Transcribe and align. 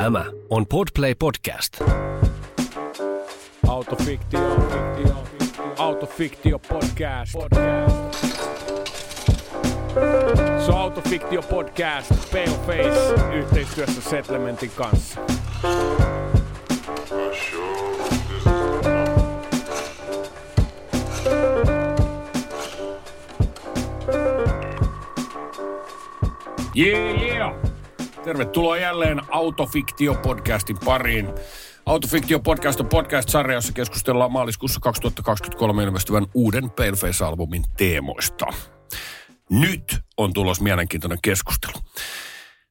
Tämä 0.00 0.24
on 0.50 0.66
Podplay 0.66 1.14
Podcast. 1.14 1.82
Autofiktio, 3.68 4.40
fiktio, 4.50 5.24
autofiktio 5.78 6.58
podcast. 6.58 7.32
podcast. 7.32 8.24
Se 10.64 10.72
on 10.72 10.78
Autofiktio 10.78 11.42
podcast, 11.42 12.10
Paleface, 12.32 13.14
yhteistyössä 13.34 14.00
Settlementin 14.00 14.70
kanssa. 14.76 15.20
Yeah, 26.76 27.22
yeah! 27.22 27.29
Tervetuloa 28.30 28.76
jälleen 28.76 29.20
Autofiktio-podcastin 29.28 30.78
pariin. 30.84 31.28
Autofiktio-podcast 31.86 32.80
on 32.80 32.86
podcast-sarja, 32.86 33.54
jossa 33.54 33.72
keskustellaan 33.72 34.32
maaliskuussa 34.32 34.80
2023 34.80 35.84
ilmestyvän 35.84 36.26
uuden 36.34 36.70
Paleface-albumin 36.70 37.64
teemoista. 37.76 38.46
Nyt 39.50 39.98
on 40.16 40.32
tulos 40.32 40.60
mielenkiintoinen 40.60 41.18
keskustelu. 41.22 41.72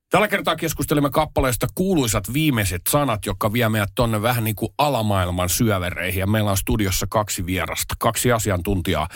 Tällä 0.10 0.28
kertaa 0.28 0.56
keskustelemme 0.56 1.10
kappaleesta 1.10 1.68
kuuluisat 1.76 2.34
viimeiset 2.34 2.82
sanat, 2.90 3.26
jotka 3.26 3.54
vie 3.54 3.70
meidät 3.70 3.92
tonne 3.96 4.22
vähän 4.22 4.44
niin 4.44 4.56
kuin 4.56 4.74
alamaailman 4.78 5.50
syövereihin. 5.50 6.20
Ja 6.20 6.28
meillä 6.28 6.52
on 6.52 6.58
studiossa 6.58 7.08
kaksi 7.10 7.46
vierasta, 7.46 7.96
kaksi 8.00 8.32
asiantuntijaa. 8.32 9.08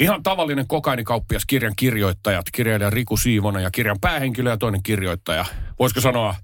Ihan 0.00 0.22
tavallinen 0.22 0.68
kokainikauppias 0.68 1.46
kirjan 1.46 1.72
kirjoittajat, 1.76 2.46
kirjailija 2.52 2.90
Riku 2.90 3.16
Siivonen 3.16 3.62
ja 3.62 3.70
kirjan 3.70 4.00
päähenkilö 4.00 4.50
ja 4.50 4.56
toinen 4.56 4.82
kirjoittaja. 4.82 5.44
Voisiko 5.78 6.00
sanoa 6.00 6.34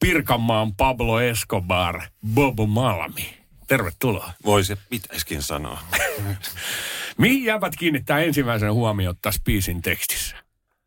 Pirkanmaan 0.00 0.74
Pablo 0.74 1.20
Escobar, 1.20 2.02
Bobo 2.34 2.66
Malmi. 2.66 3.34
Tervetuloa. 3.66 4.30
Voisi, 4.44 4.76
pitäisikin 4.90 5.42
sanoa. 5.42 5.78
Mihin 7.18 7.44
jäävät 7.44 7.76
kiinnittää 7.78 8.20
ensimmäisen 8.20 8.72
huomioon 8.72 9.14
tässä 9.22 9.40
biisin 9.44 9.82
tekstissä? 9.82 10.36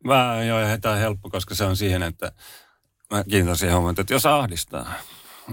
Mä 0.04 0.42
joo, 0.44 0.58
tämä 0.80 0.94
on 0.94 1.00
helppo, 1.00 1.30
koska 1.30 1.54
se 1.54 1.64
on 1.64 1.76
siihen, 1.76 2.02
että 2.02 2.32
mä 3.10 3.24
kiinnitän 3.24 3.56
siihen 3.56 3.74
huomioon, 3.76 3.96
että 3.98 4.14
jos 4.14 4.26
ahdistaa, 4.26 4.92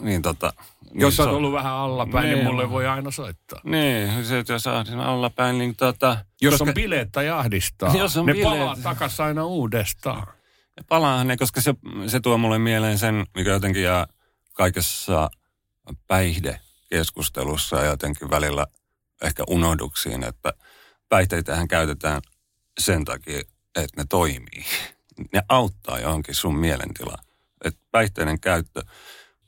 niin 0.01 0.21
tota... 0.21 0.53
Jos 0.95 1.17
niin 1.17 1.27
on 1.27 1.35
ollut 1.35 1.51
vähän 1.53 1.73
allapäin, 1.73 2.25
niin 2.25 2.35
Niin. 2.35 2.45
mulle 2.47 2.69
voi 2.69 2.87
aina 2.87 3.11
soittaa. 3.11 3.59
Niin, 3.63 4.25
se, 4.25 4.39
että 4.39 4.53
jos 4.53 4.67
ahdistaa 4.67 5.11
allapäin, 5.13 5.57
niin 5.57 5.75
tota... 5.75 6.17
Jos 6.41 6.51
koska, 6.51 6.69
on 6.69 6.73
bileet 6.73 7.11
tai 7.11 7.29
ahdistaa, 7.29 7.95
Jos 7.97 8.17
on 8.17 8.25
ne 8.25 8.33
bileet. 8.33 8.59
palaa 8.59 8.77
takas 8.83 9.19
aina 9.19 9.45
uudestaan. 9.45 10.27
Palaahan 10.89 11.27
ne, 11.27 11.37
koska 11.37 11.61
se, 11.61 11.73
se 12.07 12.19
tuo 12.19 12.37
mulle 12.37 12.59
mieleen 12.59 12.97
sen, 12.97 13.25
mikä 13.35 13.49
jotenkin 13.49 13.83
jää 13.83 14.07
kaikessa 14.53 15.29
päihdekeskustelussa 16.07 17.75
ja 17.77 17.85
jotenkin 17.85 18.29
välillä 18.29 18.67
ehkä 19.21 19.43
unohduksiin, 19.47 20.23
että 20.23 20.53
päihteitähän 21.09 21.67
käytetään 21.67 22.21
sen 22.79 23.05
takia, 23.05 23.41
että 23.75 24.01
ne 24.01 24.05
toimii. 24.09 24.65
Ne 25.33 25.41
auttaa 25.49 25.99
johonkin 25.99 26.35
sun 26.35 26.57
mielentilaan. 26.57 27.23
Et 27.63 27.77
päihteiden 27.91 28.39
käyttö 28.39 28.81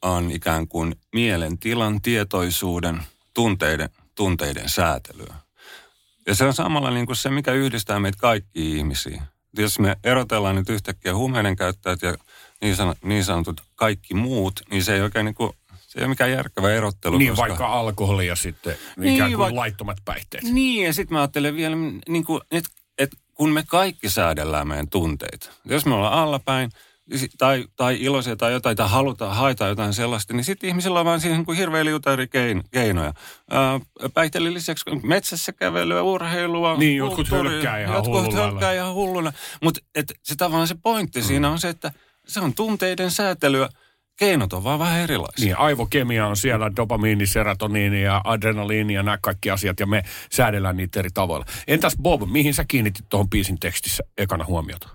on 0.01 0.31
ikään 0.31 0.67
kuin 0.67 0.95
mielentilan, 1.13 2.01
tietoisuuden, 2.01 3.01
tunteiden, 3.33 3.89
tunteiden 4.15 4.69
säätelyä. 4.69 5.35
Ja 6.27 6.35
se 6.35 6.45
on 6.45 6.53
samalla 6.53 6.91
niin 6.91 7.05
kuin 7.05 7.15
se, 7.15 7.29
mikä 7.29 7.51
yhdistää 7.51 7.99
meitä 7.99 8.17
kaikki 8.21 8.77
ihmisiä. 8.77 9.21
Jos 9.57 9.79
me 9.79 9.95
erotellaan 10.03 10.55
nyt 10.55 10.69
yhtäkkiä 10.69 11.15
huumeiden 11.15 11.55
käyttäjät 11.55 12.01
ja 12.01 12.15
niin, 12.61 12.75
san, 12.75 12.95
niin 13.03 13.23
sanotut 13.23 13.61
kaikki 13.75 14.13
muut, 14.13 14.59
niin 14.69 14.83
se 14.83 14.95
ei 14.95 15.01
oikein 15.01 15.25
niin 15.25 15.35
kuin, 15.35 15.51
se 15.81 15.99
ei 15.99 16.03
ole 16.03 16.09
mikään 16.09 16.31
järkevä 16.31 16.73
erottelu. 16.73 17.17
Niin, 17.17 17.31
koska... 17.31 17.47
vaikka 17.47 17.67
alkoholi 17.67 18.27
ja 18.27 18.35
sitten 18.35 18.77
Niin, 18.97 19.15
ikään 19.15 19.31
kuin 19.31 19.39
vaikka- 19.39 19.59
laittomat 19.59 19.97
päihteet. 20.05 20.43
Niin, 20.43 20.85
ja 20.85 20.93
sitten 20.93 21.15
mä 21.15 21.21
ajattelen 21.21 21.55
vielä, 21.55 21.75
niin 22.09 22.25
kuin, 22.25 22.41
että 22.51 22.69
kun 23.35 23.49
me 23.49 23.63
kaikki 23.67 24.09
säädellään 24.09 24.67
meidän 24.67 24.89
tunteita. 24.89 25.49
Jos 25.65 25.85
me 25.85 25.93
ollaan 25.93 26.13
allapäin, 26.13 26.71
tai, 27.37 27.65
tai 27.75 27.97
iloisia 27.99 28.35
tai 28.35 28.51
jotain, 28.51 28.77
tai 28.77 28.89
halutaan, 28.89 29.35
haetaan 29.35 29.69
jotain 29.69 29.93
sellaista, 29.93 30.33
niin 30.33 30.43
sitten 30.43 30.69
ihmisillä 30.69 30.99
on 30.99 31.05
vaan 31.05 31.21
siihen 31.21 31.37
niin 31.37 31.45
kuin 31.45 31.57
hirveä 31.57 31.85
liuta 31.85 32.13
eri 32.13 32.27
kein, 32.27 32.63
keinoja. 32.71 33.13
Päihteiden 34.13 34.53
lisäksi 34.53 34.85
metsässä 35.03 35.53
kävelyä, 35.53 36.01
urheilua, 36.01 36.77
Niin, 36.77 36.97
jotkut 36.97 37.31
hölkkää 37.31 37.79
ihan 37.79 37.95
jotkut 37.95 38.33
hölkkää 38.33 38.73
ihan 38.73 38.93
hulluna. 38.93 39.33
Mutta 39.63 39.79
se 40.23 40.35
tavallaan 40.35 40.67
se 40.67 40.75
pointti 40.83 41.19
mm. 41.19 41.25
siinä 41.25 41.49
on 41.49 41.59
se, 41.59 41.69
että 41.69 41.91
se 42.27 42.39
on 42.39 42.53
tunteiden 42.53 43.11
säätelyä. 43.11 43.69
Keinot 44.15 44.53
on 44.53 44.63
vaan 44.63 44.79
vähän 44.79 44.99
erilaisia. 44.99 45.45
Niin, 45.45 45.57
aivokemia 45.57 46.27
on 46.27 46.37
siellä, 46.37 46.75
dopamiini, 46.75 47.25
serotoniini 47.25 48.03
ja 48.03 48.21
adrenaliini 48.23 48.93
ja 48.93 49.03
nämä 49.03 49.17
kaikki 49.21 49.51
asiat, 49.51 49.79
ja 49.79 49.85
me 49.85 50.03
säädellään 50.31 50.77
niitä 50.77 50.99
eri 50.99 51.09
tavoilla. 51.13 51.45
Entäs 51.67 51.95
Bob, 52.01 52.21
mihin 52.31 52.53
sä 52.53 52.65
kiinnitit 52.67 53.05
tuohon 53.09 53.29
biisin 53.29 53.59
tekstissä 53.59 54.03
ekana 54.17 54.45
huomiota? 54.45 54.89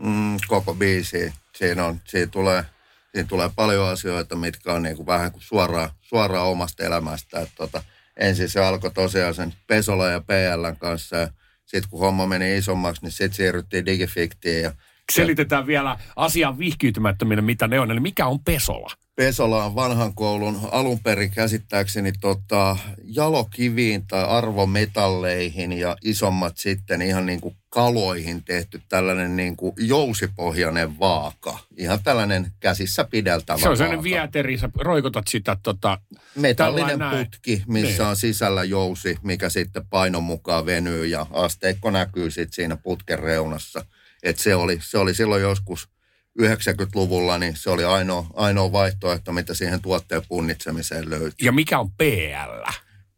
mm, 0.00 0.36
koko 0.48 0.74
biisi. 0.74 1.32
Siinä, 1.56 1.84
on, 1.84 2.00
siinä, 2.04 2.26
tulee, 2.26 2.64
siinä 3.14 3.28
tulee 3.28 3.50
paljon 3.56 3.88
asioita, 3.88 4.36
mitkä 4.36 4.72
on 4.72 4.82
niin 4.82 4.96
kuin 4.96 5.06
vähän 5.06 5.32
kuin 5.32 5.42
suoraan, 5.42 5.90
suoraan 6.00 6.46
omasta 6.46 6.84
elämästä. 6.84 7.40
Et 7.40 7.50
tota, 7.56 7.82
ensin 8.16 8.48
se 8.48 8.60
alkoi 8.64 8.90
tosiaan 8.90 9.34
sen 9.34 9.54
Pesola 9.66 10.08
ja 10.08 10.20
PLn 10.20 10.76
kanssa 10.78 11.16
ja 11.16 11.28
sitten 11.66 11.90
kun 11.90 12.00
homma 12.00 12.26
meni 12.26 12.56
isommaksi, 12.56 13.02
niin 13.02 13.12
sitten 13.12 13.34
siirryttiin 13.34 13.86
Digifiktiin 13.86 14.62
ja 14.62 14.72
Selitetään 15.12 15.66
vielä 15.66 15.98
asian 16.16 16.58
vihkiytymättömille, 16.58 17.42
mitä 17.42 17.68
ne 17.68 17.80
on. 17.80 17.90
Eli 17.90 18.00
mikä 18.00 18.26
on 18.26 18.40
Pesola? 18.40 18.90
Pesola 19.16 19.64
on 19.64 19.74
vanhan 19.74 20.14
koulun 20.14 20.60
alun 20.72 20.98
perin 20.98 21.30
käsittääkseni 21.30 22.12
tota, 22.20 22.76
jalokiviin 23.04 24.06
tai 24.06 24.24
arvometalleihin 24.24 25.72
ja 25.72 25.96
isommat 26.04 26.56
sitten 26.56 27.02
ihan 27.02 27.26
niin 27.26 27.40
kuin 27.40 27.56
kaloihin 27.68 28.44
tehty 28.44 28.82
tällainen 28.88 29.36
niin 29.36 29.56
kuin 29.56 29.72
jousipohjainen 29.78 30.98
vaaka. 30.98 31.58
Ihan 31.76 31.98
tällainen 32.04 32.52
käsissä 32.60 33.04
pideltävä 33.04 33.58
Se 33.58 33.68
on 33.68 33.76
sellainen 33.76 33.98
vaaka. 34.04 34.20
vieteri, 34.20 34.58
sä 34.58 34.68
roikotat 34.78 35.28
sitä 35.28 35.56
tota, 35.62 35.98
Metallinen 36.34 36.98
putki, 37.10 37.62
missä 37.68 38.02
Niin. 38.02 38.10
on 38.10 38.16
sisällä 38.16 38.64
jousi, 38.64 39.18
mikä 39.22 39.48
sitten 39.48 39.86
painon 39.90 40.24
mukaan 40.24 40.66
venyy 40.66 41.06
ja 41.06 41.26
asteikko 41.32 41.90
näkyy 41.90 42.30
sitten 42.30 42.52
siinä 42.54 42.76
putken 42.76 43.18
reunassa. 43.18 43.84
Et 44.22 44.38
se, 44.38 44.54
oli, 44.54 44.78
se 44.82 44.98
oli 44.98 45.14
silloin 45.14 45.42
joskus 45.42 45.88
90-luvulla, 46.42 47.38
niin 47.38 47.56
se 47.56 47.70
oli 47.70 47.84
ainoa, 47.84 48.26
ainoa 48.34 48.72
vaihtoehto, 48.72 49.32
mitä 49.32 49.54
siihen 49.54 49.82
tuotteen 49.82 50.22
punnitsemiseen 50.28 51.10
löytyi. 51.10 51.46
ja 51.46 51.52
mikä 51.52 51.78
on 51.78 51.90
PL? 51.90 52.70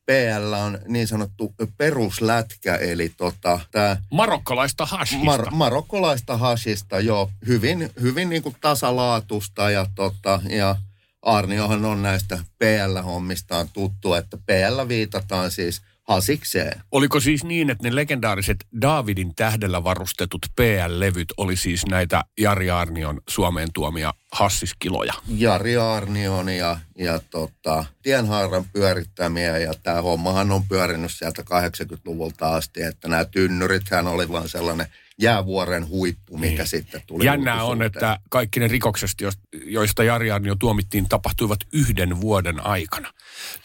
PL 0.07 0.53
on 0.53 0.79
niin 0.89 1.09
sanottu 1.09 1.55
peruslätkä, 1.77 2.77
eli 2.77 3.13
tota, 3.17 3.61
tämä 3.71 3.97
Marokkalaista 4.13 4.87
hashista. 4.87 5.37
mar- 5.37 5.51
marokkolaista 5.51 6.37
hashista, 6.37 7.01
joo, 7.01 7.31
hyvin, 7.47 7.91
hyvin 8.01 8.29
niin 8.29 8.43
kuin 8.43 8.57
tasalaatusta 8.61 9.71
ja, 9.71 9.87
tota, 9.95 10.41
ja 10.49 10.77
Arniohan 11.23 11.85
on 11.85 12.03
näistä 12.03 12.39
PL-hommistaan 12.59 13.69
tuttu, 13.73 14.15
että 14.15 14.37
PL 14.37 14.89
viitataan 14.89 15.51
siis 15.51 15.83
hasikseen. 16.11 16.81
Oliko 16.93 17.21
siis 17.21 17.45
niin, 17.45 17.71
että 17.71 17.89
ne 17.89 17.95
legendaariset 17.95 18.57
Davidin 18.81 19.35
tähdellä 19.35 19.85
varustetut 19.85 20.47
PL-levyt 20.57 21.29
oli 21.37 21.57
siis 21.57 21.87
näitä 21.87 22.25
Jari 22.41 22.71
Arnion 22.71 23.21
Suomeen 23.29 23.69
tuomia 23.75 24.15
hassiskiloja? 24.33 25.13
Jari 25.29 25.77
Arnion 25.77 26.49
ja, 26.49 26.77
ja 26.99 27.21
tota, 27.31 27.85
Tienhaaran 28.03 28.65
pyörittämiä 28.73 29.59
ja 29.59 29.73
tämä 29.83 30.03
hommahan 30.03 30.53
on 30.53 30.63
pyörinyt 30.69 31.11
sieltä 31.13 31.43
80-luvulta 31.43 32.55
asti, 32.55 32.83
että 32.83 33.09
nämä 33.09 33.25
tynnyrithän 33.25 34.07
oli 34.07 34.29
vaan 34.29 34.49
sellainen 34.49 34.87
jäävuoren 35.21 35.89
huippu, 35.89 36.39
mikä 36.39 36.57
Niin. 36.63 36.69
sitten 36.69 37.03
tuli 37.07 37.25
Jännää 37.25 37.65
on, 37.65 37.83
että 37.83 38.19
kaikki 38.31 38.61
ne 38.61 38.69
rikoksesta, 38.69 39.25
jos- 39.25 39.39
joista 39.65 40.05
Jari 40.05 40.31
Arnio 40.31 40.55
tuomittiin, 40.55 41.09
tapahtuivat 41.09 41.59
yhden 41.73 42.21
vuoden 42.21 42.67
aikana. 42.67 43.13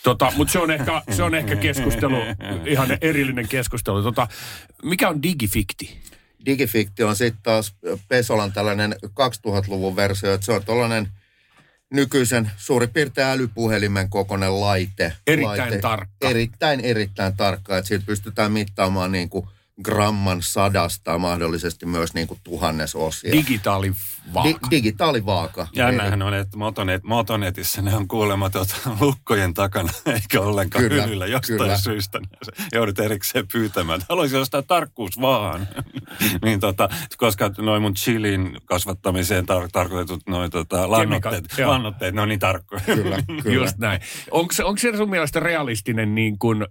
Tota, 0.04 0.34
Mutta 0.38 0.52
se 0.52 0.60
on, 0.60 0.72
ehkä, 0.72 1.02
se 1.16 1.24
on 1.24 1.36
ehkä 1.36 1.56
keskustelu, 1.56 2.16
ihan 2.66 2.98
erillinen 3.02 3.48
keskustelu. 3.48 4.04
Tota, 4.04 4.28
mikä 4.84 5.10
on 5.10 5.24
digifikti? 5.24 5.98
Digifikti 6.46 7.04
on 7.04 7.16
sitten 7.16 7.44
taas 7.44 7.76
Pesolan 8.08 8.52
tällainen 8.54 8.96
2000-luvun 9.06 9.96
versio, 9.96 10.34
että 10.34 10.46
se 10.46 10.52
on 10.52 10.66
tällainen 10.66 11.08
nykyisen 11.94 12.52
suurin 12.58 12.90
piirtein 12.90 13.28
älypuhelimen 13.28 14.10
kokoinen 14.10 14.62
laite. 14.62 15.14
Erittäin 15.28 15.60
laite, 15.60 15.78
tarkka. 15.78 16.30
Erittäin, 16.30 16.80
erittäin 16.80 17.38
tarkka, 17.38 17.78
että 17.78 17.88
siitä 17.88 18.06
pystytään 18.06 18.52
mittaamaan 18.52 19.12
niin 19.12 19.30
kuin 19.30 19.48
gramman 19.84 20.42
sadasta 20.42 21.18
mahdollisesti 21.18 21.86
myös 21.86 22.14
niin 22.14 22.28
kuin 22.28 22.40
tuhannesosia. 22.44 23.32
Digitaalivaaka. 23.32 24.44
Di- 24.44 24.56
digitaalivaaka. 24.72 25.68
Jännähän 25.74 26.22
on, 26.22 26.34
että 26.34 26.58
motonet, 26.58 27.04
motonetissä 27.04 27.82
ne 27.82 27.96
on 27.96 28.08
kuulemma 28.08 28.50
tuota, 28.50 28.76
lukkojen 29.00 29.54
takana, 29.54 29.94
eikä 30.14 30.42
ollenkaan 30.42 30.84
Kyllä, 30.84 31.04
hyllyllä 31.04 31.26
jostain 31.26 31.58
kyllä. 31.58 31.78
syystä. 31.78 32.20
Joudut 32.74 33.00
erikseen 33.00 33.48
pyytämään. 33.54 34.02
Haluaisin 34.10 34.40
ostaa 34.40 34.62
tarkkuus 34.62 35.22
vaan. 35.22 35.68
niin 36.46 36.60
tota, 36.60 36.90
koska 37.18 37.52
noin 37.58 37.82
mun 37.82 37.94
chilin 37.94 38.58
kasvattamiseen 38.66 39.44
tar- 39.44 39.70
tarkoitetut 39.72 40.22
noin 40.28 40.52
tota, 40.52 40.92
lannoitteet, 40.92 41.46
joo. 41.58 41.72
lannoitteet, 41.72 42.16
ne 42.16 42.22
on 42.22 42.30
niin 42.30 42.40
tarkkoja. 42.40 42.82
Kyllä, 42.86 43.18
kyllä. 43.44 43.56
Just 43.56 43.78
näin. 43.78 44.02
Onko 44.32 44.54
se, 44.54 44.64
onko 44.64 44.78
se 44.78 44.98
sun 44.98 45.10
mielestä 45.10 45.40
realistinen 45.40 46.16
niin 46.16 46.40
kuin 46.40 46.66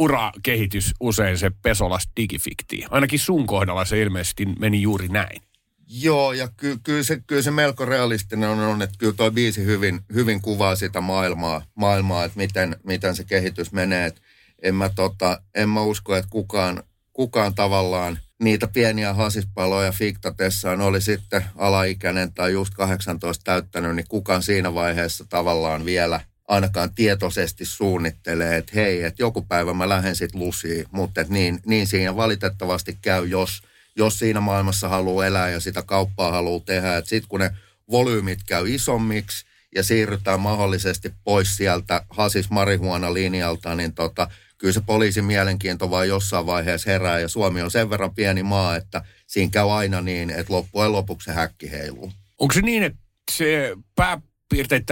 urakehitys 0.00 0.94
usein 1.00 1.38
se 1.38 1.50
Pesolas 1.62 2.08
digifiktio? 2.16 2.88
Ainakin 2.90 3.18
sun 3.18 3.46
kohdalla 3.46 3.84
se 3.84 4.02
ilmeisesti 4.02 4.46
meni 4.46 4.82
juuri 4.82 5.08
näin. 5.08 5.42
Joo, 5.86 6.32
ja 6.32 6.48
ky- 6.56 6.78
kyllä, 6.82 7.02
se, 7.02 7.20
kyllä 7.26 7.42
se 7.42 7.50
melko 7.50 7.84
realistinen 7.84 8.48
on, 8.48 8.58
on 8.58 8.82
että 8.82 8.96
kyllä 8.98 9.12
toi 9.12 9.30
biisi 9.30 9.64
hyvin, 9.64 10.00
hyvin 10.14 10.42
kuvaa 10.42 10.76
sitä 10.76 11.00
maailmaa, 11.00 11.62
maailmaa 11.74 12.24
että 12.24 12.36
miten, 12.36 12.76
miten 12.84 13.16
se 13.16 13.24
kehitys 13.24 13.72
menee. 13.72 14.06
Et 14.06 14.22
en, 14.62 14.74
mä 14.74 14.88
tota, 14.88 15.42
en 15.54 15.68
mä 15.68 15.82
usko, 15.82 16.16
että 16.16 16.30
kukaan, 16.30 16.82
kukaan 17.12 17.54
tavallaan 17.54 18.18
niitä 18.42 18.68
pieniä 18.68 19.14
hasispaloja 19.14 19.92
fiktatessaan 19.92 20.80
oli 20.80 21.00
sitten 21.00 21.44
alaikäinen 21.56 22.34
tai 22.34 22.52
just 22.52 22.74
18 22.74 23.44
täyttänyt, 23.44 23.96
niin 23.96 24.08
kukaan 24.08 24.42
siinä 24.42 24.74
vaiheessa 24.74 25.24
tavallaan 25.28 25.84
vielä 25.84 26.20
ainakaan 26.50 26.94
tietoisesti 26.94 27.64
suunnittelee, 27.64 28.56
että 28.56 28.72
hei, 28.74 29.02
että 29.02 29.22
joku 29.22 29.42
päivä 29.42 29.74
mä 29.74 29.88
lähden 29.88 30.16
sitten 30.16 30.40
lusiin, 30.40 30.86
mutta 30.90 31.24
niin, 31.28 31.60
niin 31.66 31.86
siinä 31.86 32.16
valitettavasti 32.16 32.98
käy, 33.02 33.26
jos, 33.26 33.62
jos 33.96 34.18
siinä 34.18 34.40
maailmassa 34.40 34.88
haluaa 34.88 35.26
elää 35.26 35.50
ja 35.50 35.60
sitä 35.60 35.82
kauppaa 35.82 36.32
haluaa 36.32 36.62
tehdä, 36.66 36.96
että 36.96 37.08
sitten 37.08 37.28
kun 37.28 37.40
ne 37.40 37.50
volyymit 37.90 38.38
käy 38.46 38.68
isommiksi 38.68 39.46
ja 39.74 39.82
siirrytään 39.82 40.40
mahdollisesti 40.40 41.14
pois 41.24 41.56
sieltä 41.56 42.04
hasis 42.10 42.50
marihuana 42.50 43.14
linjalta, 43.14 43.74
niin 43.74 43.94
tota, 43.94 44.30
kyllä 44.58 44.72
se 44.72 44.80
poliisin 44.80 45.24
mielenkiinto 45.24 45.90
vaan 45.90 46.08
jossain 46.08 46.46
vaiheessa 46.46 46.90
herää 46.90 47.18
ja 47.18 47.28
Suomi 47.28 47.62
on 47.62 47.70
sen 47.70 47.90
verran 47.90 48.14
pieni 48.14 48.42
maa, 48.42 48.76
että 48.76 49.02
siinä 49.26 49.50
käy 49.50 49.70
aina 49.70 50.00
niin, 50.00 50.30
että 50.30 50.52
loppujen 50.52 50.92
lopuksi 50.92 51.24
se 51.24 51.32
häkki 51.32 51.70
heiluu. 51.70 52.12
Onko 52.38 52.54
se 52.54 52.60
niin, 52.60 52.82
että 52.82 52.98
se 53.32 53.76
pääpiirteittäin 53.96 54.29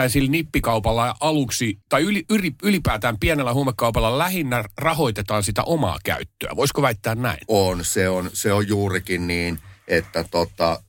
sillä 0.08 0.30
nippikaupalla 0.30 1.14
aluksi, 1.20 1.78
tai 1.88 2.02
yli, 2.02 2.24
yli, 2.30 2.52
ylipäätään 2.62 3.18
pienellä 3.18 3.54
huumekaupalla 3.54 4.18
lähinnä 4.18 4.64
rahoitetaan 4.78 5.42
sitä 5.42 5.62
omaa 5.62 5.98
käyttöä? 6.04 6.56
Voisiko 6.56 6.82
väittää 6.82 7.14
näin? 7.14 7.38
On, 7.48 7.84
se 7.84 8.08
on, 8.08 8.30
se 8.32 8.52
on 8.52 8.68
juurikin 8.68 9.26
niin, 9.26 9.58
että 9.88 10.24
tota, 10.30 10.82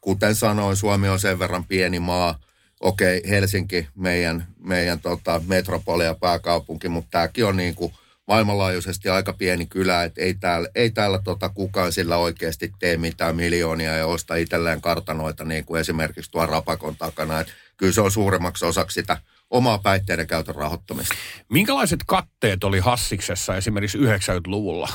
kuten 0.00 0.34
sanoin, 0.34 0.76
Suomi 0.76 1.08
on 1.08 1.20
sen 1.20 1.38
verran 1.38 1.64
pieni 1.64 2.00
maa. 2.00 2.38
Okei, 2.80 3.22
Helsinki 3.28 3.88
meidän, 3.94 4.46
meidän 4.58 5.00
tota, 5.00 5.40
metropoli 5.46 6.04
ja 6.04 6.14
pääkaupunki, 6.14 6.88
mutta 6.88 7.08
tämäkin 7.10 7.44
on 7.44 7.56
niin 7.56 7.74
kuin 7.74 7.92
maailmanlaajuisesti 8.28 9.08
aika 9.08 9.32
pieni 9.32 9.66
kylä, 9.66 10.04
että 10.04 10.20
ei 10.20 10.34
täällä, 10.34 10.68
ei 10.74 10.90
täällä 10.90 11.20
tota 11.24 11.48
kukaan 11.48 11.92
sillä 11.92 12.16
oikeasti 12.16 12.72
tee 12.78 12.96
mitään 12.96 13.36
miljoonia 13.36 13.96
ja 13.96 14.06
osta 14.06 14.34
itselleen 14.34 14.80
kartanoita 14.80 15.44
niin 15.44 15.64
kuin 15.64 15.80
esimerkiksi 15.80 16.30
tuo 16.30 16.46
Rapakon 16.46 16.96
takana. 16.96 17.40
Et 17.40 17.48
kyllä 17.76 17.92
se 17.92 18.00
on 18.00 18.10
suurimmaksi 18.10 18.64
osaksi 18.64 18.94
sitä 18.94 19.18
omaa 19.50 19.78
päihteiden 19.78 20.26
käytön 20.26 20.54
rahoittamista. 20.54 21.14
Minkälaiset 21.50 22.00
katteet 22.06 22.64
oli 22.64 22.78
Hassiksessa 22.78 23.56
esimerkiksi 23.56 23.98
90-luvulla? 23.98 24.88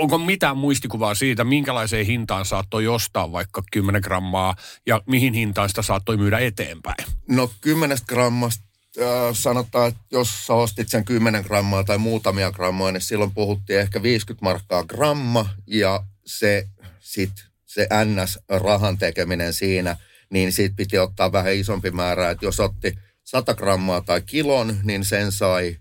Onko 0.00 0.18
mitään 0.18 0.56
muistikuvaa 0.56 1.14
siitä, 1.14 1.44
minkälaiseen 1.44 2.06
hintaan 2.06 2.44
saattoi 2.44 2.88
ostaa 2.88 3.32
vaikka 3.32 3.62
10 3.72 4.00
grammaa 4.04 4.56
ja 4.86 5.00
mihin 5.06 5.34
hintaan 5.34 5.68
sitä 5.68 5.82
saattoi 5.82 6.16
myydä 6.16 6.38
eteenpäin? 6.38 7.04
No 7.28 7.50
10 7.60 7.98
grammasta 8.08 8.64
äh, 9.00 9.06
sanotaan, 9.32 9.88
että 9.88 10.00
jos 10.12 10.46
sä 10.46 10.54
ostit 10.54 10.88
sen 10.88 11.04
10 11.04 11.44
grammaa 11.46 11.84
tai 11.84 11.98
muutamia 11.98 12.52
grammaa, 12.52 12.92
niin 12.92 13.00
silloin 13.00 13.34
puhuttiin 13.34 13.80
ehkä 13.80 14.02
50 14.02 14.44
markkaa 14.44 14.84
gramma 14.84 15.48
ja 15.66 16.04
se 16.26 16.68
sit 17.00 17.32
se 17.66 17.88
NS-rahan 18.04 18.98
tekeminen 18.98 19.52
siinä, 19.52 19.96
niin 20.32 20.52
siitä 20.52 20.74
piti 20.76 20.98
ottaa 20.98 21.32
vähän 21.32 21.54
isompi 21.54 21.90
määrä, 21.90 22.30
että 22.30 22.46
jos 22.46 22.60
otti 22.60 22.94
100 23.24 23.54
grammaa 23.54 24.00
tai 24.00 24.22
kilon, 24.22 24.76
niin 24.82 25.04
sen 25.04 25.32
sai 25.32 25.76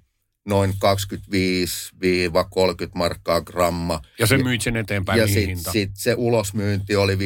noin 0.45 0.73
25-30 0.73 0.75
markkaa 2.95 3.41
gramma. 3.41 4.01
Ja 4.19 4.27
se 4.27 4.37
myit 4.37 4.61
sen 4.61 4.77
eteenpäin 4.77 5.19
Ja 5.19 5.27
sitten 5.27 5.73
sit 5.73 5.91
se 5.93 6.15
ulosmyynti 6.17 6.95
oli 6.95 7.15
50-60 7.15 7.17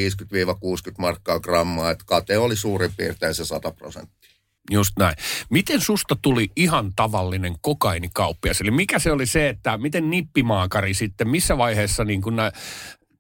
markkaa 0.98 1.39
grammaa, 1.39 1.92
että 1.92 2.04
kate 2.07 2.38
oli 2.38 2.56
suurin 2.56 2.92
piirtein 2.98 3.36
se 3.36 3.45
100 3.45 3.72
prosenttia. 3.72 4.31
Just 4.72 4.94
näin. 5.00 5.16
Miten 5.50 5.81
susta 5.81 6.16
tuli 6.22 6.51
ihan 6.56 6.92
tavallinen 6.95 7.56
kokainikauppias? 7.62 8.62
Eli 8.62 8.72
mikä 8.72 9.00
se 9.00 9.12
oli 9.12 9.25
se, 9.25 9.50
että 9.50 9.77
miten 9.77 10.10
nippimaakari 10.10 10.94
sitten, 10.94 11.30
missä 11.30 11.57
vaiheessa 11.57 12.04
niin 12.04 12.22
kun 12.22 12.36
nämä 12.36 12.51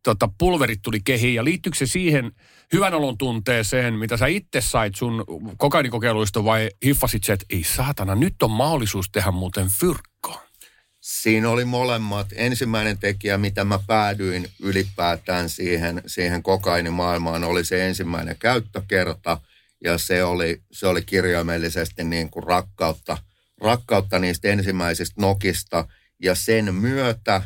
tota, 0.05 0.29
pulverit 0.37 0.79
tuli 0.81 0.99
kehiin 1.05 1.35
ja 1.35 1.43
liittyykö 1.43 1.77
se 1.77 1.85
siihen 1.85 2.31
hyvän 2.73 2.93
olon 2.93 3.17
tunteeseen, 3.17 3.93
mitä 3.93 4.17
sä 4.17 4.27
itse 4.27 4.61
sait 4.61 4.95
sun 4.95 5.25
kokainikokeiluista 5.57 6.43
vai 6.43 6.69
hiffasit 6.85 7.23
se, 7.23 7.33
että 7.33 7.45
ei 7.49 7.63
saatana, 7.63 8.15
nyt 8.15 8.43
on 8.43 8.51
mahdollisuus 8.51 9.09
tehdä 9.11 9.31
muuten 9.31 9.67
fyrkkoa? 9.79 10.45
Siinä 11.01 11.49
oli 11.49 11.65
molemmat. 11.65 12.27
Ensimmäinen 12.35 12.97
tekijä, 12.97 13.37
mitä 13.37 13.63
mä 13.63 13.79
päädyin 13.87 14.47
ylipäätään 14.59 15.49
siihen, 15.49 16.01
siihen 16.05 16.43
kokainimaailmaan, 16.43 17.43
oli 17.43 17.65
se 17.65 17.87
ensimmäinen 17.87 18.35
käyttökerta. 18.39 19.41
Ja 19.83 19.97
se 19.97 20.23
oli, 20.23 20.61
se 20.71 20.87
oli 20.87 21.01
kirjaimellisesti 21.01 22.03
niin 22.03 22.29
kuin 22.29 22.43
rakkautta, 22.43 23.17
rakkautta 23.61 24.19
niistä 24.19 24.47
ensimmäisistä 24.47 25.21
nokista. 25.21 25.87
Ja 26.23 26.35
sen 26.35 26.75
myötä 26.75 27.41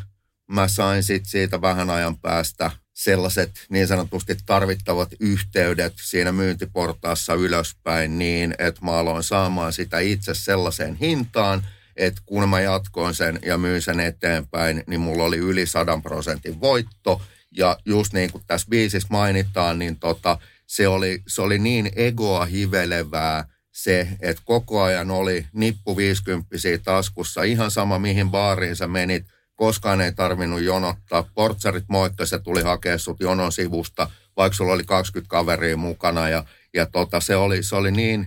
mä 0.50 0.68
sain 0.68 1.02
sit 1.02 1.26
siitä 1.26 1.60
vähän 1.60 1.90
ajan 1.90 2.18
päästä 2.18 2.70
sellaiset 2.94 3.50
niin 3.68 3.86
sanotusti 3.86 4.36
tarvittavat 4.46 5.08
yhteydet 5.20 5.92
siinä 6.02 6.32
myyntiportaassa 6.32 7.34
ylöspäin 7.34 8.18
niin, 8.18 8.54
että 8.58 8.84
mä 8.84 8.92
aloin 8.92 9.22
saamaan 9.22 9.72
sitä 9.72 9.98
itse 9.98 10.34
sellaiseen 10.34 10.94
hintaan, 10.94 11.66
että 11.96 12.22
kun 12.26 12.48
mä 12.48 12.60
jatkoin 12.60 13.14
sen 13.14 13.38
ja 13.42 13.58
myin 13.58 13.82
sen 13.82 14.00
eteenpäin, 14.00 14.84
niin 14.86 15.00
mulla 15.00 15.24
oli 15.24 15.36
yli 15.36 15.66
100 15.66 16.00
prosentin 16.02 16.60
voitto. 16.60 17.22
Ja 17.56 17.76
just 17.84 18.12
niin 18.12 18.32
kuin 18.32 18.44
tässä 18.46 18.66
biisissä 18.70 19.08
mainitaan, 19.10 19.78
niin 19.78 19.96
tota, 19.96 20.38
se, 20.66 20.88
oli, 20.88 21.22
se 21.26 21.42
oli 21.42 21.58
niin 21.58 21.90
egoa 21.96 22.44
hivelevää 22.44 23.44
se, 23.72 24.08
että 24.20 24.42
koko 24.44 24.82
ajan 24.82 25.10
oli 25.10 25.46
nippu 25.52 25.96
50 25.96 26.48
taskussa, 26.84 27.42
ihan 27.42 27.70
sama 27.70 27.98
mihin 27.98 28.30
baariin 28.30 28.76
sä 28.76 28.86
menit, 28.86 29.26
koskaan 29.60 30.00
ei 30.00 30.12
tarvinnut 30.12 30.60
jonottaa. 30.60 31.30
Portsarit 31.34 31.84
moikkasi 31.88 32.34
ja 32.34 32.38
tuli 32.38 32.62
hakea 32.62 32.98
sut 32.98 33.20
jonon 33.20 33.52
sivusta, 33.52 34.10
vaikka 34.36 34.56
sulla 34.56 34.72
oli 34.72 34.84
20 34.84 35.30
kaveria 35.30 35.76
mukana. 35.76 36.28
Ja, 36.28 36.44
ja 36.74 36.86
tota, 36.86 37.20
se, 37.20 37.36
oli, 37.36 37.62
se 37.62 37.76
oli 37.76 37.90
niin 37.90 38.26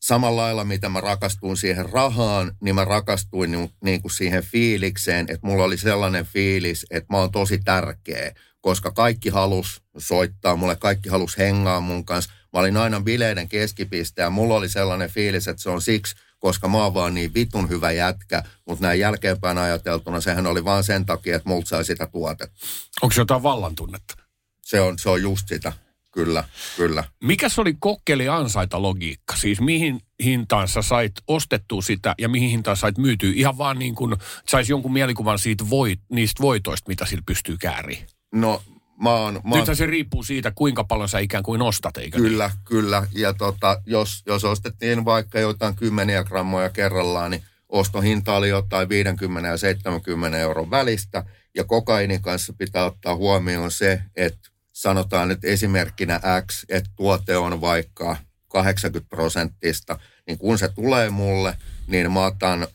samalla 0.00 0.42
lailla, 0.42 0.64
mitä 0.64 0.88
mä 0.88 1.00
rakastuin 1.00 1.56
siihen 1.56 1.90
rahaan, 1.90 2.52
niin 2.60 2.74
mä 2.74 2.84
rakastuin 2.84 3.52
niin, 3.52 3.70
niin 3.84 4.02
kuin 4.02 4.12
siihen 4.12 4.42
fiilikseen, 4.42 5.26
että 5.28 5.46
mulla 5.46 5.64
oli 5.64 5.78
sellainen 5.78 6.24
fiilis, 6.24 6.86
että 6.90 7.14
mä 7.14 7.18
oon 7.18 7.32
tosi 7.32 7.58
tärkeä, 7.64 8.34
koska 8.60 8.90
kaikki 8.90 9.28
halus 9.28 9.82
soittaa 9.98 10.56
mulle, 10.56 10.76
kaikki 10.76 11.08
halus 11.08 11.38
hengaa 11.38 11.80
mun 11.80 12.04
kanssa. 12.04 12.32
Mä 12.52 12.60
olin 12.60 12.76
aina 12.76 13.00
bileiden 13.00 13.48
keskipiste 13.48 14.22
ja 14.22 14.30
mulla 14.30 14.54
oli 14.54 14.68
sellainen 14.68 15.10
fiilis, 15.10 15.48
että 15.48 15.62
se 15.62 15.70
on 15.70 15.82
siksi, 15.82 16.16
koska 16.38 16.68
mä 16.68 16.84
oon 16.84 16.94
vaan 16.94 17.14
niin 17.14 17.34
vitun 17.34 17.68
hyvä 17.68 17.92
jätkä, 17.92 18.42
mutta 18.66 18.86
näin 18.86 19.00
jälkeenpäin 19.00 19.58
ajateltuna 19.58 20.20
sehän 20.20 20.46
oli 20.46 20.64
vaan 20.64 20.84
sen 20.84 21.06
takia, 21.06 21.36
että 21.36 21.48
multa 21.48 21.68
sai 21.68 21.84
sitä 21.84 22.06
tuotetta. 22.06 22.66
Onko 23.02 23.12
se 23.12 23.20
jotain 23.20 23.42
vallantunnetta? 23.42 24.14
Se 24.62 24.80
on, 24.80 24.98
se 24.98 25.10
on 25.10 25.22
just 25.22 25.48
sitä, 25.48 25.72
kyllä, 26.12 26.44
kyllä. 26.76 27.04
Mikä 27.22 27.48
se 27.48 27.60
oli 27.60 27.74
kokkeli 27.78 28.28
ansaita 28.28 28.82
logiikka? 28.82 29.36
Siis 29.36 29.60
mihin 29.60 30.00
hintaan 30.24 30.68
sä 30.68 30.82
sait 30.82 31.12
ostettua 31.28 31.82
sitä 31.82 32.14
ja 32.18 32.28
mihin 32.28 32.50
hintaan 32.50 32.76
sait 32.76 32.98
myytyä? 32.98 33.32
Ihan 33.34 33.58
vaan 33.58 33.78
niin 33.78 33.94
kuin 33.94 34.16
saisi 34.48 34.72
jonkun 34.72 34.92
mielikuvan 34.92 35.38
siitä 35.38 35.70
voit, 35.70 36.00
niistä 36.12 36.42
voitoista, 36.42 36.88
mitä 36.88 37.06
sillä 37.06 37.22
pystyy 37.26 37.56
kääriin. 37.60 38.06
No 38.34 38.62
mä 39.02 39.10
oon... 39.10 39.34
Mä 39.34 39.40
oon 39.44 39.58
Nythän 39.58 39.76
se 39.76 39.86
riippuu 39.86 40.22
siitä, 40.22 40.52
kuinka 40.54 40.84
paljon 40.84 41.08
sä 41.08 41.18
ikään 41.18 41.44
kuin 41.44 41.62
ostat, 41.62 41.96
eikö 41.96 42.18
niin? 42.18 42.30
Kyllä, 42.30 42.50
kyllä. 42.64 43.06
Ja 43.12 43.34
tota, 43.34 43.82
jos, 43.86 44.22
jos 44.26 44.44
ostettiin 44.44 45.04
vaikka 45.04 45.40
jotain 45.40 45.76
kymmeniä 45.76 46.24
grammoja 46.24 46.70
kerrallaan, 46.70 47.30
niin 47.30 47.42
ostohinta 47.68 48.36
oli 48.36 48.48
jotain 48.48 48.88
50 48.88 49.48
ja 49.48 49.56
70 49.56 50.38
euron 50.38 50.70
välistä. 50.70 51.24
Ja 51.54 51.64
kokainin 51.64 52.22
kanssa 52.22 52.52
pitää 52.52 52.84
ottaa 52.84 53.16
huomioon 53.16 53.70
se, 53.70 54.02
että 54.16 54.50
sanotaan 54.72 55.28
nyt 55.28 55.44
esimerkkinä 55.44 56.20
X, 56.46 56.64
että 56.68 56.90
tuote 56.96 57.36
on 57.36 57.60
vaikka 57.60 58.16
80 58.48 59.08
prosenttista, 59.08 59.98
niin 60.26 60.38
kun 60.38 60.58
se 60.58 60.68
tulee 60.68 61.10
mulle, 61.10 61.56
niin 61.86 62.12
mä 62.12 62.26
otan 62.26 62.66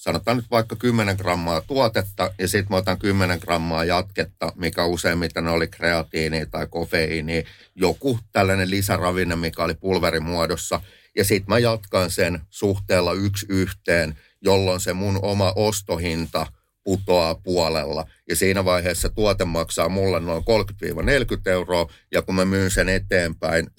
sanotaan 0.00 0.36
nyt 0.36 0.50
vaikka 0.50 0.76
10 0.76 1.16
grammaa 1.16 1.60
tuotetta 1.60 2.30
ja 2.38 2.48
sitten 2.48 2.66
mä 2.70 2.76
otan 2.76 2.98
10 2.98 3.38
grammaa 3.38 3.84
jatketta, 3.84 4.52
mikä 4.56 4.84
useimmiten 4.84 5.48
oli 5.48 5.68
kreatiini 5.68 6.46
tai 6.46 6.66
kofeiini, 6.70 7.44
joku 7.74 8.18
tällainen 8.32 8.70
lisäravinne, 8.70 9.36
mikä 9.36 9.64
oli 9.64 9.74
pulverin 9.74 10.22
muodossa. 10.22 10.80
Ja 11.16 11.24
sitten 11.24 11.54
mä 11.54 11.58
jatkan 11.58 12.10
sen 12.10 12.40
suhteella 12.50 13.12
yksi 13.12 13.46
yhteen, 13.48 14.18
jolloin 14.40 14.80
se 14.80 14.92
mun 14.92 15.18
oma 15.22 15.52
ostohinta– 15.56 16.46
putoaa 16.84 17.34
puolella. 17.34 18.06
Ja 18.30 18.36
siinä 18.36 18.64
vaiheessa 18.64 19.08
tuote 19.08 19.44
maksaa 19.44 19.88
mulle 19.88 20.20
noin 20.20 20.42
30-40 20.42 21.50
euroa, 21.50 21.86
ja 22.12 22.22
kun 22.22 22.34
mä 22.34 22.44
myyn 22.44 22.70
sen 22.70 22.88
eteenpäin 22.88 23.66
100-150, 23.66 23.70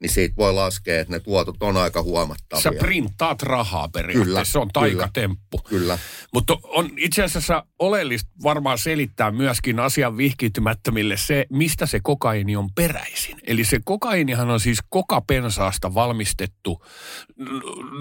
niin 0.00 0.10
siitä 0.10 0.36
voi 0.36 0.52
laskea, 0.54 1.00
että 1.00 1.12
ne 1.12 1.20
tuotot 1.20 1.62
on 1.62 1.76
aika 1.76 2.02
huomattavia. 2.02 2.62
Sä 2.62 2.72
printtaat 2.78 3.42
rahaa 3.42 3.88
periaatteessa, 3.88 4.24
kyllä, 4.24 4.44
se 4.44 4.58
on 4.58 4.68
taikatemppu. 4.72 5.58
Kyllä. 5.58 5.68
kyllä. 5.68 5.98
Mutta 6.32 6.56
on 6.62 6.90
itse 6.96 7.22
asiassa 7.22 7.64
oleellista 7.78 8.30
varmaan 8.42 8.78
selittää 8.78 9.30
myöskin 9.30 9.80
asian 9.80 10.16
vihkiytymättömille 10.16 11.16
se, 11.16 11.46
mistä 11.50 11.86
se 11.86 12.00
kokaini 12.02 12.56
on 12.56 12.74
peräisin. 12.74 13.38
Eli 13.46 13.64
se 13.64 13.80
kokainihan 13.84 14.50
on 14.50 14.60
siis 14.60 14.78
kokapensaasta 14.88 15.94
valmistettu 15.94 16.84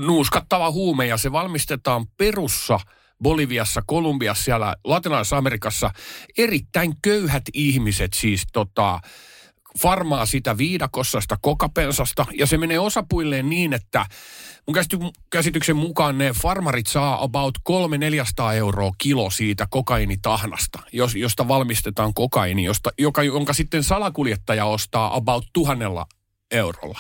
nuuskattava 0.06 0.72
huume, 0.72 1.08
ja 1.08 1.18
se 1.18 1.32
valmistetaan 1.32 2.06
perussa– 2.18 2.80
Boliviassa, 3.24 3.82
Kolumbiassa, 3.86 4.44
siellä 4.44 4.76
Latinalaisessa 4.84 5.38
Amerikassa 5.38 5.92
erittäin 6.38 6.94
köyhät 7.02 7.44
ihmiset 7.54 8.14
siis 8.14 8.44
tota, 8.54 9.00
farmaa 9.80 10.26
sitä 10.26 10.58
viidakossa, 10.58 11.22
sitä 11.22 11.38
kokapensasta, 11.42 12.26
ja 12.38 12.46
se 12.46 12.58
menee 12.58 12.80
osapuilleen 12.80 13.50
niin, 13.50 13.74
että 13.74 14.06
mun 14.68 15.12
käsityksen 15.30 15.76
mukaan 15.76 16.18
ne 16.18 16.32
farmarit 16.42 16.88
saa 16.88 17.24
about 17.24 17.58
300-400 18.50 18.54
euroa 18.54 18.92
kilo 18.98 19.30
siitä 19.30 19.68
kokainitahnasta, 19.70 20.80
josta 21.16 21.48
valmistetaan 21.48 22.14
kokaini, 22.14 22.64
josta, 22.64 22.90
joka, 23.00 23.24
jonka 23.24 23.54
sitten 23.54 23.84
salakuljettaja 23.84 24.66
ostaa 24.66 25.16
about 25.16 25.46
tuhannella 25.54 26.06
eurolla. 26.52 27.00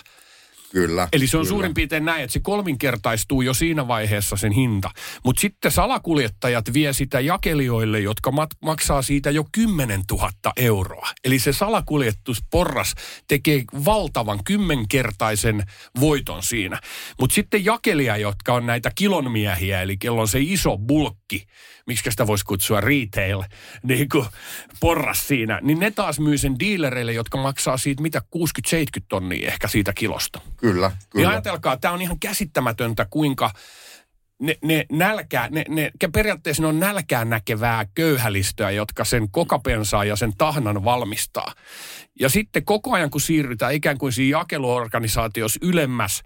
Kyllä. 0.73 1.07
Eli 1.13 1.27
se 1.27 1.37
on 1.37 1.41
kyllä. 1.41 1.49
suurin 1.49 1.73
piirtein 1.73 2.05
näin, 2.05 2.23
että 2.23 2.33
se 2.33 2.39
kolminkertaistuu 2.39 3.41
jo 3.41 3.53
siinä 3.53 3.87
vaiheessa 3.87 4.35
sen 4.35 4.51
hinta. 4.51 4.91
Mutta 5.25 5.39
sitten 5.39 5.71
salakuljettajat 5.71 6.73
vie 6.73 6.93
sitä 6.93 7.19
jakelijoille, 7.19 7.99
jotka 7.99 8.31
mat- 8.31 8.57
maksaa 8.61 9.01
siitä 9.01 9.31
jo 9.31 9.45
10 9.51 10.01
000 10.11 10.31
euroa. 10.55 11.07
Eli 11.23 11.39
se 11.39 11.53
salakuljetusporras 11.53 12.95
tekee 13.27 13.63
valtavan 13.85 14.39
kymmenkertaisen 14.43 15.63
voiton 15.99 16.43
siinä. 16.43 16.79
Mutta 17.19 17.33
sitten 17.33 17.65
jakelija, 17.65 18.17
jotka 18.17 18.53
on 18.53 18.65
näitä 18.65 18.91
kilonmiehiä, 18.95 19.81
eli 19.81 19.97
kello 19.97 20.21
on 20.21 20.27
se 20.27 20.39
iso 20.41 20.77
bulkki, 20.77 21.45
miksi 21.87 22.11
sitä 22.11 22.27
voisi 22.27 22.45
kutsua 22.45 22.81
retail, 22.81 23.43
niin 23.83 24.09
kuin 24.09 24.25
porras 24.79 25.27
siinä, 25.27 25.59
niin 25.61 25.79
ne 25.79 25.91
taas 25.91 26.19
myy 26.19 26.37
sen 26.37 26.59
dealereille, 26.59 27.13
jotka 27.13 27.37
maksaa 27.37 27.77
siitä 27.77 28.01
mitä 28.01 28.21
60-70 28.99 29.03
tonnia 29.09 29.47
ehkä 29.47 29.67
siitä 29.67 29.93
kilosta. 29.93 30.41
Kyllä, 30.57 30.87
Niin 30.89 30.97
kyllä. 31.09 31.29
ajatelkaa, 31.29 31.77
tämä 31.77 31.93
on 31.93 32.01
ihan 32.01 32.19
käsittämätöntä, 32.19 33.07
kuinka 33.09 33.51
ne, 34.41 34.57
ne, 34.63 34.85
nälkää, 34.91 35.49
ne, 35.49 35.65
ne, 35.69 35.91
periaatteessa 36.13 36.63
ne 36.63 36.67
on 36.67 36.79
nälkään 36.79 37.29
näkevää 37.29 37.85
köyhälistöä, 37.95 38.71
jotka 38.71 39.05
sen 39.05 39.31
kokapensaa 39.31 40.05
ja 40.05 40.15
sen 40.15 40.33
tahnan 40.37 40.83
valmistaa. 40.83 41.53
Ja 42.19 42.29
sitten 42.29 42.65
koko 42.65 42.93
ajan, 42.93 43.09
kun 43.09 43.21
siirrytään 43.21 43.73
ikään 43.73 43.97
kuin 43.97 44.11
siinä 44.13 44.37
jakeluorganisaatiossa 44.37 45.59
ylemmäs, 45.61 46.21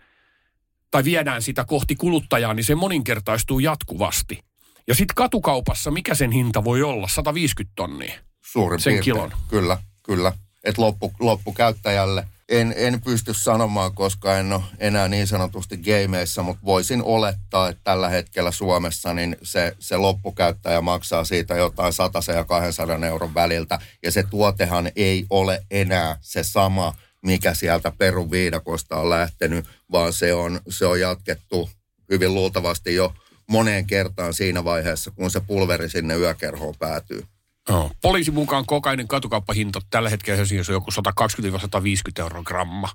tai 0.91 1.03
viedään 1.03 1.41
sitä 1.41 1.65
kohti 1.65 1.95
kuluttajaa, 1.95 2.53
niin 2.53 2.63
se 2.63 2.75
moninkertaistuu 2.75 3.59
jatkuvasti. 3.59 4.39
Ja 4.87 4.95
sitten 4.95 5.15
katukaupassa, 5.15 5.91
mikä 5.91 6.15
sen 6.15 6.31
hinta 6.31 6.63
voi 6.63 6.83
olla? 6.83 7.07
150 7.07 7.73
tonnia. 7.75 8.19
Suurin 8.45 8.79
sen 8.79 8.91
piirtein. 8.91 9.03
kilon. 9.03 9.31
Kyllä, 9.47 9.77
kyllä. 10.03 10.33
Että 10.63 10.81
loppu, 10.81 11.11
loppukäyttäjälle 11.19 12.27
en, 12.49 12.73
en 12.77 13.01
pysty 13.01 13.33
sanomaan, 13.33 13.95
koska 13.95 14.37
en 14.37 14.53
ole 14.53 14.61
enää 14.79 15.07
niin 15.07 15.27
sanotusti 15.27 15.77
gameissa, 15.77 16.43
mutta 16.43 16.65
voisin 16.65 17.03
olettaa, 17.03 17.69
että 17.69 17.81
tällä 17.83 18.09
hetkellä 18.09 18.51
Suomessa 18.51 19.13
niin 19.13 19.37
se, 19.43 19.75
se 19.79 19.97
loppukäyttäjä 19.97 20.81
maksaa 20.81 21.23
siitä 21.23 21.55
jotain 21.55 21.93
100 21.93 22.19
ja 22.35 22.43
200 22.43 23.05
euron 23.07 23.33
väliltä. 23.33 23.79
Ja 24.03 24.11
se 24.11 24.23
tuotehan 24.23 24.91
ei 24.95 25.25
ole 25.29 25.61
enää 25.71 26.17
se 26.21 26.43
sama, 26.43 26.93
mikä 27.21 27.53
sieltä 27.53 27.91
Perun 27.97 28.31
viidakosta 28.31 28.95
on 28.95 29.09
lähtenyt, 29.09 29.65
vaan 29.91 30.13
se 30.13 30.33
on, 30.33 30.59
se 30.69 30.85
on 30.85 30.99
jatkettu 30.99 31.69
hyvin 32.11 32.33
luultavasti 32.33 32.95
jo 32.95 33.13
moneen 33.49 33.87
kertaan 33.87 34.33
siinä 34.33 34.63
vaiheessa, 34.63 35.11
kun 35.11 35.31
se 35.31 35.39
pulveri 35.39 35.89
sinne 35.89 36.15
yökerhoon 36.15 36.75
päätyy. 36.79 37.23
Oh. 37.69 37.91
Poliisin 38.01 38.33
mukaan 38.33 38.65
kokainen 38.65 39.07
katukauppahinta 39.07 39.79
tällä 39.89 40.09
hetkellä 40.09 40.37
Helsingissä 40.37 40.73
on 40.73 40.75
joku 40.75 40.91
120-150 40.91 42.21
euroa 42.21 42.43
gramma. 42.43 42.89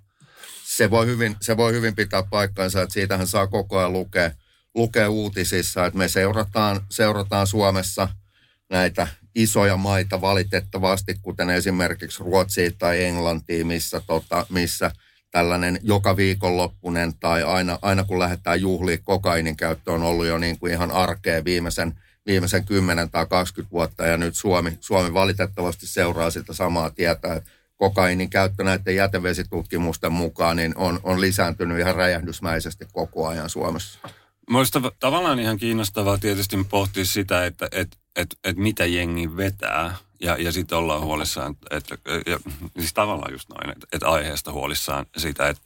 Se 0.64 0.90
voi, 0.90 1.06
hyvin, 1.06 1.36
se 1.40 1.56
voi 1.56 1.72
hyvin 1.72 1.96
pitää 1.96 2.22
paikkansa, 2.22 2.82
että 2.82 2.92
siitähän 2.92 3.26
saa 3.26 3.46
koko 3.46 3.78
ajan 3.78 3.92
lukea, 3.92 4.30
lukea 4.74 5.10
uutisissa, 5.10 5.86
että 5.86 5.98
me 5.98 6.08
seurataan, 6.08 6.80
seurataan 6.90 7.46
Suomessa 7.46 8.08
näitä 8.70 9.08
isoja 9.34 9.76
maita 9.76 10.20
valitettavasti, 10.20 11.14
kuten 11.22 11.50
esimerkiksi 11.50 12.22
Ruotsia 12.22 12.70
tai 12.78 13.04
Englantia, 13.04 13.64
missä, 13.64 14.00
tota, 14.06 14.46
missä 14.48 14.90
tällainen 15.32 15.78
joka 15.82 16.16
viikonloppunen 16.16 17.14
tai 17.20 17.42
aina, 17.42 17.78
aina 17.82 18.04
kun 18.04 18.18
lähdetään 18.18 18.60
juhliin 18.60 19.02
kokainin 19.04 19.56
käyttö 19.56 19.92
on 19.92 20.02
ollut 20.02 20.26
jo 20.26 20.38
niin 20.38 20.58
kuin 20.58 20.72
ihan 20.72 20.90
arkea 20.90 21.44
viimeisen, 21.44 21.94
viimeisen 22.26 22.64
10 22.64 23.10
tai 23.10 23.26
20 23.26 23.72
vuotta 23.72 24.06
ja 24.06 24.16
nyt 24.16 24.34
Suomi, 24.34 24.78
Suomi 24.80 25.14
valitettavasti 25.14 25.86
seuraa 25.86 26.30
sitä 26.30 26.52
samaa 26.52 26.90
tietä, 26.90 27.34
että 27.34 27.50
kokainin 27.76 28.30
käyttö 28.30 28.64
näiden 28.64 28.96
jätevesitutkimusten 28.96 30.12
mukaan 30.12 30.56
niin 30.56 30.72
on, 30.76 31.00
on 31.02 31.20
lisääntynyt 31.20 31.78
ihan 31.78 31.94
räjähdysmäisesti 31.94 32.86
koko 32.92 33.28
ajan 33.28 33.50
Suomessa. 33.50 33.98
Minusta 34.50 34.92
tavallaan 34.98 35.38
ihan 35.38 35.58
kiinnostavaa 35.58 36.18
tietysti 36.18 36.56
pohtia 36.70 37.04
sitä, 37.04 37.46
että 37.46 37.68
et, 37.72 37.96
et, 38.16 38.36
et 38.44 38.56
mitä 38.56 38.86
jengi 38.86 39.36
vetää. 39.36 39.94
Ja, 40.22 40.36
ja 40.38 40.52
sitten 40.52 40.78
ollaan 40.78 41.02
huolissaan, 41.02 41.56
että, 41.70 41.98
ja, 42.26 42.38
siis 42.78 42.94
tavallaan 42.94 43.32
just 43.32 43.48
noin, 43.48 43.70
että, 43.70 43.86
että 43.92 44.08
aiheesta 44.08 44.52
huolissaan 44.52 45.06
sitä, 45.16 45.48
että 45.48 45.62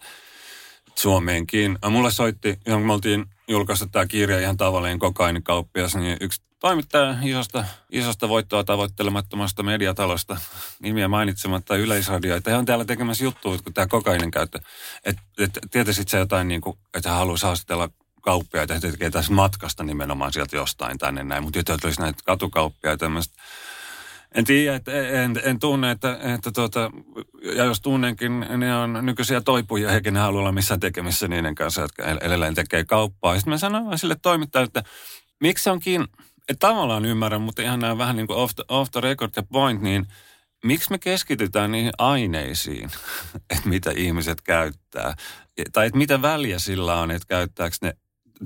Suomeenkin. 0.95 1.79
Mulle 1.91 2.11
soitti, 2.11 2.59
johon 2.67 2.83
me 2.83 2.93
oltiin 2.93 3.27
julkaistu 3.49 3.87
tämä 3.87 4.07
kirja 4.07 4.41
ihan 4.41 4.57
tavallinen 4.57 4.99
kokainikauppias, 4.99 5.97
niin 5.97 6.17
yksi 6.21 6.43
toimittaja 6.59 7.17
isosta, 7.23 7.65
isosta 7.91 8.29
voittoa 8.29 8.65
tavoittelemattomasta 8.65 9.63
mediatalosta, 9.63 10.37
nimiä 10.83 11.09
mainitsematta 11.09 11.77
yleisradio, 11.77 12.37
että 12.37 12.51
he 12.51 12.57
on 12.57 12.65
täällä 12.65 12.85
tekemässä 12.85 13.25
juttuja, 13.25 13.59
kun 13.65 13.75
tämä 13.75 13.87
kokainen 13.87 14.31
käyttö. 14.31 14.59
Että 15.05 15.23
et, 15.39 15.59
tietäisit 15.71 16.09
sä 16.09 16.19
jotain, 16.19 16.49
niin 16.49 16.61
kuin, 16.61 16.79
että 16.95 17.09
hän 17.09 17.19
haluaa 17.19 17.37
haastella 17.43 17.89
kauppiaita, 18.23 18.75
että 18.75 18.91
tekee 18.91 19.11
tässä 19.11 19.33
matkasta 19.33 19.85
nimenomaan 19.85 20.33
sieltä 20.33 20.57
jostain 20.57 20.99
tänne 20.99 21.25
näin, 21.25 21.43
mutta 21.43 21.59
jotain 21.59 21.81
olisi 21.85 22.01
näitä 22.01 22.19
katukauppiaita 22.25 23.05
tämmöistä. 23.05 23.43
En 24.37 24.45
tiedä, 24.45 24.76
että 24.76 24.93
en, 24.93 25.40
en 25.45 25.59
tunne, 25.59 25.90
että, 25.90 26.19
että 26.35 26.50
tuota, 26.52 26.90
ja 27.43 27.64
jos 27.64 27.81
tunnenkin, 27.81 28.40
ne 28.40 28.76
on 28.76 28.99
nykyisiä 29.02 29.40
toipuja, 29.40 29.93
eikä 29.93 30.11
ne 30.11 30.21
halua 30.21 30.40
olla 30.40 30.52
missään 30.52 30.81
tekemissä 30.81 31.28
niiden 31.28 31.55
kanssa, 31.55 31.83
jotka 31.83 32.02
edelleen 32.05 32.55
tekee 32.55 32.85
kauppaa. 32.85 33.35
Sitten 33.35 33.50
mä 33.50 33.59
sanoin 33.59 33.99
sille 33.99 34.16
toimittajalle, 34.23 34.66
että 34.66 34.83
miksi 35.40 35.71
onkin, 35.71 36.02
että 36.49 36.69
tavallaan 36.69 37.05
ymmärrän, 37.05 37.43
mutta 37.43 37.62
ihan 37.62 37.81
nämä 37.81 37.99
vähän 37.99 38.16
niin 38.16 38.26
kuin 38.26 38.37
off 38.37 38.55
the, 38.55 38.64
off 38.69 38.90
the 38.90 39.00
record 39.00 39.31
ja 39.37 39.43
point, 39.52 39.83
niin 39.83 40.07
miksi 40.64 40.90
me 40.90 40.99
keskitytään 40.99 41.73
niihin 41.73 41.93
aineisiin, 41.99 42.90
että 43.50 43.69
mitä 43.69 43.90
ihmiset 43.97 44.40
käyttää? 44.40 45.14
Tai 45.73 45.87
että 45.87 45.99
mitä 45.99 46.23
väliä 46.23 46.59
sillä 46.59 47.00
on, 47.00 47.11
että 47.11 47.28
käyttääkö 47.28 47.76
ne 47.83 47.93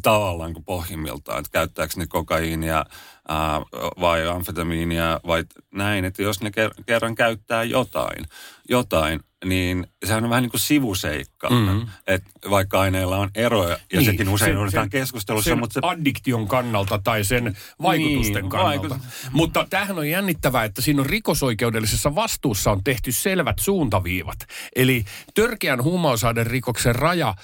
tavallaan 0.02 0.52
kuin 0.52 0.64
pohjimmiltaan, 0.64 1.38
että 1.38 1.50
käyttääkö 1.52 1.92
ne 1.96 2.06
kokaiinia 2.06 2.84
ää, 3.30 3.60
vai 4.00 4.28
amfetamiinia 4.28 5.20
vai 5.26 5.44
näin, 5.74 6.04
että 6.04 6.22
jos 6.22 6.40
ne 6.40 6.50
kerran 6.86 7.14
käyttää 7.14 7.64
jotain, 7.64 8.24
jotain 8.68 9.20
niin 9.44 9.86
sehän 10.04 10.24
on 10.24 10.30
vähän 10.30 10.42
niin 10.42 10.50
kuin 10.50 10.60
sivuseikka, 10.60 11.50
mm-hmm. 11.50 11.88
että 12.06 12.30
vaikka 12.50 12.80
aineilla 12.80 13.16
on 13.16 13.30
eroja, 13.34 13.78
ja 13.92 14.00
niin, 14.00 14.04
sekin 14.04 14.28
usein 14.28 14.70
sen, 14.70 14.90
keskustelussa. 14.90 15.50
Sen 15.50 15.58
mutta 15.58 15.74
se... 15.74 15.80
addiktion 15.82 16.48
kannalta 16.48 17.00
tai 17.04 17.24
sen 17.24 17.56
vaikutusten 17.82 18.42
niin, 18.42 18.50
kannalta. 18.50 18.88
Vaikut... 18.88 19.08
Mutta 19.32 19.66
tämähän 19.70 19.98
on 19.98 20.08
jännittävää, 20.08 20.64
että 20.64 20.82
siinä 20.82 21.00
on 21.00 21.06
rikosoikeudellisessa 21.06 22.14
vastuussa 22.14 22.70
on 22.70 22.84
tehty 22.84 23.12
selvät 23.12 23.58
suuntaviivat. 23.58 24.38
Eli 24.76 25.04
törkeän 25.34 25.82
huumausaineen 25.82 26.46
rikoksen 26.46 26.94
raja 26.94 27.34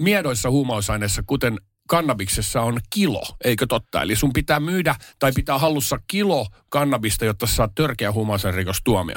miedoissa 0.00 0.50
huumausaineissa, 0.50 1.22
kuten 1.26 1.58
kannabiksessa 1.92 2.62
on 2.62 2.80
kilo, 2.90 3.22
eikö 3.44 3.66
totta? 3.66 4.02
Eli 4.02 4.16
sun 4.16 4.32
pitää 4.32 4.60
myydä 4.60 4.96
tai 5.18 5.32
pitää 5.32 5.58
hallussa 5.58 5.98
kilo 6.06 6.46
kannabista, 6.68 7.24
jotta 7.24 7.46
saat 7.46 7.74
törkeä 7.74 8.12
rikostuomio. 8.54 9.16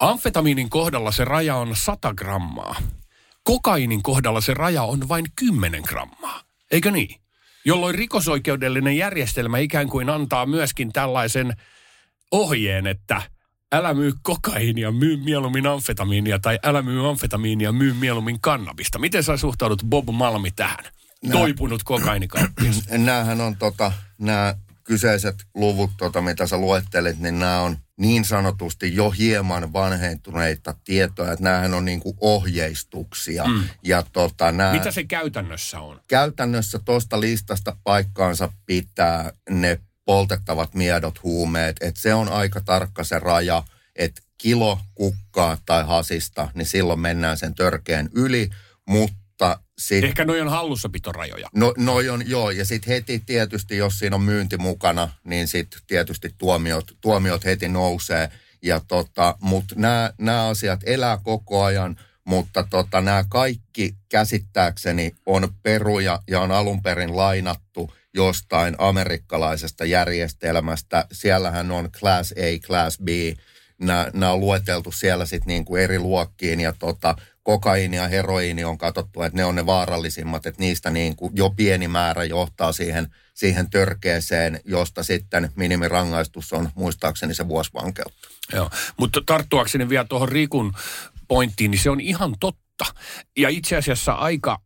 Amfetamiinin 0.00 0.70
kohdalla 0.70 1.12
se 1.12 1.24
raja 1.24 1.56
on 1.56 1.76
100 1.76 2.14
grammaa. 2.14 2.76
Kokainin 3.44 4.02
kohdalla 4.02 4.40
se 4.40 4.54
raja 4.54 4.82
on 4.82 5.08
vain 5.08 5.24
10 5.36 5.82
grammaa. 5.88 6.40
Eikö 6.70 6.90
niin? 6.90 7.20
Jolloin 7.64 7.94
rikosoikeudellinen 7.94 8.96
järjestelmä 8.96 9.58
ikään 9.58 9.88
kuin 9.88 10.10
antaa 10.10 10.46
myöskin 10.46 10.92
tällaisen 10.92 11.52
ohjeen, 12.30 12.86
että 12.86 13.22
älä 13.72 13.94
myy 13.94 14.12
kokaiinia, 14.22 14.92
myy 14.92 15.16
mieluummin 15.16 15.66
amfetamiinia 15.66 16.38
tai 16.38 16.58
älä 16.64 16.82
myy 16.82 17.08
amfetamiinia, 17.08 17.72
myy 17.72 17.94
mieluummin 17.94 18.40
kannabista. 18.40 18.98
Miten 18.98 19.22
sä 19.22 19.36
suhtaudut 19.36 19.82
Bob 19.88 20.08
Malmi 20.12 20.50
tähän? 20.50 20.95
Toipunut 21.32 21.82
kokainikauppias. 21.82 22.82
Nämähän 22.90 23.40
on 23.40 23.56
tota, 23.56 23.92
nämä 24.18 24.54
kyseiset 24.84 25.34
luvut, 25.54 25.90
tota, 25.98 26.20
mitä 26.20 26.46
sä 26.46 26.58
luettelit, 26.58 27.18
niin 27.18 27.38
nämä 27.38 27.60
on 27.60 27.76
niin 27.96 28.24
sanotusti 28.24 28.94
jo 28.94 29.10
hieman 29.10 29.72
vanhentuneita 29.72 30.74
tietoja, 30.84 31.32
että 31.32 31.44
näähän 31.44 31.74
on 31.74 31.84
niin 31.84 32.00
kuin 32.00 32.16
ohjeistuksia. 32.20 33.44
Mm. 33.44 33.62
Ja 33.82 34.02
tota, 34.12 34.52
nää, 34.52 34.72
Mitä 34.72 34.90
se 34.90 35.04
käytännössä 35.04 35.80
on? 35.80 36.00
Käytännössä 36.08 36.78
tuosta 36.78 37.20
listasta 37.20 37.76
paikkaansa 37.84 38.52
pitää 38.66 39.32
ne 39.50 39.80
poltettavat 40.04 40.74
miedot 40.74 41.22
huumeet, 41.22 41.76
että 41.80 42.00
se 42.00 42.14
on 42.14 42.28
aika 42.28 42.60
tarkka 42.60 43.04
se 43.04 43.18
raja, 43.18 43.62
että 43.96 44.22
kilo 44.38 44.80
kukkaa 44.94 45.58
tai 45.66 45.84
hasista, 45.84 46.48
niin 46.54 46.66
silloin 46.66 47.00
mennään 47.00 47.36
sen 47.36 47.54
törkeän 47.54 48.08
yli, 48.14 48.50
mutta 48.88 49.16
sit, 49.78 50.04
Ehkä 50.04 50.24
noi 50.24 50.40
on 50.40 50.48
hallussapitorajoja. 50.48 51.48
No, 51.54 51.74
noi 51.76 52.08
on, 52.08 52.28
joo, 52.28 52.50
ja 52.50 52.64
sitten 52.64 52.94
heti 52.94 53.22
tietysti, 53.26 53.76
jos 53.76 53.98
siinä 53.98 54.16
on 54.16 54.22
myynti 54.22 54.56
mukana, 54.56 55.08
niin 55.24 55.48
sitten 55.48 55.80
tietysti 55.86 56.34
tuomiot, 56.38 56.96
tuomiot 57.00 57.44
heti 57.44 57.68
nousee. 57.68 58.30
Ja 58.62 58.80
tota, 58.88 59.34
mutta 59.40 59.74
nämä 60.18 60.48
asiat 60.48 60.80
elää 60.86 61.18
koko 61.22 61.64
ajan, 61.64 61.96
mutta 62.24 62.66
tota, 62.70 63.00
nämä 63.00 63.24
kaikki 63.28 63.96
käsittääkseni 64.08 65.14
on 65.26 65.48
peruja 65.62 66.22
ja 66.28 66.40
on 66.40 66.52
alun 66.52 66.82
perin 66.82 67.16
lainattu 67.16 67.94
jostain 68.14 68.74
amerikkalaisesta 68.78 69.84
järjestelmästä. 69.84 71.06
Siellähän 71.12 71.70
on 71.70 71.90
Class 71.92 72.32
A, 72.32 72.66
Class 72.66 72.98
B, 72.98 73.08
nämä 73.78 74.32
on 74.32 74.40
lueteltu 74.40 74.92
siellä 74.92 75.26
sitten 75.26 75.48
niin 75.48 75.64
kuin 75.64 75.82
eri 75.82 75.98
luokkiin 75.98 76.60
ja 76.60 76.72
tota, 76.78 77.16
kokaiini 77.46 77.96
ja 77.96 78.08
heroiini 78.08 78.64
on 78.64 78.78
katsottu, 78.78 79.22
että 79.22 79.36
ne 79.36 79.44
on 79.44 79.54
ne 79.54 79.66
vaarallisimmat, 79.66 80.46
että 80.46 80.60
niistä 80.60 80.90
niin 80.90 81.16
kuin 81.16 81.32
jo 81.36 81.50
pieni 81.50 81.88
määrä 81.88 82.24
johtaa 82.24 82.72
siihen, 82.72 83.14
siihen 83.34 83.70
törkeeseen, 83.70 84.60
josta 84.64 85.02
sitten 85.02 85.52
minimirangaistus 85.56 86.52
on 86.52 86.70
muistaakseni 86.74 87.34
se 87.34 87.48
vuosi 87.48 87.70
vankeutta. 87.74 88.28
Joo, 88.52 88.70
mutta 88.96 89.20
tarttuakseni 89.26 89.88
vielä 89.88 90.04
tuohon 90.04 90.28
Rikun 90.28 90.72
pointtiin, 91.28 91.70
niin 91.70 91.78
se 91.78 91.90
on 91.90 92.00
ihan 92.00 92.34
totta. 92.40 92.84
Ja 93.36 93.48
itse 93.48 93.76
asiassa 93.76 94.12
aika 94.12 94.60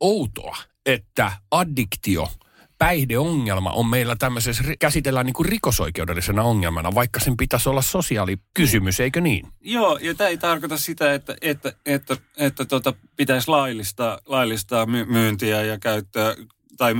outoa, 0.00 0.56
että 0.86 1.32
addiktio– 1.50 2.28
päihdeongelma 2.78 3.70
on 3.70 3.86
meillä 3.86 4.16
tämmöisessä, 4.16 4.64
käsitellään 4.78 5.26
niin 5.26 5.34
kuin 5.34 5.48
rikosoikeudellisena 5.48 6.42
ongelmana, 6.42 6.94
vaikka 6.94 7.20
sen 7.20 7.36
pitäisi 7.36 7.68
olla 7.68 7.82
sosiaalikysymys, 7.82 9.00
eikö 9.00 9.20
niin? 9.20 9.46
Joo, 9.60 9.98
ja 10.02 10.14
tämä 10.14 10.28
ei 10.28 10.38
tarkoita 10.38 10.78
sitä, 10.78 11.14
että, 11.14 11.36
että, 11.40 11.72
että, 11.86 12.16
että 12.36 12.64
tota, 12.64 12.94
pitäisi 13.16 13.48
laillistaa, 13.48 14.18
laillistaa 14.26 14.86
myyntiä 14.86 15.62
ja 15.62 15.78
käyttöä 15.78 16.36
tai 16.76 16.94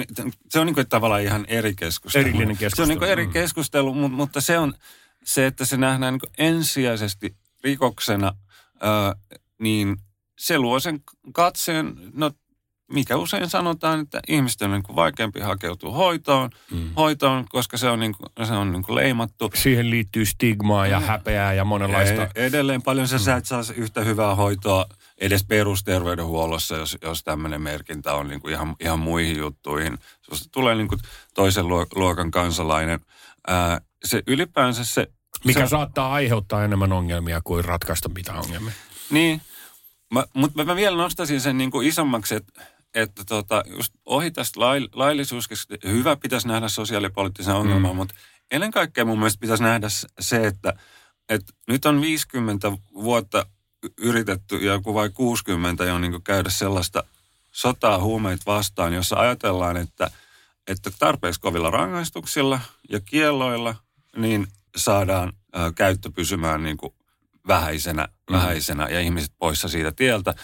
se 0.49 0.61
on 0.61 0.67
niin 0.67 0.75
kuin 0.75 0.89
tavallaan 0.89 1.23
ihan 1.23 1.45
eri 1.49 1.75
keskustelu. 1.75 2.21
Erillinen 2.21 2.57
keskustelu. 2.57 2.77
Se 2.77 2.83
on 2.83 2.89
niin 2.89 2.99
kuin 2.99 3.11
eri 3.11 3.27
mm. 3.27 3.33
keskustelu, 3.33 3.95
mutta, 3.95 4.17
mutta 4.17 4.41
se 4.41 4.59
on 4.59 4.75
se, 5.25 5.47
että 5.47 5.65
se 5.65 5.77
nähdään 5.77 6.13
niin 6.13 6.21
kuin 6.21 6.33
ensisijaisesti 6.39 7.37
rikoksena, 7.65 8.33
ää, 8.81 9.15
niin 9.59 9.97
se 10.39 10.59
luo 10.59 10.81
sen 10.81 11.01
katseen, 11.33 11.95
no 12.13 12.31
mikä 12.93 13.17
usein 13.17 13.51
sanotaan, 13.51 14.01
että 14.01 14.21
ihmisten 14.29 14.67
on 14.67 14.73
niin 14.73 14.83
kuin 14.83 14.97
vaikeampi 14.97 15.41
hakeutua 15.41 15.93
hoitoon, 15.93 16.51
mm. 16.71 16.91
hoitoon 16.97 17.45
koska 17.49 17.77
se 17.77 17.89
on, 17.89 18.01
niin 18.01 18.15
kuin, 18.15 18.47
se 18.47 18.53
on 18.53 18.73
niin 18.73 18.83
kuin 18.83 18.97
leimattu. 18.97 19.51
Siihen 19.55 19.91
liittyy 19.91 20.27
stigmaa 20.27 20.87
ja 20.87 21.01
mm. 21.01 21.07
häpeää 21.07 21.53
ja 21.53 21.65
monenlaista. 21.65 22.23
E- 22.23 22.47
edelleen 22.47 22.83
paljon 22.83 23.09
sä, 23.09 23.17
mm. 23.17 23.23
sä 23.23 23.37
et 23.37 23.47
saa 23.47 23.63
yhtä 23.77 24.01
hyvää 24.01 24.35
hoitoa 24.35 24.87
edes 25.19 25.45
perusterveydenhuollossa, 25.45 26.77
jos, 26.77 26.99
jos 27.03 27.25
tämmöinen 27.25 27.63
merkintä 27.63 28.15
on 28.15 28.29
niin 28.29 28.41
kuin 28.41 28.55
ihan, 28.55 28.77
ihan 28.81 28.99
muihin 28.99 29.39
juttuihin. 29.39 29.99
Susta 30.23 30.49
tulee 30.53 30.75
niin 30.75 30.89
kuin 30.89 31.01
toisen 31.35 31.69
luokan 31.95 32.31
kansalainen. 32.31 33.01
Ää, 33.47 33.81
se 34.05 34.23
ylipäänsä 34.27 34.85
se... 34.85 35.07
Mikä 35.45 35.67
se, 35.67 35.71
saattaa 35.71 36.13
aiheuttaa 36.13 36.65
enemmän 36.65 36.93
ongelmia 36.93 37.41
kuin 37.45 37.65
ratkaista 37.65 38.09
mitään 38.09 38.39
ongelmia. 38.39 38.73
Niin, 39.11 39.41
mutta 40.35 40.65
mä 40.65 40.77
vielä 40.77 40.97
nostaisin 40.97 41.41
sen 41.41 41.59
niin 41.59 41.71
kuin 41.71 41.89
isommaksi, 41.89 42.35
että 42.35 42.63
että 42.95 43.25
tota, 43.25 43.65
just 43.67 43.95
ohi 44.07 44.31
tästä 44.31 44.61
lail, 44.61 44.89
laillisuuskeskustelusta, 44.93 45.89
hyvä 45.89 46.17
pitäisi 46.17 46.49
nähdä 46.49 46.69
sosiaalipoliittisen 46.69 47.55
ongelman, 47.55 47.91
mm. 47.91 47.97
mutta 47.97 48.15
ennen 48.51 48.71
kaikkea 48.71 49.05
mun 49.05 49.19
mielestä 49.19 49.41
pitäisi 49.41 49.63
nähdä 49.63 49.87
se, 50.21 50.47
että, 50.47 50.75
että 51.29 51.53
nyt 51.69 51.87
on 51.87 52.01
50 52.01 52.73
vuotta 52.95 53.47
yritetty 53.99 54.57
ja 54.57 54.73
joku 54.73 54.95
vai 54.95 55.11
60 55.11 55.85
jo 55.85 55.99
niin 55.99 56.23
käydä 56.23 56.51
sellaista 56.51 57.05
sotaa 57.53 57.99
huumeita 57.99 58.43
vastaan, 58.47 58.93
jossa 58.93 59.17
ajatellaan, 59.17 59.77
että, 59.77 60.11
että 60.67 60.91
tarpeeksi 60.99 61.41
kovilla 61.41 61.71
rangaistuksilla 61.71 62.61
ja 62.91 63.01
kielloilla 63.01 63.75
niin 64.17 64.47
saadaan 64.77 65.33
ä, 65.57 65.73
käyttö 65.75 66.11
pysymään 66.11 66.63
niin 66.63 66.77
kuin 66.77 66.95
vähäisenä, 67.49 68.09
mm. 68.31 68.35
vähäisenä 68.37 68.89
ja 68.89 69.01
ihmiset 69.01 69.33
poissa 69.39 69.69
siitä 69.69 69.93
tieltä, 69.93 70.35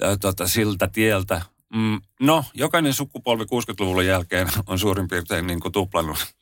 ja, 0.00 0.16
tota, 0.16 0.48
siltä 0.48 0.88
tieltä, 0.88 1.42
Mm, 1.76 2.00
no, 2.20 2.44
jokainen 2.54 2.92
sukupolvi 2.92 3.44
60-luvun 3.44 4.06
jälkeen 4.06 4.48
on 4.66 4.78
suurin 4.78 5.08
piirtein 5.08 5.46
niin 5.46 5.60
kuin 5.60 5.72
tuplannut 5.72 6.34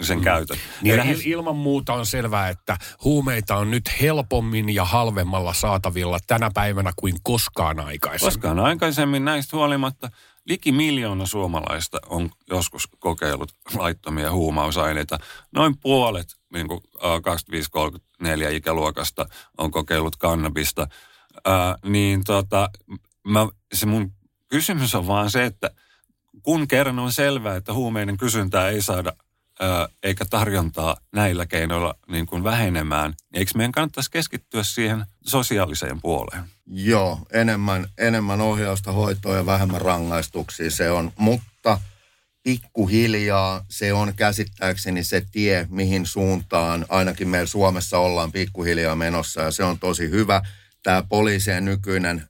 sen 0.00 0.18
mm. 0.18 0.24
käytön. 0.24 0.56
Niin 0.82 0.96
lähes... 0.96 1.26
ilman 1.26 1.56
muuta 1.56 1.92
on 1.92 2.06
selvää, 2.06 2.48
että 2.48 2.76
huumeita 3.04 3.56
on 3.56 3.70
nyt 3.70 3.90
helpommin 4.00 4.74
ja 4.74 4.84
halvemmalla 4.84 5.54
saatavilla 5.54 6.18
tänä 6.26 6.50
päivänä 6.54 6.92
kuin 6.96 7.14
koskaan 7.22 7.80
aikaisemmin. 7.80 8.32
Koskaan 8.32 8.60
aikaisemmin 8.60 9.24
näistä 9.24 9.56
huolimatta 9.56 10.10
liki 10.44 10.72
miljoona 10.72 11.26
suomalaista 11.26 11.98
on 12.08 12.30
joskus 12.50 12.88
kokeillut 12.98 13.52
laittomia 13.74 14.32
huumausaineita. 14.32 15.18
Noin 15.52 15.78
puolet 15.78 16.26
niin 16.52 16.68
kuin 16.68 16.80
25-34 18.50 18.52
ikäluokasta 18.52 19.26
on 19.58 19.70
kokeillut 19.70 20.16
kannabista. 20.16 20.86
Ää, 21.44 21.76
niin 21.84 22.24
tota, 22.24 22.70
mä, 23.24 23.48
se 23.72 23.86
mun 23.86 24.12
Kysymys 24.48 24.94
on 24.94 25.06
vaan 25.06 25.30
se, 25.30 25.44
että 25.44 25.70
kun 26.42 26.68
kerran 26.68 26.98
on 26.98 27.12
selvää, 27.12 27.56
että 27.56 27.72
huumeiden 27.72 28.16
kysyntää 28.16 28.68
ei 28.68 28.82
saada 28.82 29.12
eikä 30.02 30.24
tarjontaa 30.24 30.96
näillä 31.12 31.46
keinoilla 31.46 31.94
niin 32.08 32.26
kuin 32.26 32.44
vähenemään, 32.44 33.10
niin 33.10 33.38
eikö 33.38 33.50
meidän 33.54 33.72
kannattaisi 33.72 34.10
keskittyä 34.10 34.62
siihen 34.62 35.04
sosiaaliseen 35.26 36.00
puoleen? 36.00 36.44
Joo, 36.66 37.18
enemmän, 37.32 37.88
enemmän 37.98 38.40
ohjausta, 38.40 38.92
hoitoa 38.92 39.36
ja 39.36 39.46
vähemmän 39.46 39.80
rangaistuksia 39.80 40.70
se 40.70 40.90
on, 40.90 41.12
mutta 41.16 41.80
pikkuhiljaa 42.42 43.64
se 43.68 43.92
on 43.92 44.14
käsittääkseni 44.16 45.04
se 45.04 45.22
tie, 45.32 45.66
mihin 45.70 46.06
suuntaan 46.06 46.86
ainakin 46.88 47.28
meillä 47.28 47.46
Suomessa 47.46 47.98
ollaan 47.98 48.32
pikkuhiljaa 48.32 48.96
menossa 48.96 49.40
ja 49.40 49.50
se 49.50 49.64
on 49.64 49.78
tosi 49.78 50.10
hyvä. 50.10 50.42
Tämä 50.82 51.02
poliisien 51.08 51.64
nykyinen 51.64 52.28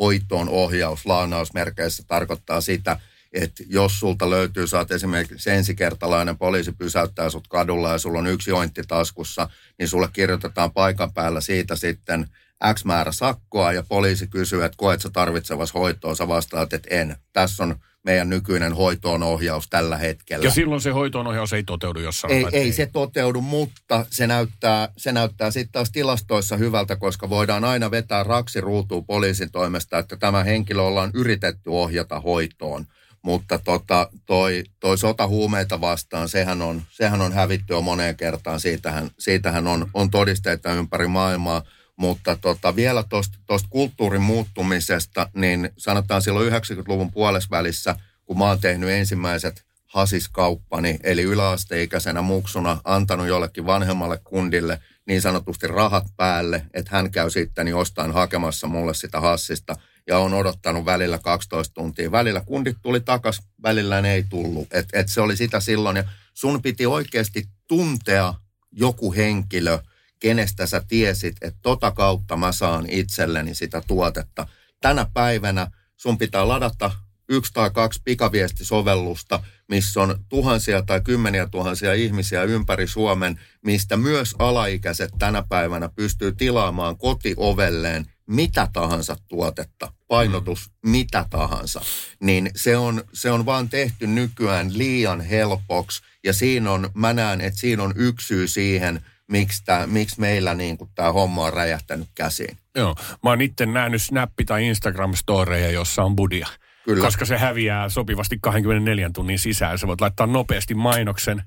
hoitoon 0.00 0.48
ohjaus 0.48 1.06
laanausmerkeissä 1.06 2.02
tarkoittaa 2.06 2.60
sitä, 2.60 3.00
että 3.32 3.62
jos 3.66 4.00
sulta 4.00 4.30
löytyy, 4.30 4.66
saat 4.66 4.90
esimerkiksi 4.90 5.50
ensikertalainen 5.50 6.38
poliisi 6.38 6.72
pysäyttää 6.72 7.30
sut 7.30 7.48
kadulla 7.48 7.92
ja 7.92 7.98
sulla 7.98 8.18
on 8.18 8.26
yksi 8.26 8.50
jointti 8.50 8.82
taskussa, 8.88 9.48
niin 9.78 9.88
sulle 9.88 10.08
kirjoitetaan 10.12 10.72
paikan 10.72 11.12
päällä 11.12 11.40
siitä 11.40 11.76
sitten 11.76 12.26
X 12.74 12.84
määrä 12.84 13.12
sakkoa 13.12 13.72
ja 13.72 13.82
poliisi 13.88 14.26
kysyy, 14.26 14.64
että 14.64 14.76
koet 14.78 15.00
sä 15.00 15.10
tarvitsevas 15.12 15.74
hoitoa, 15.74 16.14
sä 16.14 16.28
vastaat, 16.28 16.72
että 16.72 16.88
en. 16.90 17.16
Tässä 17.32 17.62
on 17.62 17.76
meidän 18.04 18.30
nykyinen 18.30 18.72
hoitoon 18.72 19.22
ohjaus 19.22 19.68
tällä 19.68 19.96
hetkellä. 19.96 20.44
Ja 20.44 20.50
silloin 20.50 20.80
se 20.80 20.90
hoitoon 20.90 21.26
ohjaus 21.26 21.52
ei 21.52 21.62
toteudu, 21.62 22.00
jos 22.00 22.20
sanotaan, 22.20 22.54
ei, 22.54 22.60
ei, 22.60 22.66
ei 22.66 22.72
se 22.72 22.86
toteudu, 22.86 23.40
mutta 23.40 24.06
se 24.10 24.26
näyttää, 24.26 24.88
se 24.96 25.12
näyttää 25.12 25.50
sitten 25.50 25.72
taas 25.72 25.90
tilastoissa 25.90 26.56
hyvältä, 26.56 26.96
koska 26.96 27.30
voidaan 27.30 27.64
aina 27.64 27.90
vetää 27.90 28.22
raksi 28.22 28.60
ruutuun 28.60 29.06
poliisin 29.06 29.50
toimesta, 29.50 29.98
että 29.98 30.16
tämä 30.16 30.44
henkilö 30.44 30.82
ollaan 30.82 31.10
yritetty 31.14 31.70
ohjata 31.70 32.20
hoitoon. 32.20 32.86
Mutta 33.22 33.58
tota, 33.58 34.08
toi, 34.26 34.64
toi 34.80 34.98
sota 34.98 35.26
huumeita 35.26 35.80
vastaan, 35.80 36.28
sehän 36.28 36.62
on, 36.62 36.82
sehän 36.90 37.20
on 37.20 37.32
hävitty 37.32 37.74
jo 37.74 37.80
moneen 37.80 38.16
kertaan. 38.16 38.60
Siitähän, 38.60 39.10
siitähän 39.18 39.66
on, 39.66 39.90
on 39.94 40.10
todisteita 40.10 40.72
ympäri 40.72 41.06
maailmaa. 41.06 41.62
Mutta 42.00 42.36
tota, 42.36 42.76
vielä 42.76 43.04
tuosta 43.46 43.68
kulttuurin 43.70 44.22
muuttumisesta, 44.22 45.30
niin 45.34 45.70
sanotaan 45.78 46.22
silloin 46.22 46.52
90-luvun 46.52 47.10
puolesvälissä, 47.10 47.96
kun 48.24 48.38
mä 48.38 48.44
oon 48.44 48.60
tehnyt 48.60 48.90
ensimmäiset 48.90 49.64
hasiskauppani, 49.86 50.98
eli 51.02 51.22
yläasteikäisenä 51.22 52.22
muksuna 52.22 52.80
antanut 52.84 53.26
jollekin 53.26 53.66
vanhemmalle 53.66 54.18
kundille 54.24 54.80
niin 55.06 55.22
sanotusti 55.22 55.66
rahat 55.66 56.04
päälle, 56.16 56.66
että 56.74 56.90
hän 56.96 57.10
käy 57.10 57.30
sitten 57.30 57.68
jostain 57.68 58.12
hakemassa 58.12 58.66
mulle 58.66 58.94
sitä 58.94 59.20
hassista. 59.20 59.76
ja 60.06 60.18
on 60.18 60.34
odottanut 60.34 60.84
välillä 60.84 61.18
12 61.18 61.74
tuntia. 61.74 62.12
Välillä 62.12 62.42
kundit 62.46 62.76
tuli 62.82 63.00
takas, 63.00 63.42
välillä 63.62 64.00
ne 64.00 64.14
ei 64.14 64.24
tullut. 64.30 64.68
Et, 64.70 64.88
et 64.92 65.08
se 65.08 65.20
oli 65.20 65.36
sitä 65.36 65.60
silloin 65.60 65.96
ja 65.96 66.04
sun 66.34 66.62
piti 66.62 66.86
oikeasti 66.86 67.48
tuntea 67.68 68.34
joku 68.72 69.14
henkilö, 69.14 69.78
kenestä 70.20 70.66
sä 70.66 70.82
tiesit, 70.88 71.36
että 71.40 71.58
tota 71.62 71.90
kautta 71.90 72.36
mä 72.36 72.52
saan 72.52 72.86
itselleni 72.90 73.54
sitä 73.54 73.82
tuotetta. 73.86 74.46
Tänä 74.80 75.06
päivänä 75.14 75.70
sun 75.96 76.18
pitää 76.18 76.48
ladata 76.48 76.90
yksi 77.28 77.52
tai 77.52 77.70
kaksi 77.70 78.00
pikaviestisovellusta, 78.04 79.42
missä 79.68 80.00
on 80.00 80.24
tuhansia 80.28 80.82
tai 80.82 81.00
kymmeniä 81.00 81.46
tuhansia 81.46 81.94
ihmisiä 81.94 82.42
ympäri 82.42 82.86
Suomen, 82.86 83.40
mistä 83.64 83.96
myös 83.96 84.34
alaikäiset 84.38 85.10
tänä 85.18 85.42
päivänä 85.48 85.88
pystyy 85.88 86.32
tilaamaan 86.32 86.98
kotiovelleen 86.98 88.06
mitä 88.30 88.68
tahansa 88.72 89.16
tuotetta, 89.28 89.92
painotus 90.08 90.68
mm. 90.68 90.90
mitä 90.90 91.26
tahansa, 91.30 91.80
niin 92.20 92.50
se 92.56 92.76
on, 92.76 93.04
se 93.12 93.30
on 93.30 93.46
vaan 93.46 93.68
tehty 93.68 94.06
nykyään 94.06 94.78
liian 94.78 95.20
helpoksi 95.20 96.02
ja 96.24 96.32
siinä 96.32 96.70
on, 96.72 96.90
mä 96.94 97.12
näen, 97.12 97.40
että 97.40 97.60
siinä 97.60 97.82
on 97.82 97.92
yksi 97.96 98.26
syy 98.26 98.48
siihen, 98.48 99.00
miksi, 99.30 99.62
tää, 99.64 99.86
miksi 99.86 100.20
meillä 100.20 100.54
niin 100.54 100.78
tämä 100.94 101.12
homma 101.12 101.44
on 101.44 101.52
räjähtänyt 101.52 102.08
käsiin. 102.14 102.56
Joo, 102.74 102.94
mä 103.24 103.30
oon 103.30 103.40
itse 103.40 103.66
nähnyt 103.66 104.02
Snappi- 104.02 104.44
tai 104.46 104.62
Instagram-storeja, 104.62 105.70
jossa 105.70 106.02
on 106.02 106.16
budia. 106.16 106.46
Kyllä. 106.84 107.04
Koska 107.04 107.24
se 107.24 107.38
häviää 107.38 107.88
sopivasti 107.88 108.38
24 108.40 109.10
tunnin 109.14 109.38
sisään. 109.38 109.78
Sä 109.78 109.86
voit 109.86 110.00
laittaa 110.00 110.26
nopeasti 110.26 110.74
mainoksen, 110.74 111.42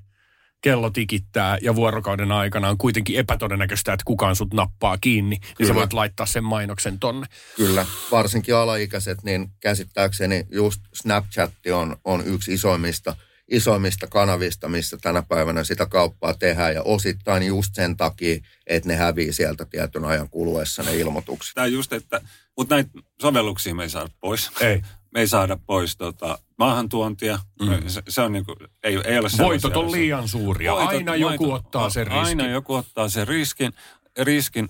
kello 0.60 0.90
tikittää 0.90 1.58
ja 1.62 1.74
vuorokauden 1.74 2.32
aikana 2.32 2.68
on 2.68 2.78
kuitenkin 2.78 3.16
epätodennäköistä, 3.16 3.92
että 3.92 4.04
kukaan 4.04 4.36
sut 4.36 4.54
nappaa 4.54 4.98
kiinni, 4.98 5.38
Kyllä. 5.38 5.54
niin 5.58 5.66
sä 5.66 5.74
voit 5.74 5.92
laittaa 5.92 6.26
sen 6.26 6.44
mainoksen 6.44 6.98
tonne. 6.98 7.26
Kyllä, 7.56 7.86
varsinkin 8.10 8.54
alaikäiset, 8.54 9.22
niin 9.22 9.50
käsittääkseni 9.60 10.46
just 10.50 10.80
Snapchat 10.94 11.52
on, 11.72 11.96
on 12.04 12.26
yksi 12.26 12.54
isoimmista, 12.54 13.16
isoimmista 13.50 14.06
kanavista, 14.06 14.68
missä 14.68 14.96
tänä 14.96 15.22
päivänä 15.22 15.64
sitä 15.64 15.86
kauppaa 15.86 16.34
tehdään 16.34 16.74
ja 16.74 16.82
osittain 16.82 17.42
just 17.42 17.74
sen 17.74 17.96
takia, 17.96 18.38
että 18.66 18.88
ne 18.88 18.96
hävii 18.96 19.32
sieltä 19.32 19.64
tietyn 19.64 20.04
ajan 20.04 20.30
kuluessa 20.30 20.82
ne 20.82 20.96
ilmoitukset. 20.96 21.54
Tämä 21.54 21.66
just, 21.66 21.92
että, 21.92 22.20
mutta 22.56 22.74
näitä 22.74 22.90
sovelluksia 23.22 23.74
me 23.74 23.82
ei 23.82 23.90
saada 23.90 24.08
pois. 24.20 24.50
Ei 24.60 24.82
me 25.14 25.20
ei 25.20 25.28
saada 25.28 25.58
pois 25.66 25.96
tota, 25.96 26.38
maahantuontia. 26.58 27.38
Mm. 27.62 27.88
Se, 27.88 28.02
se 28.08 28.20
on 28.20 28.32
niin 28.32 28.44
kuin, 28.44 28.56
ei, 28.82 29.00
ei 29.04 29.18
ole 29.18 29.28
Voitot 29.38 29.76
on 29.76 29.92
liian 29.92 30.28
suuria. 30.28 30.72
Voitot, 30.72 30.92
aina 30.92 31.16
joku 31.16 31.50
voitot, 31.50 31.66
ottaa 31.66 31.90
sen 31.90 32.06
riskin. 32.06 32.26
Aina 32.26 32.48
joku 32.48 32.74
ottaa 32.74 33.08
sen 33.08 33.28
riskin, 33.28 33.72
riskin. 34.18 34.68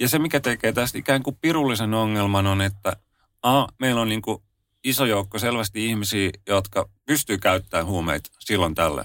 Ja 0.00 0.08
se, 0.08 0.18
mikä 0.18 0.40
tekee 0.40 0.72
tästä 0.72 0.98
ikään 0.98 1.22
kuin 1.22 1.36
pirullisen 1.40 1.94
ongelman 1.94 2.46
on, 2.46 2.60
että 2.60 2.96
a, 3.42 3.66
meillä 3.80 4.00
on 4.00 4.08
niin 4.08 4.22
kuin 4.22 4.42
iso 4.84 5.04
joukko 5.04 5.38
selvästi 5.38 5.86
ihmisiä, 5.86 6.30
jotka 6.48 6.88
pystyy 7.06 7.38
käyttämään 7.38 7.86
huumeita 7.86 8.30
silloin 8.40 8.74
tällä. 8.74 9.04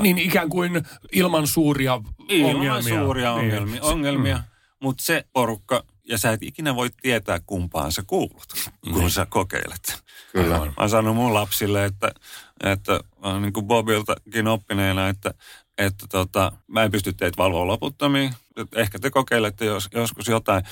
Niin 0.00 0.18
ikään 0.18 0.48
kuin 0.48 0.82
ilman 1.12 1.46
suuria 1.46 2.00
ilman 2.28 2.56
ongelmia. 2.56 2.78
Ilman 2.78 2.82
suuria 2.82 3.32
ongelmia, 3.32 3.72
niin. 3.72 3.82
ongelmia 3.82 4.36
mm. 4.36 4.42
mutta 4.80 5.04
se 5.04 5.24
porukka, 5.32 5.84
ja 6.08 6.18
sä 6.18 6.32
et 6.32 6.42
ikinä 6.42 6.74
voi 6.74 6.90
tietää 7.02 7.40
kumpaan 7.46 7.92
sä 7.92 8.02
kuulut, 8.06 8.46
kun 8.84 8.98
niin. 8.98 9.10
sä 9.10 9.26
kokeilet. 9.26 10.02
Kyllä. 10.32 10.58
Mä 10.58 10.72
oon 10.76 10.90
sanonut 10.90 11.16
mun 11.16 11.34
lapsille, 11.34 11.84
että, 11.84 12.10
että 12.64 13.00
niin 13.40 13.52
kuin 13.52 13.66
Bobiltakin 13.66 14.46
oppineena, 14.46 15.08
että, 15.08 15.34
että 15.78 16.06
tota, 16.08 16.52
mä 16.66 16.82
en 16.82 16.90
pysty 16.90 17.12
teitä 17.12 17.38
valvoa 17.38 17.66
loputtomiin. 17.66 18.34
Ehkä 18.74 18.98
te 18.98 19.10
kokeilette 19.10 19.64
jos, 19.64 19.88
joskus 19.94 20.28
jotain. 20.28 20.64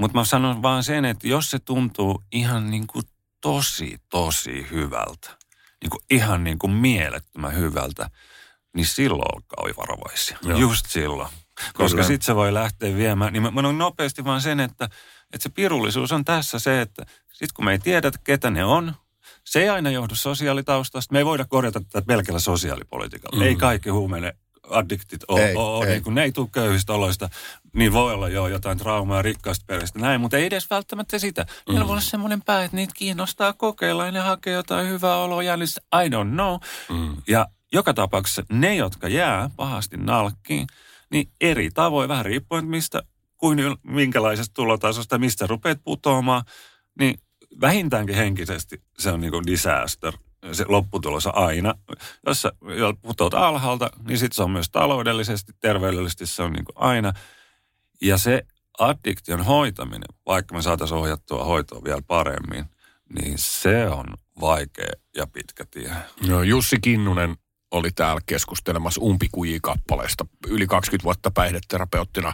Mutta 0.00 0.18
mä 0.18 0.24
sanon 0.24 0.62
vaan 0.62 0.84
sen, 0.84 1.04
että 1.04 1.28
jos 1.28 1.50
se 1.50 1.58
tuntuu 1.58 2.22
ihan 2.32 2.70
niin 2.70 2.86
kuin 2.86 3.04
tosi, 3.40 3.98
tosi 4.10 4.66
hyvältä, 4.70 5.30
niin 5.82 5.90
kuin 5.90 6.00
ihan 6.10 6.44
niin 6.44 6.58
kuin 6.58 6.72
mielettömän 6.72 7.56
hyvältä, 7.56 8.10
niin 8.74 8.86
silloin 8.86 9.34
olkaa 9.34 9.76
varovaisia. 9.76 10.38
Joo. 10.42 10.58
Just 10.58 10.86
silloin. 10.86 11.28
Koska 11.74 12.02
sitten 12.02 12.26
se 12.26 12.34
voi 12.34 12.54
lähteä 12.54 12.96
viemään. 12.96 13.32
Niin 13.32 13.42
mä, 13.42 13.50
mä 13.50 13.62
nopeasti 13.62 14.24
vaan 14.24 14.40
sen, 14.40 14.60
että, 14.60 14.84
että 15.32 15.42
se 15.42 15.48
pirullisuus 15.48 16.12
on 16.12 16.24
tässä 16.24 16.58
se, 16.58 16.80
että 16.80 17.06
sitten 17.28 17.54
kun 17.54 17.64
me 17.64 17.72
ei 17.72 17.78
tiedä, 17.78 18.10
ketä 18.24 18.50
ne 18.50 18.64
on, 18.64 18.94
se 19.44 19.62
ei 19.62 19.68
aina 19.68 19.90
johdu 19.90 20.14
sosiaalitaustasta. 20.14 21.12
Me 21.12 21.18
ei 21.18 21.24
voida 21.24 21.44
korjata 21.44 21.80
tätä 21.80 22.06
pelkällä 22.06 22.40
sosiaalipolitiikalla. 22.40 23.36
Mm. 23.36 23.42
Ei 23.42 23.56
kaikki 23.56 23.90
huumeiden 23.90 24.32
addiktit 24.70 25.24
ole, 25.28 25.48
ei, 25.48 25.56
ole, 25.56 25.86
ei. 25.86 25.92
Niin 25.92 26.02
kuin, 26.02 26.14
ne 26.14 26.22
ei 26.22 26.32
tule 26.32 26.48
köyhistä 26.52 26.92
oloista. 26.92 27.28
Niin 27.74 27.92
voi 27.92 28.14
olla 28.14 28.28
jo 28.28 28.46
jotain 28.46 28.78
traumaa 28.78 29.22
rikkaasta 29.22 29.64
perheestä 29.66 29.98
näin, 29.98 30.20
mutta 30.20 30.36
ei 30.36 30.46
edes 30.46 30.70
välttämättä 30.70 31.18
sitä. 31.18 31.42
Mm. 31.42 31.72
Meillä 31.72 31.86
voi 31.86 31.92
olla 31.92 32.00
semmoinen 32.00 32.42
pää, 32.42 32.64
että 32.64 32.76
niitä 32.76 32.94
kiinnostaa 32.96 33.52
kokeilla 33.52 34.06
ja 34.06 34.12
ne 34.12 34.20
hakee 34.20 34.52
jotain 34.52 34.88
hyvää 34.88 35.16
oloa 35.16 35.42
ja 35.42 35.54
I 36.04 36.08
don't 36.08 36.32
know. 36.32 36.58
Mm. 36.90 37.16
Ja 37.28 37.46
joka 37.72 37.94
tapauksessa 37.94 38.42
ne, 38.52 38.76
jotka 38.76 39.08
jää 39.08 39.50
pahasti 39.56 39.96
nalkkiin, 39.96 40.66
niin 41.10 41.30
eri 41.40 41.70
tavoin, 41.70 42.08
vähän 42.08 42.24
riippuen 42.24 42.66
mistä, 42.66 43.02
kuin 43.36 43.58
minkälaisesta 43.82 44.54
tulotasosta, 44.54 45.18
mistä 45.18 45.46
rupeat 45.46 45.78
putoamaan, 45.84 46.44
niin 46.98 47.20
vähintäänkin 47.60 48.16
henkisesti 48.16 48.82
se 48.98 49.10
on 49.10 49.20
niin 49.20 49.30
kuin 49.30 49.46
disaster, 49.46 50.12
se 50.52 50.64
lopputulos 50.68 51.26
aina. 51.26 51.74
Jos 52.26 52.42
sä 52.42 52.52
putoat 53.02 53.34
alhaalta, 53.34 53.90
niin 54.08 54.18
sitten 54.18 54.36
se 54.36 54.42
on 54.42 54.50
myös 54.50 54.70
taloudellisesti, 54.70 55.52
terveydellisesti 55.60 56.26
se 56.26 56.42
on 56.42 56.52
niin 56.52 56.64
kuin 56.64 56.76
aina. 56.78 57.12
Ja 58.02 58.18
se 58.18 58.42
addiktion 58.78 59.44
hoitaminen, 59.44 60.08
vaikka 60.26 60.54
me 60.54 60.62
saataisiin 60.62 60.98
ohjattua 60.98 61.44
hoitoa 61.44 61.84
vielä 61.84 62.02
paremmin, 62.06 62.64
niin 63.14 63.38
se 63.38 63.86
on 63.86 64.06
vaikea 64.40 64.92
ja 65.16 65.26
pitkä 65.26 65.64
tie. 65.70 65.92
No, 66.28 66.42
Jussi 66.42 66.76
Kinnunen 66.80 67.36
oli 67.70 67.90
täällä 67.90 68.20
keskustelemassa 68.26 69.00
umpikuji-kappaleesta 69.00 70.26
yli 70.46 70.66
20 70.66 71.04
vuotta 71.04 71.30
päihdeterapeuttina. 71.30 72.32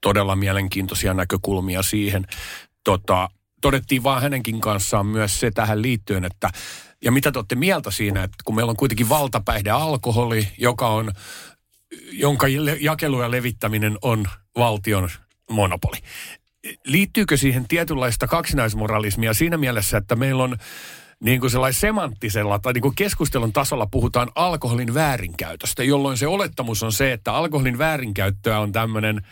Todella 0.00 0.36
mielenkiintoisia 0.36 1.14
näkökulmia 1.14 1.82
siihen. 1.82 2.26
Tota, 2.84 3.28
todettiin 3.64 4.02
vaan 4.02 4.22
hänenkin 4.22 4.60
kanssaan 4.60 5.06
myös 5.06 5.40
se 5.40 5.50
tähän 5.50 5.82
liittyen, 5.82 6.24
että 6.24 6.50
ja 7.04 7.12
mitä 7.12 7.32
te 7.32 7.38
olette 7.38 7.54
mieltä 7.54 7.90
siinä, 7.90 8.22
että 8.22 8.36
kun 8.44 8.54
meillä 8.54 8.70
on 8.70 8.76
kuitenkin 8.76 9.08
valtapäihde 9.08 9.70
alkoholi, 9.70 10.48
joka 10.58 10.88
on, 10.88 11.12
jonka 12.12 12.46
jakelu 12.80 13.22
ja 13.22 13.30
levittäminen 13.30 13.98
on 14.02 14.24
valtion 14.56 15.08
monopoli. 15.50 15.96
Liittyykö 16.84 17.36
siihen 17.36 17.68
tietynlaista 17.68 18.26
kaksinaismoralismia 18.26 19.34
siinä 19.34 19.56
mielessä, 19.56 19.96
että 19.96 20.16
meillä 20.16 20.42
on 20.42 20.56
niin 21.20 21.40
kuin 21.40 21.50
sellainen 21.50 21.80
semanttisella 21.80 22.58
tai 22.58 22.72
niin 22.72 22.82
kuin 22.82 22.94
keskustelun 22.94 23.52
tasolla 23.52 23.86
puhutaan 23.86 24.30
alkoholin 24.34 24.94
väärinkäytöstä, 24.94 25.84
jolloin 25.84 26.18
se 26.18 26.26
olettamus 26.26 26.82
on 26.82 26.92
se, 26.92 27.12
että 27.12 27.32
alkoholin 27.32 27.78
väärinkäyttöä 27.78 28.60
on 28.60 28.72
tämmöinen 28.72 29.26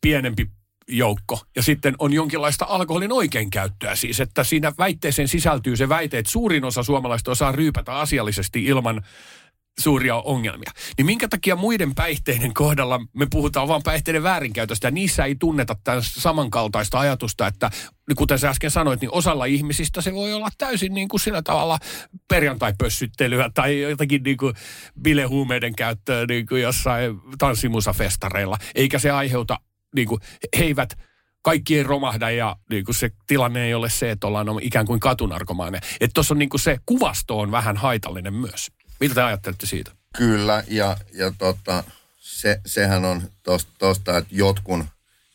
pienempi 0.00 0.50
joukko. 0.88 1.40
Ja 1.56 1.62
sitten 1.62 1.94
on 1.98 2.12
jonkinlaista 2.12 2.66
alkoholin 2.68 3.12
oikeinkäyttöä 3.12 3.96
siis, 3.96 4.20
että 4.20 4.44
siinä 4.44 4.72
väitteeseen 4.78 5.28
sisältyy 5.28 5.76
se 5.76 5.88
väite, 5.88 6.18
että 6.18 6.32
suurin 6.32 6.64
osa 6.64 6.82
suomalaista 6.82 7.30
osaa 7.30 7.52
ryypätä 7.52 7.94
asiallisesti 7.94 8.64
ilman 8.64 9.02
suuria 9.80 10.16
ongelmia. 10.16 10.70
Niin 10.96 11.06
minkä 11.06 11.28
takia 11.28 11.56
muiden 11.56 11.94
päihteiden 11.94 12.54
kohdalla 12.54 13.00
me 13.12 13.26
puhutaan 13.30 13.68
vain 13.68 13.82
päihteiden 13.82 14.22
väärinkäytöstä 14.22 14.86
ja 14.86 14.90
niissä 14.90 15.24
ei 15.24 15.34
tunneta 15.34 15.76
tämän 15.84 16.02
samankaltaista 16.02 17.00
ajatusta, 17.00 17.46
että 17.46 17.70
kuten 18.16 18.38
sä 18.38 18.48
äsken 18.48 18.70
sanoit, 18.70 19.00
niin 19.00 19.12
osalla 19.12 19.44
ihmisistä 19.44 20.00
se 20.00 20.14
voi 20.14 20.32
olla 20.32 20.48
täysin 20.58 20.94
niin 20.94 21.08
kuin 21.08 21.20
sillä 21.20 21.42
tavalla 21.42 21.78
perjantai-pössyttelyä 22.28 23.50
tai 23.54 23.80
jotakin 23.80 24.22
niin 24.22 24.36
kuin 24.36 24.54
bilehuumeiden 25.02 25.74
käyttöä 25.74 26.26
niin 26.26 26.46
kuin 26.46 26.62
jossain 26.62 27.20
tanssimusafestareilla, 27.38 28.58
eikä 28.74 28.98
se 28.98 29.10
aiheuta 29.10 29.58
niin 29.94 30.08
kuin, 30.08 30.20
he 30.58 30.64
eivät 30.64 30.98
kaikki 31.44 31.76
ei 31.76 31.82
romahda 31.82 32.30
ja 32.30 32.56
niin 32.70 32.84
kuin 32.84 32.94
se 32.94 33.10
tilanne 33.26 33.64
ei 33.64 33.74
ole 33.74 33.90
se, 33.90 34.10
että 34.10 34.26
ollaan 34.26 34.46
ikään 34.62 34.86
kuin 34.86 35.00
katunarkomainen. 35.00 35.80
Että 36.00 36.14
tuossa 36.14 36.34
on 36.34 36.38
niin 36.38 36.48
kuin 36.48 36.60
se 36.60 36.78
kuvasto 36.86 37.38
on 37.38 37.50
vähän 37.50 37.76
haitallinen 37.76 38.34
myös. 38.34 38.70
Mitä 39.00 39.14
te 39.14 39.22
ajattelette 39.22 39.66
siitä? 39.66 39.90
Kyllä, 40.16 40.64
ja, 40.68 40.96
ja 41.12 41.32
tota, 41.38 41.84
se, 42.18 42.60
sehän 42.66 43.04
on 43.04 43.22
tuosta, 43.78 44.16
että 44.16 44.34
jotkun, 44.34 44.84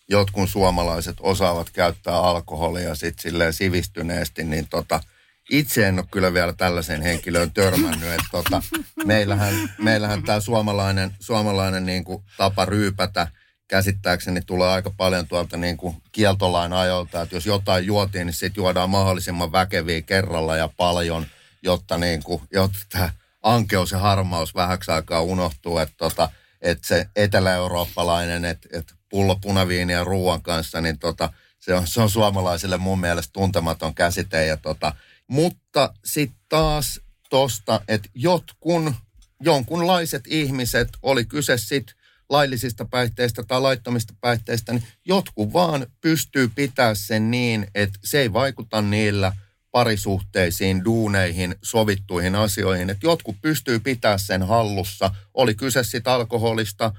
jotkun 0.09 0.47
suomalaiset 0.47 1.17
osaavat 1.19 1.69
käyttää 1.69 2.15
alkoholia 2.15 2.95
sit 2.95 3.15
sivistyneesti, 3.51 4.43
niin 4.43 4.67
tota, 4.67 5.03
itse 5.49 5.87
en 5.87 5.99
ole 5.99 6.07
kyllä 6.11 6.33
vielä 6.33 6.53
tällaisen 6.53 7.01
henkilöön 7.01 7.51
törmännyt. 7.51 8.09
Että 8.09 8.27
tota, 8.31 8.61
meillähän, 9.05 9.53
meillähän 9.77 10.23
tämä 10.23 10.39
suomalainen, 10.39 11.11
suomalainen 11.19 11.85
niin 11.85 12.03
kuin 12.03 12.23
tapa 12.37 12.65
ryypätä– 12.65 13.27
käsittääkseni 13.69 14.41
tulee 14.41 14.69
aika 14.69 14.89
paljon 14.89 15.27
tuolta 15.27 15.57
niin 15.57 15.77
kuin 15.77 15.95
kieltolain 16.11 16.73
ajoilta, 16.73 17.21
että 17.21 17.35
jos 17.35 17.45
jotain 17.45 17.85
juotiin, 17.85 18.25
niin 18.25 18.33
sitten 18.33 18.61
juodaan 18.61 18.89
mahdollisimman 18.89 19.51
väkeviä 19.51 20.01
kerralla 20.01 20.57
ja 20.57 20.69
paljon, 20.77 21.25
jotta, 21.61 21.97
niin 21.97 22.23
kuin, 22.23 22.41
jotta 22.51 22.79
tämä 22.89 23.11
ankeus 23.43 23.91
ja 23.91 23.99
harmaus 23.99 24.55
vähäksi 24.55 24.91
aikaa 24.91 25.21
unohtuu, 25.21 25.77
että, 25.77 25.95
tota, 25.97 26.29
että 26.61 26.87
se 26.87 27.09
etelä-eurooppalainen, 27.15 28.45
että, 28.45 28.69
että 28.73 28.93
pullo 29.09 29.35
punaviiniä 29.35 30.03
ruoan 30.03 30.41
kanssa, 30.41 30.81
niin 30.81 30.99
tota, 30.99 31.33
se 31.59 31.73
on, 31.73 31.87
se 31.87 32.01
on 32.01 32.09
suomalaisille 32.09 32.77
mun 32.77 32.99
mielestä 32.99 33.33
tuntematon 33.33 33.95
käsite. 33.95 34.45
Ja 34.45 34.57
tota, 34.57 34.95
mutta 35.27 35.93
sitten 36.05 36.39
taas 36.49 36.99
tosta, 37.29 37.81
että 37.87 38.09
jotkun, 38.13 38.95
jonkunlaiset 39.39 40.23
ihmiset, 40.27 40.89
oli 41.01 41.25
kyse 41.25 41.57
sitten 41.57 41.98
laillisista 42.29 42.85
päihteistä 42.85 43.43
tai 43.43 43.61
laittomista 43.61 44.13
päihteistä, 44.21 44.73
niin 44.73 44.83
jotkut 45.05 45.53
vaan 45.53 45.87
pystyy 46.01 46.47
pitää 46.55 46.95
sen 46.95 47.31
niin, 47.31 47.67
että 47.75 47.99
se 48.03 48.19
ei 48.19 48.33
vaikuta 48.33 48.81
niillä 48.81 49.33
parisuhteisiin, 49.71 50.85
duuneihin, 50.85 51.55
sovittuihin 51.63 52.35
asioihin. 52.35 52.89
Että 52.89 53.05
jotkut 53.07 53.35
pystyy 53.41 53.79
pitää 53.79 54.17
sen 54.17 54.43
hallussa, 54.43 55.11
oli 55.33 55.55
kyse 55.55 55.83
sitten 55.83 56.13
alkoholista, 56.13 56.93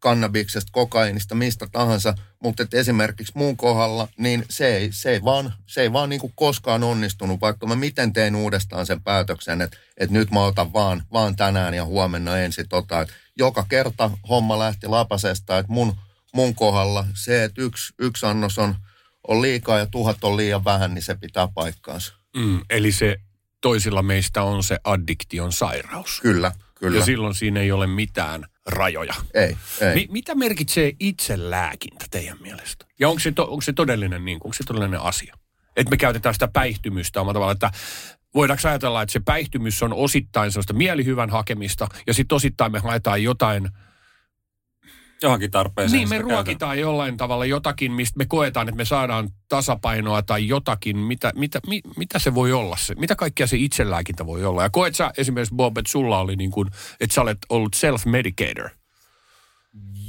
kannabiksesta, 0.00 0.70
kokainista, 0.72 1.34
mistä 1.34 1.66
tahansa, 1.72 2.14
mutta 2.42 2.62
että 2.62 2.76
esimerkiksi 2.76 3.32
mun 3.36 3.56
kohdalla, 3.56 4.08
niin 4.18 4.44
se 4.50 4.76
ei, 4.76 4.92
se 4.92 5.10
ei 5.10 5.24
vaan, 5.24 5.54
se 5.66 5.80
ei 5.80 5.92
vaan 5.92 6.08
niin 6.08 6.20
kuin 6.20 6.32
koskaan 6.36 6.84
onnistunut, 6.84 7.40
vaikka 7.40 7.66
mä 7.66 7.76
miten 7.76 8.12
tein 8.12 8.36
uudestaan 8.36 8.86
sen 8.86 9.02
päätöksen, 9.02 9.60
että, 9.60 9.76
että 9.96 10.14
nyt 10.14 10.30
mä 10.30 10.44
otan 10.44 10.72
vaan, 10.72 11.02
vaan 11.12 11.36
tänään 11.36 11.74
ja 11.74 11.84
huomenna 11.84 12.38
ensin 12.38 12.68
tota, 12.68 13.00
että 13.00 13.14
joka 13.38 13.66
kerta 13.68 14.10
homma 14.28 14.58
lähti 14.58 14.86
lapasesta, 14.86 15.58
että 15.58 15.72
mun, 15.72 15.96
mun 16.34 16.54
kohdalla 16.54 17.06
se, 17.14 17.44
että 17.44 17.62
yksi, 17.62 17.94
yksi 17.98 18.26
annos 18.26 18.58
on, 18.58 18.74
on 19.28 19.42
liikaa 19.42 19.78
ja 19.78 19.86
tuhat 19.86 20.24
on 20.24 20.36
liian 20.36 20.64
vähän, 20.64 20.94
niin 20.94 21.02
se 21.02 21.14
pitää 21.14 21.48
paikkaansa. 21.54 22.14
Mm, 22.36 22.60
eli 22.70 22.92
se 22.92 23.16
toisilla 23.60 24.02
meistä 24.02 24.42
on 24.42 24.62
se 24.62 24.78
addiktion 24.84 25.52
sairaus. 25.52 26.20
Kyllä, 26.20 26.52
kyllä. 26.74 26.98
Ja 26.98 27.04
silloin 27.04 27.34
siinä 27.34 27.60
ei 27.60 27.72
ole 27.72 27.86
mitään 27.86 28.46
rajoja. 28.68 29.14
Ei, 29.34 29.56
ei. 29.80 29.94
Mi- 29.94 30.08
mitä 30.10 30.34
merkitsee 30.34 30.92
itselääkintä 31.00 32.04
teidän 32.10 32.38
mielestä? 32.42 32.84
Ja 33.00 33.08
onko 33.08 33.20
se, 33.20 33.32
to- 33.32 33.50
onko 33.50 33.60
se 33.60 33.72
todellinen, 33.72 34.24
niin, 34.24 34.38
onko 34.44 34.52
se 34.52 34.64
todellinen 34.64 35.00
asia? 35.00 35.34
Että 35.76 35.90
me 35.90 35.96
käytetään 35.96 36.34
sitä 36.34 36.48
päihtymystä 36.48 37.20
omalla 37.20 37.32
tavalla, 37.32 37.52
että 37.52 37.70
voidaanko 38.34 38.68
ajatella, 38.68 39.02
että 39.02 39.12
se 39.12 39.20
päihtymys 39.20 39.82
on 39.82 39.92
osittain 39.92 40.52
sellaista 40.52 40.72
mielihyvän 40.72 41.30
hakemista 41.30 41.88
ja 42.06 42.14
sitten 42.14 42.36
osittain 42.36 42.72
me 42.72 42.78
haetaan 42.78 43.22
jotain, 43.22 43.68
Johonkin 45.22 45.50
tarpeeseen 45.50 45.98
niin 45.98 46.08
me 46.08 46.16
sitä 46.16 46.28
ruokitaan 46.28 46.78
jollain 46.78 47.16
tavalla 47.16 47.44
jotakin, 47.44 47.92
mistä 47.92 48.18
me 48.18 48.26
koetaan, 48.26 48.68
että 48.68 48.76
me 48.76 48.84
saadaan 48.84 49.30
tasapainoa 49.48 50.22
tai 50.22 50.48
jotakin, 50.48 50.96
mitä, 50.96 51.32
mitä, 51.36 51.60
mi, 51.66 51.80
mitä 51.96 52.18
se 52.18 52.34
voi 52.34 52.52
olla 52.52 52.76
se, 52.76 52.94
mitä 52.94 53.16
kaikkea 53.16 53.46
se 53.46 53.56
itselääkintä 53.56 54.26
voi 54.26 54.44
olla. 54.44 54.62
Ja 54.62 54.70
koet 54.70 54.94
sä 54.94 55.12
esimerkiksi 55.16 55.54
Bob, 55.54 55.78
että 55.78 55.92
sulla 55.92 56.18
oli 56.18 56.36
niin 56.36 56.50
kuin, 56.50 56.68
että 57.00 57.14
sä 57.14 57.20
olet 57.20 57.38
ollut 57.48 57.76
self-medicator. 57.76 58.70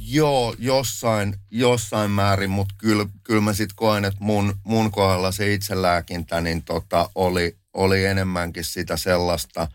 Joo, 0.06 0.54
jossain, 0.58 1.34
jossain 1.50 2.10
määrin, 2.10 2.50
mutta 2.50 2.74
kyllä, 2.78 3.06
kyllä 3.22 3.40
mä 3.40 3.52
sitten 3.52 3.76
koen, 3.76 4.04
että 4.04 4.24
mun, 4.24 4.54
mun 4.64 4.90
kohdalla 4.90 5.32
se 5.32 5.54
itselääkintä 5.54 6.40
niin 6.40 6.62
tota, 6.62 7.10
oli, 7.14 7.56
oli 7.74 8.04
enemmänkin 8.04 8.64
sitä 8.64 8.96
sellaista, 8.96 9.68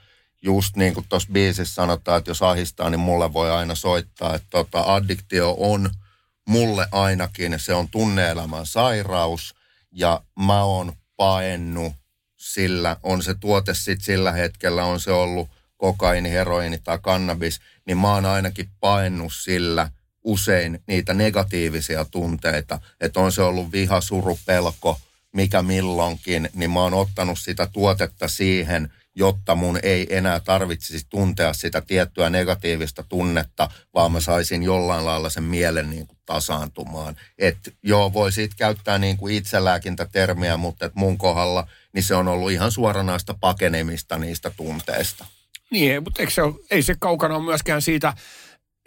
just 0.46 0.76
niin 0.76 0.94
kuin 0.94 1.06
tuossa 1.10 1.30
biisissä 1.32 1.76
sanotaan, 1.76 2.18
että 2.18 2.32
jos 2.32 2.42
ahistaa, 2.42 2.90
niin 2.90 3.00
mulle 3.00 3.34
voi 3.34 3.52
aina 3.52 3.76
soittaa. 3.76 4.36
Että 4.36 4.48
tota, 4.50 4.94
addiktio 4.94 5.56
on 5.60 5.90
mulle 6.48 6.88
ainakin, 6.92 7.60
se 7.60 7.74
on 7.74 7.90
tunneelämän 7.90 8.66
sairaus 8.66 9.56
ja 9.92 10.22
mä 10.40 10.64
oon 10.64 10.94
paennut 11.18 11.94
sillä, 12.38 12.98
on 13.04 13.24
se 13.24 13.34
tuote 13.34 13.74
sitten 13.74 14.06
sillä 14.06 14.32
hetkellä, 14.32 14.86
on 14.86 15.00
se 15.00 15.12
ollut 15.12 15.50
kokaini, 15.78 16.32
heroini 16.32 16.80
tai 16.84 17.00
kannabis, 17.02 17.60
niin 17.86 17.98
mä 17.98 18.14
oon 18.14 18.26
ainakin 18.26 18.70
paennut 18.80 19.34
sillä 19.34 19.90
usein 20.24 20.80
niitä 20.88 21.14
negatiivisia 21.14 22.06
tunteita, 22.06 22.80
että 23.02 23.20
on 23.20 23.32
se 23.32 23.42
ollut 23.42 23.72
viha, 23.72 24.02
suru, 24.02 24.40
pelko, 24.46 25.00
mikä 25.34 25.62
milloinkin, 25.62 26.50
niin 26.54 26.72
mä 26.72 26.80
oon 26.80 26.94
ottanut 26.94 27.40
sitä 27.40 27.68
tuotetta 27.68 28.28
siihen, 28.28 28.94
jotta 29.16 29.56
mun 29.56 29.80
ei 29.84 30.08
enää 30.18 30.40
tarvitsisi 30.40 31.06
tuntea 31.10 31.54
sitä 31.54 31.82
tiettyä 31.82 32.30
negatiivista 32.30 33.04
tunnetta, 33.04 33.70
vaan 33.94 34.12
mä 34.12 34.20
saisin 34.20 34.64
jollain 34.64 35.06
lailla 35.06 35.30
sen 35.30 35.44
mielen 35.44 35.90
niin 35.90 36.08
kuin 36.08 36.18
tasaantumaan. 36.26 37.16
Että 37.38 37.72
joo, 37.84 38.14
voi 38.14 38.32
siitä 38.32 38.56
käyttää 38.58 38.98
niin 38.98 39.18
kuin 39.18 39.36
itselääkintätermiä, 39.36 40.58
mutta 40.58 40.86
et 40.86 40.96
mun 40.96 41.18
kohdalla 41.18 41.68
niin 41.94 42.04
se 42.04 42.16
on 42.16 42.28
ollut 42.28 42.52
ihan 42.52 42.72
suoranaista 42.72 43.36
pakenemista 43.42 44.18
niistä 44.18 44.50
tunteista. 44.58 45.26
Niin, 45.72 46.04
mutta 46.04 46.22
eikö 46.22 46.34
se 46.34 46.42
ole, 46.42 46.56
ei 46.72 46.82
se 46.82 46.96
kaukana 47.00 47.36
ole 47.36 47.44
myöskään 47.44 47.82
siitä 47.82 48.14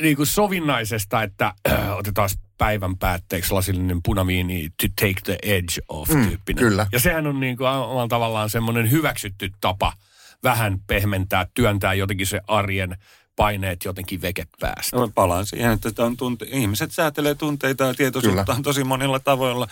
niin 0.03 0.17
kuin 0.17 0.27
sovinnaisesta, 0.27 1.23
että 1.23 1.53
äh, 1.71 1.97
otetaan 1.97 2.31
päivän 2.59 2.99
päätteeksi 2.99 3.53
lasillinen 3.53 4.01
punaviini 4.05 4.69
to 4.71 4.87
take 5.01 5.21
the 5.25 5.39
edge 5.43 5.75
off 5.89 6.11
Mm, 6.11 6.29
tyyppinen. 6.29 6.65
kyllä. 6.65 6.87
Ja 6.93 7.01
sehän 7.01 7.27
on 7.27 7.41
niin 7.41 7.57
kuin 7.57 7.69
omalla 7.69 8.09
tavallaan 8.09 8.51
semmoinen 8.51 8.91
hyväksytty 8.91 9.51
tapa 9.61 9.93
vähän 10.43 10.79
pehmentää, 10.87 11.47
työntää 11.55 11.95
jotenkin 11.95 12.27
se 12.27 12.41
arjen 12.47 12.97
paineet 13.37 13.85
jotenkin 13.85 14.23
vekepäästä. 14.23 14.97
No, 14.97 15.09
palaan 15.15 15.47
siihen, 15.47 15.73
että 15.73 15.93
tämä 15.93 16.07
on 16.07 16.17
tunte- 16.17 16.47
ihmiset 16.49 16.93
säätelee 16.93 17.35
tunteita 17.35 17.85
ja 17.85 17.95
tietoisuuttaan 17.95 18.63
tosi 18.63 18.85
monilla 18.85 19.21
tavoilla. 19.21 19.69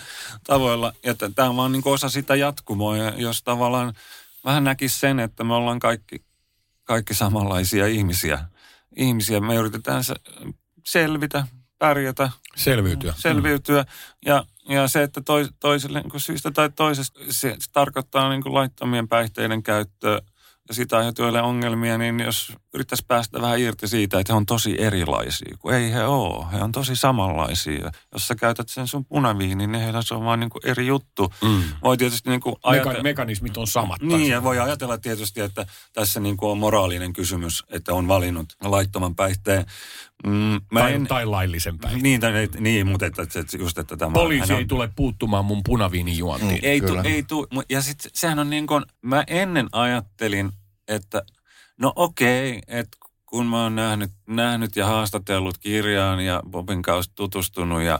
tavoilla. 0.47 0.93
Ja 1.05 1.15
t- 1.15 1.35
tämä 1.35 1.49
on 1.49 1.57
vaan 1.57 1.73
niin 1.73 1.83
osa 1.85 2.09
sitä 2.09 2.35
jatkumoa, 2.35 2.97
ja 2.97 3.13
jos 3.17 3.43
tavallaan 3.43 3.93
vähän 4.45 4.65
näkisi 4.65 4.99
sen, 4.99 5.21
että 5.21 5.45
me 5.45 5.55
ollaan 5.55 5.79
kaikki, 5.79 6.25
kaikki 6.85 7.15
samanlaisia 7.15 7.87
ihmisiä. 7.87 8.39
Ihmisiä, 8.97 9.41
me 9.41 9.55
yritetään 9.55 10.05
se, 10.05 10.15
selvitä, 10.85 11.47
pärjätä, 11.79 12.31
Selviytyä. 12.57 13.15
selviytyä. 13.17 13.85
Ja, 14.27 14.45
ja 14.69 14.89
se, 14.89 15.03
että 15.03 15.21
toi, 15.21 15.49
toiselle 15.61 16.01
niin 16.01 16.11
kuin 16.11 16.21
syystä 16.21 16.51
tai 16.51 16.71
toisesta, 16.71 17.21
se, 17.31 17.57
se 17.59 17.71
tarkoittaa 17.73 18.31
niin 18.31 18.43
kuin 18.43 18.55
laittomien 18.55 19.09
päihteiden 19.09 19.63
käyttöä 19.63 20.21
ja 20.69 20.75
sitä 20.75 20.97
aiheutuville 20.97 21.43
ongelmia, 21.43 21.99
niin 21.99 22.21
jos 22.21 22.53
yrittäisi 22.75 23.05
päästä 23.09 23.41
vähän 23.41 23.61
irti 23.61 23.89
siitä, 23.89 24.21
että 24.21 24.33
he 24.33 24.37
on 24.37 24.47
tosi 24.47 24.77
erilaisia, 24.79 25.57
kun 25.59 25.75
ei 25.75 25.93
he 25.93 26.05
ole. 26.05 26.47
He 26.53 26.63
on 26.63 26.73
tosi 26.73 26.97
samanlaisia. 26.97 27.91
Jos 28.13 28.29
sä 28.29 28.35
käytät 28.35 28.69
sen 28.69 28.89
sun 28.89 29.05
punaviinin, 29.05 29.73
niin 29.73 29.83
heillä 29.83 30.03
se 30.03 30.15
on 30.15 30.25
vaan 30.25 30.41
niin 30.41 30.51
kuin 30.51 30.67
eri 30.67 30.87
juttu. 30.87 31.33
Mm. 31.43 31.63
Voi 31.83 31.97
tietysti 31.97 32.31
niin 32.31 32.41
kuin 32.41 32.55
Meka- 32.55 32.61
ajatella... 32.63 33.03
mekanismit 33.03 33.57
on 33.57 33.67
samat. 33.67 34.03
Niin, 34.03 34.31
ja 34.31 34.43
voi 34.43 34.59
ajatella 34.59 34.99
tietysti, 34.99 35.41
että 35.41 35.67
tässä 35.93 36.21
niin 36.21 36.37
kuin 36.37 36.51
on 36.51 36.59
moraalinen 36.59 37.13
kysymys, 37.13 37.65
että 37.71 37.95
on 37.95 38.09
valinnut 38.09 38.53
laittoman 38.63 39.15
päihteen. 39.15 39.67
Mm, 40.27 40.33
mä 40.73 40.81
tai, 40.81 40.95
en, 40.95 41.07
tai 41.07 41.27
laillisen 41.27 41.79
päin. 41.79 42.03
niin, 42.03 42.21
tai, 42.21 42.33
niin, 42.61 42.87
mutta 42.87 43.07
että, 43.07 43.23
että 43.23 43.57
just, 43.59 43.79
että 43.79 43.97
tämä... 43.97 44.13
Poliisi 44.13 44.49
hän 44.49 44.59
ei 44.59 44.63
on- 44.63 44.69
tule 44.69 44.91
puuttumaan 44.97 45.45
mun 45.45 45.61
punaviinijuontiin. 45.65 46.51
Mm. 46.55 46.59
ei, 46.63 46.81
tu, 46.81 46.87
Kyllä. 46.87 47.03
ei 47.03 47.23
tu, 47.23 47.47
ja 47.71 47.83
sitten 47.83 48.11
sehän 48.15 48.39
on 48.39 48.51
niin 48.51 48.67
kuin, 48.67 48.85
mä 49.03 49.25
ennen 49.27 49.69
ajattelin, 49.73 50.51
että 50.89 51.23
no 51.81 51.93
okei, 51.97 52.63
että 52.69 52.97
kun 53.27 53.47
mä 53.47 53.63
oon 53.63 53.77
nähnyt, 53.77 54.11
nähnyt 54.29 54.77
ja 54.77 54.87
haastatellut 54.87 55.59
kirjaan 55.59 56.21
ja 56.21 56.43
Bobin 56.51 56.83
kanssa 56.83 57.13
tutustunut 57.15 57.83
ja 57.83 57.99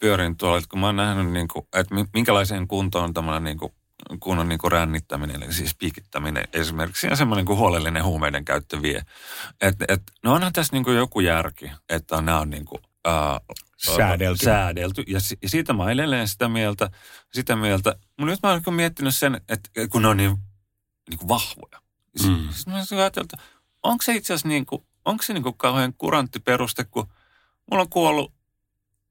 pyörin 0.00 0.36
tuolla, 0.36 0.58
että 0.58 0.68
kun 0.70 0.80
mä 0.80 0.86
oon 0.86 0.96
nähnyt, 0.96 1.32
niin 1.32 1.48
kuin, 1.48 1.66
että 1.76 1.94
mi- 1.94 2.04
minkälaiseen 2.14 2.68
kuntoon 2.68 3.14
tämmöinen 3.14 3.44
niin 3.44 3.58
kuin, 3.58 3.72
kunnon 4.20 4.48
niin 4.48 4.58
kuin 4.58 4.72
rännittäminen, 4.72 5.42
eli 5.42 5.52
siis 5.52 5.74
piikittäminen 5.74 6.48
esimerkiksi, 6.52 7.06
ja 7.06 7.16
semmoinen 7.16 7.44
kuin 7.46 7.58
huolellinen 7.58 8.04
huumeiden 8.04 8.44
käyttö 8.44 8.82
vie. 8.82 9.02
Että 9.60 9.84
et, 9.88 10.02
no 10.24 10.34
onhan 10.34 10.52
tässä 10.52 10.72
niin 10.72 10.84
kuin 10.84 10.96
joku 10.96 11.20
järki, 11.20 11.70
että 11.88 12.20
nämä 12.22 12.40
on 12.40 12.50
niin 12.50 12.64
kuin, 12.64 12.82
ää, 13.04 13.40
Säädelty. 13.76 14.44
säädelty. 14.44 15.04
Ja, 15.06 15.20
si- 15.20 15.38
ja 15.42 15.48
siitä 15.48 15.72
mä 15.72 15.90
edelleen 15.90 16.28
sitä 16.28 16.48
mieltä, 16.48 16.90
sitä 17.32 17.56
mieltä. 17.56 17.90
Mutta 18.18 18.30
nyt 18.30 18.40
mä 18.42 18.50
oon 18.50 18.62
niin 18.66 18.74
miettinyt 18.74 19.14
sen, 19.14 19.40
että 19.48 19.70
kun 19.90 20.02
ne 20.02 20.08
on 20.08 20.16
niin, 20.16 20.36
niin 21.10 21.18
kuin 21.18 21.28
vahvoja. 21.28 21.80
Mm. 22.22 22.28
Mm. 22.28 22.48
Sitten 22.50 22.74
mä 22.74 22.78
ajatellut, 22.98 23.32
että 23.32 23.46
onko 23.82 24.02
se 24.02 24.14
itse 24.14 24.32
asiassa 24.34 24.48
niin 24.48 24.66
kuin, 24.66 24.82
onko 25.04 25.22
se 25.22 25.32
niin 25.32 25.42
kuin 25.42 25.54
kauhean 25.58 25.94
kurantti 25.98 26.40
peruste, 26.40 26.84
kun 26.84 27.08
mulla 27.70 27.82
on 27.82 27.88
kuollut 27.90 28.32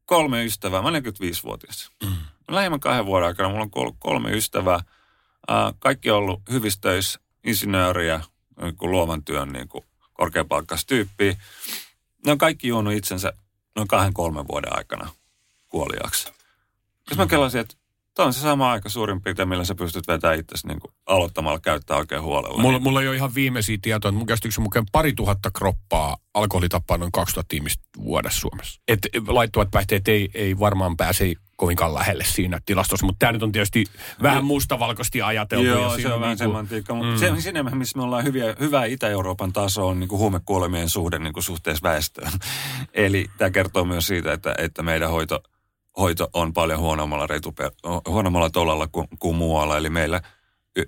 kolme 0.07 0.45
ystävää. 0.45 0.81
Mä 0.81 0.87
olen 0.87 1.03
45-vuotias. 1.05 1.91
Mm. 2.03 2.15
Lähimmän 2.47 2.79
kahden 2.79 3.05
vuoden 3.05 3.27
aikana 3.27 3.49
mulla 3.49 3.63
on 3.63 3.95
kolme 3.99 4.31
ystävää. 4.31 4.79
Ää, 5.47 5.73
kaikki 5.79 6.11
on 6.11 6.17
ollut 6.17 6.41
hyvissä 6.51 6.81
töissä, 6.81 7.19
insinööriä, 7.43 8.21
niin 8.61 8.77
kuin 8.77 8.91
luovan 8.91 9.23
työn 9.23 9.53
niin 9.53 9.67
kuin 9.67 9.83
korkeapalkkaista 10.13 10.87
tyyppiä. 10.87 11.35
Ne 12.25 12.31
on 12.31 12.37
kaikki 12.37 12.67
juonut 12.67 12.93
itsensä 12.93 13.33
noin 13.75 13.87
kahden 13.87 14.13
kolmen 14.13 14.47
vuoden 14.47 14.77
aikana 14.77 15.09
kuoliaksi. 15.69 16.31
Jos 17.09 17.17
mä 17.17 17.27
kelasin, 17.27 17.61
että 17.61 17.75
tämä 18.17 18.27
on 18.27 18.33
se 18.33 18.39
sama 18.41 18.71
aika 18.71 18.89
suurin 18.89 19.21
piirtein, 19.21 19.49
millä 19.49 19.65
sä 19.65 19.75
pystyt 19.75 20.07
vetämään 20.07 20.39
itsesi 20.39 20.67
niin 20.67 20.79
kuin 20.79 20.91
aloittamalla 21.05 21.59
käyttää 21.59 21.97
oikein 21.97 22.21
huolella. 22.21 22.61
Mulla, 22.61 22.79
mulla 22.79 23.01
ei 23.01 23.07
ole 23.07 23.15
ihan 23.15 23.35
viimeisiä 23.35 23.77
tietoja, 23.81 24.11
mutta 24.11 24.19
mun 24.19 24.25
käsityksen 24.27 24.63
mukaan 24.63 24.85
pari 24.91 25.13
tuhatta 25.13 25.51
kroppaa 25.51 26.17
alkoholi 26.33 26.69
tappaa 26.69 26.97
noin 26.97 27.11
2000 27.11 27.55
ihmistä 27.55 27.83
vuodessa 28.03 28.39
Suomessa. 28.39 28.81
Et 28.87 28.99
laittuvat 29.27 29.71
päihteet 29.71 30.07
ei, 30.07 30.29
ei 30.33 30.59
varmaan 30.59 30.97
pääse 30.97 31.33
kovinkaan 31.55 31.93
lähelle 31.93 32.23
siinä 32.23 32.59
tilastossa, 32.65 33.05
mutta 33.05 33.19
tämä 33.19 33.31
nyt 33.31 33.43
on 33.43 33.51
tietysti 33.51 33.83
vähän 34.21 34.45
mustavalkoisesti 34.45 35.21
ajateltu. 35.21 35.65
ja 35.65 35.71
Joo, 35.71 35.89
se 35.89 35.95
siinä 35.95 36.13
on 36.15 36.21
vähän 36.21 36.37
niinku- 36.37 36.51
semantiikka. 36.51 36.93
Mutta 36.93 37.11
Mm. 37.11 37.17
se, 37.17 37.41
siinä, 37.41 37.63
missä 37.63 37.97
me 37.97 38.03
ollaan 38.03 38.23
hyviä, 38.23 38.55
hyvää 38.59 38.85
Itä-Euroopan 38.85 39.53
taso 39.53 39.87
on 39.87 39.99
niin 39.99 40.07
kuin 40.07 40.19
huumekuolemien 40.19 40.89
suhde 40.89 41.19
niin 41.19 41.33
kuin 41.33 41.43
suhteessa 41.43 41.83
väestöön. 41.89 42.31
Eli 42.93 43.25
tämä 43.37 43.49
kertoo 43.51 43.85
myös 43.85 44.07
siitä, 44.07 44.33
että, 44.33 44.55
että 44.57 44.83
meidän 44.83 45.09
hoito, 45.09 45.39
hoito 45.97 46.29
on 46.33 46.53
paljon 46.53 46.79
huonommalla, 46.79 47.27
retupe, 47.27 47.71
huonommalla 48.07 48.49
tolalla 48.49 48.87
kuin, 48.87 49.07
kuin 49.19 49.35
muualla. 49.35 49.77
Eli 49.77 49.89
meillä 49.89 50.21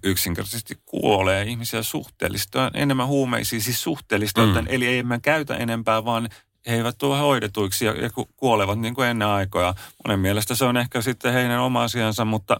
yksinkertaisesti 0.03 0.75
kuolee 0.85 1.43
ihmisiä 1.43 1.83
suhteellisesti 1.83 2.57
enemmän 2.73 3.07
huumeisiin, 3.07 3.61
siis 3.61 3.83
suhteellisesti, 3.83 4.41
mm. 4.41 4.67
eli 4.69 4.87
ei 4.87 5.03
me 5.03 5.19
käytä 5.19 5.55
enempää, 5.55 6.05
vaan 6.05 6.29
he 6.67 6.75
eivät 6.75 6.97
tule 6.97 7.17
hoidetuiksi 7.17 7.85
ja, 7.85 7.91
ja 7.91 8.09
kuolevat 8.37 8.79
niin 8.79 8.93
kuin 8.93 9.07
ennen 9.07 9.27
aikoja. 9.27 9.73
Monen 10.07 10.19
mielestä 10.19 10.55
se 10.55 10.65
on 10.65 10.77
ehkä 10.77 11.01
sitten 11.01 11.33
heidän 11.33 11.59
oma 11.59 11.83
asiansa, 11.83 12.25
mutta 12.25 12.59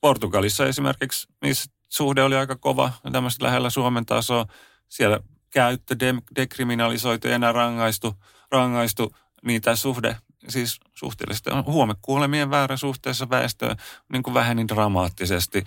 Portugalissa 0.00 0.66
esimerkiksi, 0.66 1.28
missä 1.42 1.70
suhde 1.88 2.22
oli 2.22 2.36
aika 2.36 2.56
kova, 2.56 2.92
tämmöistä 3.12 3.44
lähellä 3.44 3.70
Suomen 3.70 4.06
tasoa, 4.06 4.46
siellä 4.88 5.20
käyttö 5.50 5.96
de- 6.00 6.22
dekriminalisoitu 6.36 7.28
ja 7.28 7.34
enää 7.34 7.52
rangaistu, 7.52 8.14
rangaistu, 8.50 9.14
niin 9.44 9.62
tämä 9.62 9.76
suhde, 9.76 10.16
siis 10.48 10.80
suhteellisesti 10.94 11.50
huomekuolemien 11.66 12.50
väärä 12.50 12.76
suhteessa 12.76 13.30
väestöön 13.30 13.76
niin 14.12 14.22
kuin 14.22 14.34
väheni 14.34 14.68
dramaattisesti. 14.68 15.64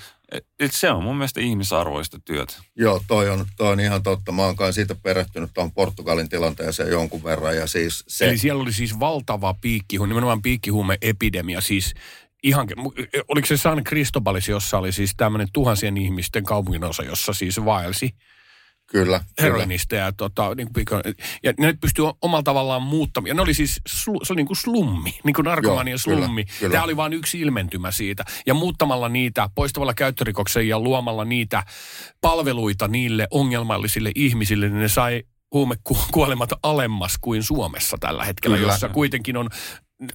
Et 0.59 0.71
se 0.71 0.91
on 0.91 1.03
mun 1.03 1.15
mielestä 1.17 1.41
ihmisarvoista 1.41 2.19
työtä. 2.25 2.53
Joo, 2.75 3.01
toi 3.07 3.29
on, 3.29 3.45
toi 3.57 3.71
on 3.71 3.79
ihan 3.79 4.03
totta. 4.03 4.31
Mä 4.31 4.41
oon 4.41 4.55
kai 4.55 4.73
siitä 4.73 4.95
perehtynyt 4.95 5.51
tuon 5.53 5.71
Portugalin 5.71 6.29
tilanteeseen 6.29 6.89
jonkun 6.89 7.23
verran. 7.23 7.55
Ja 7.55 7.67
siis 7.67 8.03
se... 8.07 8.27
Eli 8.27 8.37
siellä 8.37 8.61
oli 8.61 8.73
siis 8.73 8.99
valtava 8.99 9.55
piikkihuume, 9.61 10.07
nimenomaan 10.07 10.41
piikkihuume-epidemia. 10.41 11.61
Siis 11.61 11.93
ihan, 12.43 12.67
oliko 13.27 13.47
se 13.47 13.57
San 13.57 13.83
Cristobalis, 13.83 14.47
jossa 14.47 14.77
oli 14.77 14.91
siis 14.91 15.13
tämmöinen 15.17 15.47
tuhansien 15.53 15.97
ihmisten 15.97 16.43
kaupunginosa, 16.43 17.03
jossa 17.03 17.33
siis 17.33 17.65
vaelsi 17.65 18.15
Kyllä. 18.91 19.21
Heroinista 19.41 19.95
ja, 19.95 20.11
tota, 20.11 20.55
niin 20.55 20.69
kuin, 20.73 20.85
ja 21.43 21.53
ne 21.59 21.73
pystyy 21.81 22.05
omalla 22.21 22.43
tavallaan 22.43 22.81
muuttamaan. 22.81 23.27
Ja 23.27 23.33
ne 23.33 23.41
oli 23.41 23.53
siis, 23.53 23.81
se 23.87 24.11
oli 24.11 24.35
niin 24.35 24.47
kuin 24.47 24.57
slummi, 24.57 25.19
niin 25.23 25.33
kuin 25.33 25.45
narkomanian 25.45 25.99
slummi. 25.99 26.45
Kyllä, 26.45 26.59
kyllä. 26.59 26.71
Tämä 26.71 26.83
oli 26.83 26.97
vain 26.97 27.13
yksi 27.13 27.39
ilmentymä 27.39 27.91
siitä. 27.91 28.25
Ja 28.45 28.53
muuttamalla 28.53 29.09
niitä, 29.09 29.49
poistamalla 29.55 29.93
käyttörikoksen 29.93 30.67
ja 30.67 30.79
luomalla 30.79 31.25
niitä 31.25 31.63
palveluita 32.21 32.87
niille 32.87 33.27
ongelmallisille 33.31 34.11
ihmisille, 34.15 34.69
niin 34.69 34.79
ne 34.79 34.87
sai 34.87 35.23
huumekuolemat 35.53 36.49
alemmas 36.63 37.17
kuin 37.21 37.43
Suomessa 37.43 37.97
tällä 37.99 38.25
hetkellä, 38.25 38.57
Kyllä. 38.57 38.73
jossa 38.73 38.89
kuitenkin 38.89 39.37
on 39.37 39.49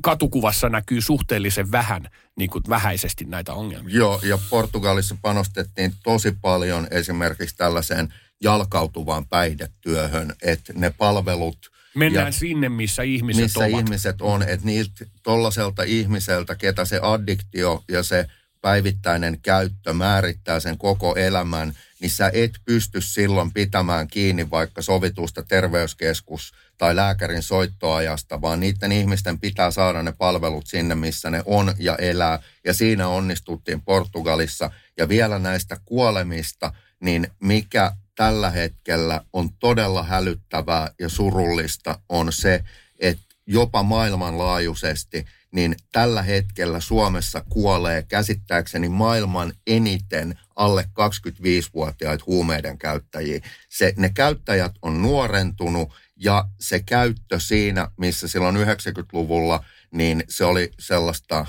katukuvassa 0.02 0.68
näkyy 0.68 1.00
suhteellisen 1.00 1.72
vähän, 1.72 2.08
niin 2.36 2.50
kuin 2.50 2.64
vähäisesti 2.68 3.24
näitä 3.24 3.52
ongelmia. 3.52 3.96
Joo, 3.96 4.20
ja 4.22 4.38
Portugalissa 4.50 5.16
panostettiin 5.22 5.94
tosi 6.04 6.36
paljon 6.40 6.86
esimerkiksi 6.90 7.56
tällaiseen 7.56 8.14
jalkautuvaan 8.42 9.26
päihdetyöhön, 9.26 10.32
että 10.42 10.72
ne 10.76 10.90
palvelut... 10.90 11.58
Mennään 11.94 12.26
ja 12.26 12.32
sinne, 12.32 12.68
missä 12.68 13.02
ihmiset 13.02 13.42
missä 13.42 13.60
ovat. 13.60 13.70
ihmiset 13.70 14.20
on, 14.20 14.42
että 14.42 14.66
niiltä 14.66 15.06
tollaiselta 15.22 15.82
ihmiseltä, 15.82 16.54
ketä 16.54 16.84
se 16.84 17.00
addiktio 17.02 17.84
ja 17.88 18.02
se 18.02 18.26
päivittäinen 18.60 19.40
käyttö 19.40 19.92
määrittää 19.92 20.60
sen 20.60 20.78
koko 20.78 21.14
elämän, 21.14 21.74
niin 22.00 22.10
sä 22.10 22.30
et 22.34 22.50
pysty 22.64 23.00
silloin 23.00 23.52
pitämään 23.52 24.08
kiinni 24.08 24.50
vaikka 24.50 24.82
sovitusta 24.82 25.42
terveyskeskus- 25.42 26.52
tai 26.78 26.96
lääkärin 26.96 27.42
soittoajasta, 27.42 28.40
vaan 28.40 28.60
niiden 28.60 28.92
ihmisten 28.92 29.40
pitää 29.40 29.70
saada 29.70 30.02
ne 30.02 30.12
palvelut 30.12 30.66
sinne, 30.66 30.94
missä 30.94 31.30
ne 31.30 31.42
on 31.44 31.74
ja 31.78 31.96
elää. 31.96 32.38
Ja 32.64 32.74
siinä 32.74 33.08
onnistuttiin 33.08 33.82
Portugalissa. 33.82 34.70
Ja 34.96 35.08
vielä 35.08 35.38
näistä 35.38 35.76
kuolemista, 35.84 36.72
niin 37.00 37.28
mikä 37.40 37.92
tällä 38.14 38.50
hetkellä 38.50 39.20
on 39.32 39.52
todella 39.52 40.02
hälyttävää 40.02 40.90
ja 40.98 41.08
surullista 41.08 41.98
on 42.08 42.32
se, 42.32 42.64
että 42.98 43.24
jopa 43.46 43.82
maailmanlaajuisesti, 43.82 45.26
niin 45.56 45.76
tällä 45.92 46.22
hetkellä 46.22 46.80
Suomessa 46.80 47.44
kuolee 47.48 48.02
käsittääkseni 48.02 48.88
maailman 48.88 49.52
eniten 49.66 50.38
alle 50.56 50.82
25-vuotiaita 50.82 52.24
huumeiden 52.26 52.78
käyttäjiä. 52.78 53.40
Se, 53.68 53.94
ne 53.96 54.10
käyttäjät 54.14 54.72
on 54.82 55.02
nuorentunut 55.02 55.94
ja 56.16 56.44
se 56.60 56.80
käyttö 56.80 57.40
siinä, 57.40 57.88
missä 57.96 58.28
silloin 58.28 58.56
90-luvulla, 58.56 59.64
niin 59.90 60.24
se 60.28 60.44
oli 60.44 60.70
sellaista 60.78 61.46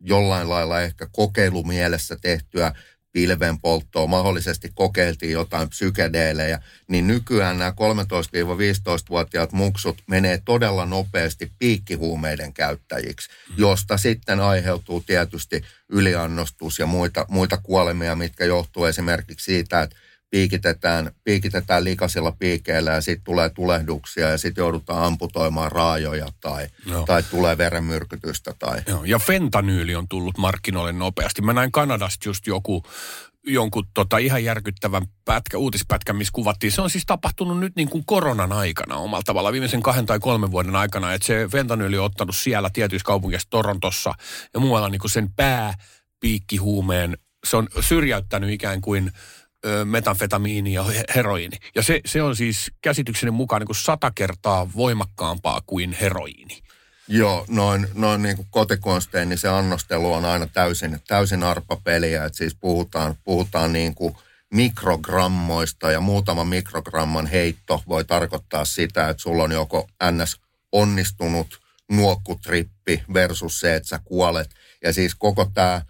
jollain 0.00 0.48
lailla 0.48 0.80
ehkä 0.80 1.08
kokeilumielessä 1.12 2.16
tehtyä 2.20 2.72
pilvenpolttoa, 3.16 4.06
mahdollisesti 4.06 4.70
kokeiltiin 4.74 5.32
jotain 5.32 5.68
psykedeelejä, 5.68 6.60
niin 6.88 7.06
nykyään 7.06 7.58
nämä 7.58 7.70
13-15-vuotiaat 7.70 9.52
muksut 9.52 10.02
menee 10.06 10.42
todella 10.44 10.86
nopeasti 10.86 11.52
piikkihuumeiden 11.58 12.52
käyttäjiksi, 12.52 13.28
mm. 13.28 13.54
josta 13.58 13.96
sitten 13.96 14.40
aiheutuu 14.40 15.00
tietysti 15.00 15.62
yliannostus 15.88 16.78
ja 16.78 16.86
muita, 16.86 17.26
muita 17.28 17.56
kuolemia, 17.56 18.14
mitkä 18.14 18.44
johtuu 18.44 18.84
esimerkiksi 18.84 19.44
siitä, 19.44 19.82
että 19.82 19.96
piikitetään, 20.36 21.10
piikitetään 21.24 21.84
likaisilla 21.84 22.32
piikeillä 22.32 22.90
ja 22.90 23.00
sitten 23.00 23.24
tulee 23.24 23.50
tulehduksia 23.50 24.30
ja 24.30 24.38
sitten 24.38 24.62
joudutaan 24.62 25.04
amputoimaan 25.04 25.72
raajoja 25.72 26.28
tai, 26.40 26.68
tai 27.06 27.22
tulee 27.22 27.58
verenmyrkytystä. 27.58 28.54
Tai... 28.58 28.82
Joo. 28.86 29.04
Ja 29.04 29.18
fentanyyli 29.18 29.94
on 29.94 30.08
tullut 30.08 30.38
markkinoille 30.38 30.92
nopeasti. 30.92 31.42
Mä 31.42 31.52
näin 31.52 31.72
Kanadasta 31.72 32.28
just 32.28 32.46
joku 32.46 32.82
jonkun 33.46 33.86
tota, 33.94 34.18
ihan 34.18 34.44
järkyttävän 34.44 35.02
pätkä, 35.24 35.58
uutispätkä, 35.58 36.12
missä 36.12 36.32
kuvattiin. 36.32 36.72
Se 36.72 36.82
on 36.82 36.90
siis 36.90 37.06
tapahtunut 37.06 37.60
nyt 37.60 37.76
niin 37.76 37.88
kuin 37.88 38.04
koronan 38.06 38.52
aikana 38.52 38.96
omalla 38.96 39.22
tavalla, 39.26 39.52
viimeisen 39.52 39.82
kahden 39.82 40.06
tai 40.06 40.18
kolmen 40.18 40.50
vuoden 40.50 40.76
aikana. 40.76 41.12
Että 41.12 41.26
se 41.26 41.48
fentanyyli 41.52 41.98
on 41.98 42.04
ottanut 42.04 42.36
siellä 42.36 42.70
tietyissä 42.72 43.06
kaupungeissa, 43.06 43.50
Torontossa 43.50 44.14
ja 44.54 44.60
muualla 44.60 44.88
niin 44.88 45.00
kuin 45.00 45.10
sen 45.10 45.30
pääpiikkihuumeen. 45.36 47.18
Se 47.46 47.56
on 47.56 47.68
syrjäyttänyt 47.80 48.50
ikään 48.50 48.80
kuin 48.80 49.12
metanfetamiini 49.84 50.72
ja 50.72 50.84
heroiini. 51.14 51.56
Ja 51.74 51.82
se, 51.82 52.00
se 52.06 52.22
on 52.22 52.36
siis 52.36 52.72
käsitykseni 52.82 53.30
mukaan 53.30 53.60
niin 53.60 53.66
kuin 53.66 53.76
sata 53.76 54.12
kertaa 54.14 54.72
voimakkaampaa 54.76 55.60
kuin 55.66 55.96
heroiini. 56.00 56.62
Joo, 57.08 57.44
noin, 57.48 57.88
noin 57.94 58.22
niin 58.22 58.36
kuin 58.36 58.48
kotikonstein, 58.50 59.28
niin 59.28 59.38
se 59.38 59.48
annostelu 59.48 60.12
on 60.12 60.24
aina 60.24 60.46
täysin, 60.46 61.00
täysin 61.08 61.42
arpapeliä. 61.42 62.24
Että 62.24 62.38
siis 62.38 62.56
puhutaan, 62.60 63.16
puhutaan 63.24 63.72
niin 63.72 63.94
kuin 63.94 64.14
mikrogrammoista 64.54 65.90
ja 65.90 66.00
muutama 66.00 66.44
mikrogramman 66.44 67.26
heitto 67.26 67.82
voi 67.88 68.04
tarkoittaa 68.04 68.64
sitä, 68.64 69.08
että 69.08 69.22
sulla 69.22 69.42
on 69.42 69.52
joko 69.52 69.88
ns. 70.12 70.40
onnistunut 70.72 71.60
nuokkutrippi 71.90 73.02
versus 73.14 73.60
se, 73.60 73.74
että 73.74 73.88
sä 73.88 74.00
kuolet. 74.04 74.50
Ja 74.82 74.92
siis 74.92 75.14
koko 75.14 75.50
tämä 75.54 75.82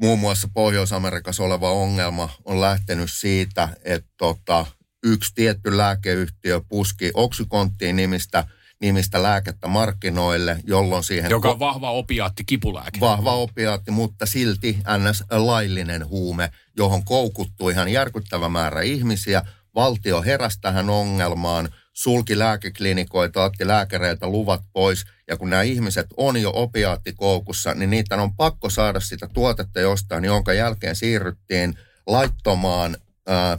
muun 0.00 0.18
muassa 0.18 0.48
Pohjois-Amerikassa 0.54 1.42
oleva 1.42 1.70
ongelma 1.70 2.28
on 2.44 2.60
lähtenyt 2.60 3.10
siitä, 3.12 3.68
että 3.84 4.10
tota, 4.16 4.66
yksi 5.04 5.34
tietty 5.34 5.76
lääkeyhtiö 5.76 6.60
puski 6.68 7.10
Oxyconttiin 7.14 7.96
nimistä 7.96 8.44
nimistä 8.82 9.22
lääkettä 9.22 9.68
markkinoille, 9.68 10.56
jolloin 10.64 11.04
siihen... 11.04 11.30
Joka 11.30 11.50
on 11.50 11.58
vahva 11.58 11.90
opiaatti, 11.90 12.44
kipulääke. 12.44 13.00
Vahva 13.00 13.34
opiaatti, 13.34 13.90
mutta 13.90 14.26
silti 14.26 14.78
ns. 14.98 15.24
laillinen 15.30 16.08
huume, 16.08 16.50
johon 16.76 17.04
koukuttuu 17.04 17.68
ihan 17.68 17.88
järkyttävä 17.88 18.48
määrä 18.48 18.80
ihmisiä. 18.80 19.42
Valtio 19.74 20.22
heräsi 20.22 20.58
tähän 20.60 20.90
ongelmaan, 20.90 21.68
sulki 21.92 22.38
lääkeklinikoita, 22.38 23.44
otti 23.44 23.66
lääkäreiltä 23.66 24.26
luvat 24.26 24.62
pois. 24.72 25.04
Ja 25.32 25.36
kun 25.36 25.50
nämä 25.50 25.62
ihmiset 25.62 26.06
on 26.16 26.42
jo 26.42 26.52
opiaattikoukussa, 26.54 27.74
niin 27.74 27.90
niitä 27.90 28.16
on 28.16 28.36
pakko 28.36 28.70
saada 28.70 29.00
sitä 29.00 29.28
tuotetta 29.28 29.80
jostain, 29.80 30.24
jonka 30.24 30.52
jälkeen 30.52 30.96
siirryttiin 30.96 31.74
laittomaan 32.06 32.96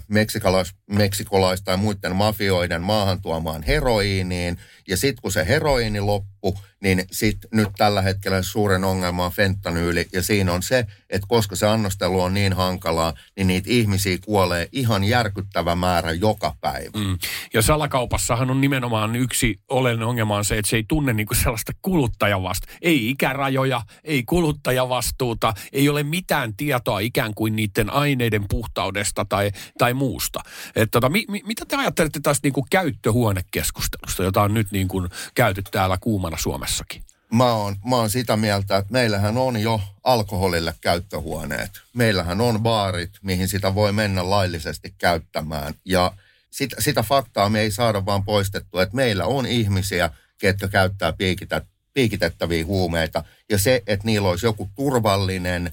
meksikolais, 0.08 0.73
meksikolaista 0.89 1.71
ja 1.71 1.78
muiden 1.78 2.15
mafioiden 2.15 2.82
maahan 2.82 3.21
tuomaan 3.21 3.63
heroiiniin. 3.63 4.58
Ja 4.88 4.97
sitten 4.97 5.21
kun 5.21 5.32
se 5.32 5.47
heroiini 5.47 5.99
loppui, 5.99 6.54
niin 6.84 7.04
sitten 7.12 7.49
nyt 7.54 7.69
tällä 7.78 8.02
hetkellä 8.02 8.41
suuren 8.41 8.84
ongelma 8.84 9.26
on 9.26 9.32
fentanyyli. 9.32 10.08
Ja 10.13 10.23
siinä 10.23 10.54
on 10.54 10.63
se, 10.63 10.86
että 11.10 11.28
koska 11.28 11.56
se 11.56 11.67
annostelu 11.67 12.21
on 12.21 12.34
niin 12.34 12.54
hankalaa, 12.54 13.13
niin 13.38 13.47
niitä 13.47 13.69
ihmisiä 13.71 14.17
kuolee 14.26 14.69
ihan 14.71 15.04
järkyttävä 15.04 15.76
määrä 15.76 16.12
joka 16.12 16.56
päivä. 16.62 16.99
Mm. 16.99 17.17
Ja 17.54 17.62
salakaupassahan 17.62 18.52
on 18.52 18.62
nimenomaan 18.62 19.15
yksi 19.15 19.60
oleellinen 19.69 20.08
ongelma 20.08 20.38
on 20.38 20.45
se, 20.45 20.58
että 20.58 20.69
se 20.69 20.76
ei 20.76 20.86
tunne 20.88 21.13
niinku 21.13 21.34
sellaista 21.34 21.71
kuluttajavasta. 21.82 22.67
Ei 22.82 23.10
ikärajoja, 23.10 23.82
ei 24.04 24.23
kuluttajavastuuta, 24.23 25.54
ei 25.73 25.89
ole 25.89 26.04
mitään 26.04 26.54
tietoa 26.58 26.99
ikään 26.99 27.34
kuin 27.34 27.56
niiden 27.56 27.89
aineiden 27.89 28.45
puhtaudesta 28.49 29.26
tai, 29.30 29.52
tai 29.77 29.93
muusta. 29.93 30.39
Et 30.75 30.91
tota, 30.91 31.09
mi, 31.09 31.25
mi, 31.27 31.41
mitä 31.45 31.65
te 31.65 31.75
ajattelette 31.75 32.19
tästä 32.19 32.45
niinku 32.45 32.65
käyttöhuonekeskustelusta, 32.69 34.23
jota 34.23 34.41
on 34.41 34.53
nyt 34.53 34.71
niin 34.71 34.87
kuin 34.87 35.09
käyty 35.35 35.61
täällä 35.71 35.97
kuumana 36.01 36.38
Suomessakin? 36.38 37.03
Mä 37.34 37.53
oon, 37.53 37.75
mä 37.86 37.95
oon 37.95 38.09
sitä 38.09 38.38
mieltä, 38.38 38.78
että 38.78 38.93
meillähän 38.93 39.38
on 39.38 39.61
jo 39.61 39.82
alkoholille 40.03 40.73
käyttöhuoneet. 40.82 41.71
Meillähän 41.93 42.41
on 42.41 42.61
baarit, 42.61 43.11
mihin 43.21 43.47
sitä 43.47 43.75
voi 43.75 43.91
mennä 43.91 44.30
laillisesti 44.30 44.95
käyttämään. 44.97 45.73
Ja 45.86 46.11
sitä, 46.51 46.75
sitä 46.80 47.03
faktaa 47.03 47.49
me 47.49 47.59
ei 47.61 47.71
saada 47.71 48.05
vaan 48.05 48.23
poistettua, 48.23 48.84
että 48.84 48.95
meillä 48.95 49.25
on 49.25 49.45
ihmisiä, 49.45 50.09
ketkä 50.38 50.67
käyttää 50.67 51.13
piikitä, 51.13 51.61
piikitettäviä 51.93 52.65
huumeita. 52.65 53.23
Ja 53.49 53.57
se, 53.57 53.84
että 53.88 54.05
niillä 54.05 54.30
olisi 54.30 54.45
joku 54.45 54.69
turvallinen, 54.75 55.71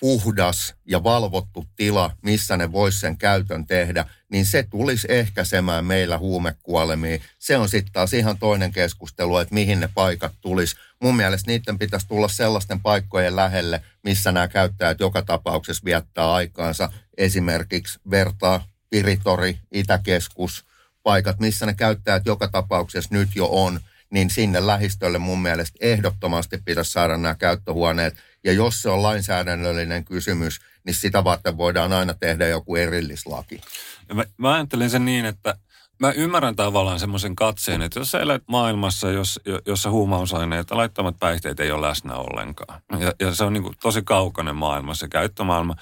puhdas 0.00 0.74
ja 0.86 1.04
valvottu 1.04 1.66
tila, 1.76 2.16
missä 2.22 2.56
ne 2.56 2.72
vois 2.72 3.00
sen 3.00 3.18
käytön 3.18 3.66
tehdä, 3.66 4.04
niin 4.32 4.46
se 4.46 4.62
tulisi 4.70 5.06
ehkäisemään 5.10 5.84
meillä 5.84 6.18
huumekuolemia. 6.18 7.18
Se 7.38 7.56
on 7.58 7.68
sitten 7.68 7.92
taas 7.92 8.12
ihan 8.12 8.38
toinen 8.38 8.72
keskustelu, 8.72 9.38
että 9.38 9.54
mihin 9.54 9.80
ne 9.80 9.88
paikat 9.94 10.32
tulisi. 10.40 10.76
Mun 11.02 11.16
mielestä 11.16 11.50
niiden 11.50 11.78
pitäisi 11.78 12.08
tulla 12.08 12.28
sellaisten 12.28 12.80
paikkojen 12.80 13.36
lähelle, 13.36 13.82
missä 14.04 14.32
nämä 14.32 14.48
käyttäjät 14.48 15.00
joka 15.00 15.22
tapauksessa 15.22 15.84
viettää 15.84 16.32
aikaansa. 16.32 16.92
Esimerkiksi 17.18 17.98
Vertaa, 18.10 18.64
Piritori, 18.90 19.58
Itäkeskus, 19.72 20.64
paikat, 21.02 21.40
missä 21.40 21.66
ne 21.66 21.74
käyttäjät 21.74 22.26
joka 22.26 22.48
tapauksessa 22.48 23.14
nyt 23.14 23.28
jo 23.34 23.48
on, 23.50 23.80
niin 24.10 24.30
sinne 24.30 24.66
lähistölle 24.66 25.18
mun 25.18 25.42
mielestä 25.42 25.78
ehdottomasti 25.80 26.58
pitäisi 26.64 26.92
saada 26.92 27.16
nämä 27.16 27.34
käyttöhuoneet. 27.34 28.14
Ja 28.44 28.52
jos 28.52 28.82
se 28.82 28.88
on 28.88 29.02
lainsäädännöllinen 29.02 30.04
kysymys, 30.04 30.60
niin 30.84 30.94
sitä 30.94 31.24
varten 31.24 31.56
voidaan 31.56 31.92
aina 31.92 32.14
tehdä 32.14 32.48
joku 32.48 32.76
erillislaki. 32.76 33.60
Ja 34.08 34.14
mä, 34.14 34.24
mä 34.36 34.54
ajattelen 34.54 34.90
sen 34.90 35.04
niin, 35.04 35.24
että 35.24 35.54
mä 36.00 36.12
ymmärrän 36.12 36.56
tavallaan 36.56 37.00
semmoisen 37.00 37.36
katseen, 37.36 37.82
että 37.82 37.98
jos 37.98 38.10
sä 38.10 38.20
elät 38.20 38.42
maailmassa, 38.46 39.10
jos, 39.10 39.40
jossa 39.66 39.90
huumausaineet 39.90 40.70
ja 40.70 40.76
laittomat 40.76 41.16
päihteet 41.20 41.60
ei 41.60 41.70
ole 41.70 41.88
läsnä 41.88 42.14
ollenkaan, 42.14 42.82
ja, 43.00 43.12
ja 43.20 43.34
se 43.34 43.44
on 43.44 43.52
niin 43.52 43.74
tosi 43.82 44.02
kaukainen 44.02 44.56
maailma, 44.56 44.94
se 44.94 45.08
käyttömaailma, 45.08 45.74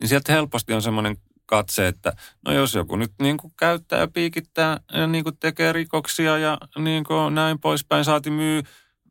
niin 0.00 0.08
sieltä 0.08 0.32
helposti 0.32 0.72
on 0.72 0.82
semmoinen 0.82 1.16
katse, 1.46 1.88
että 1.88 2.12
no 2.46 2.52
jos 2.52 2.74
joku 2.74 2.96
nyt 2.96 3.12
niin 3.22 3.36
kuin 3.36 3.52
käyttää 3.56 3.98
ja 3.98 4.08
piikittää 4.08 4.80
ja 4.92 5.06
niin 5.06 5.24
kuin 5.24 5.36
tekee 5.40 5.72
rikoksia 5.72 6.38
ja 6.38 6.58
niin 6.78 7.04
kuin 7.04 7.34
näin 7.34 7.58
poispäin, 7.58 8.04
saati 8.04 8.30
myy, 8.30 8.62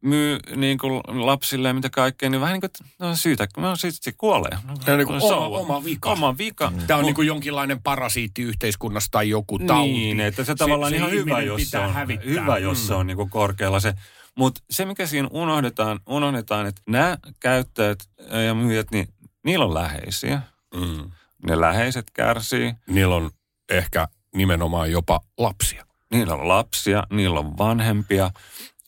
myy 0.02 0.40
niin 0.56 0.78
kuin 0.78 1.02
lapsille 1.06 1.68
ja 1.68 1.74
mitä 1.74 1.90
kaikkea, 1.90 2.30
niin 2.30 2.42
vähän 2.42 2.54
niin 2.54 2.62
kuin, 2.62 2.88
no 3.00 3.16
syytä, 3.16 3.48
no 3.58 3.76
sitten 3.76 4.04
se 4.04 4.12
kuolee. 4.18 4.58
Tämä 4.86 4.94
on 4.94 4.98
niin 4.98 5.08
kuin 5.08 5.22
oma, 5.22 5.58
oma 5.58 5.84
vika. 5.84 6.12
Oma 6.12 6.38
vika. 6.38 6.70
Mm. 6.70 6.88
Tämä 6.88 6.98
on 6.98 7.06
niin 7.06 7.16
kuin 7.16 7.28
jonkinlainen 7.28 7.82
parasiitti 7.82 8.42
yhteiskunnassa 8.42 9.12
tai 9.12 9.30
joku 9.30 9.60
tauti. 9.60 9.92
Niin, 9.92 10.20
että 10.20 10.44
se 10.44 10.56
tavallaan 10.56 10.92
se, 10.92 10.96
ihan 10.96 11.10
se 11.10 11.16
hyvä, 11.16 11.42
jos 11.42 11.70
se 11.70 11.80
on, 11.80 11.94
hävittää. 11.94 12.30
hyvä, 12.30 12.58
jos 12.58 12.78
mm. 12.78 12.88
se 12.88 12.94
on 12.94 13.08
niin 13.08 13.18
kuin 13.18 13.30
korkealla 13.30 13.80
se. 13.80 13.94
Mutta 14.36 14.62
se, 14.70 14.86
mikä 14.86 15.06
siinä 15.08 15.28
unohdetaan, 15.32 16.00
unohdetaan, 16.10 16.66
että 16.66 16.82
nämä 16.88 17.18
käyttäjät 17.40 18.00
ja 18.46 18.54
myyjät, 18.54 18.92
niin 18.92 19.08
niillä 19.44 19.66
on 19.66 19.74
läheisiä. 19.74 20.42
Mm 20.76 21.12
ne 21.48 21.62
läheiset 21.62 22.12
kärsii. 22.14 22.74
Niillä 22.88 23.16
on 23.16 23.32
ehkä 23.70 24.08
nimenomaan 24.36 24.92
jopa 24.92 25.20
lapsia. 25.38 25.86
Niillä 26.12 26.34
on 26.34 26.48
lapsia, 26.48 27.04
niillä 27.10 27.40
on 27.40 27.58
vanhempia. 27.58 28.32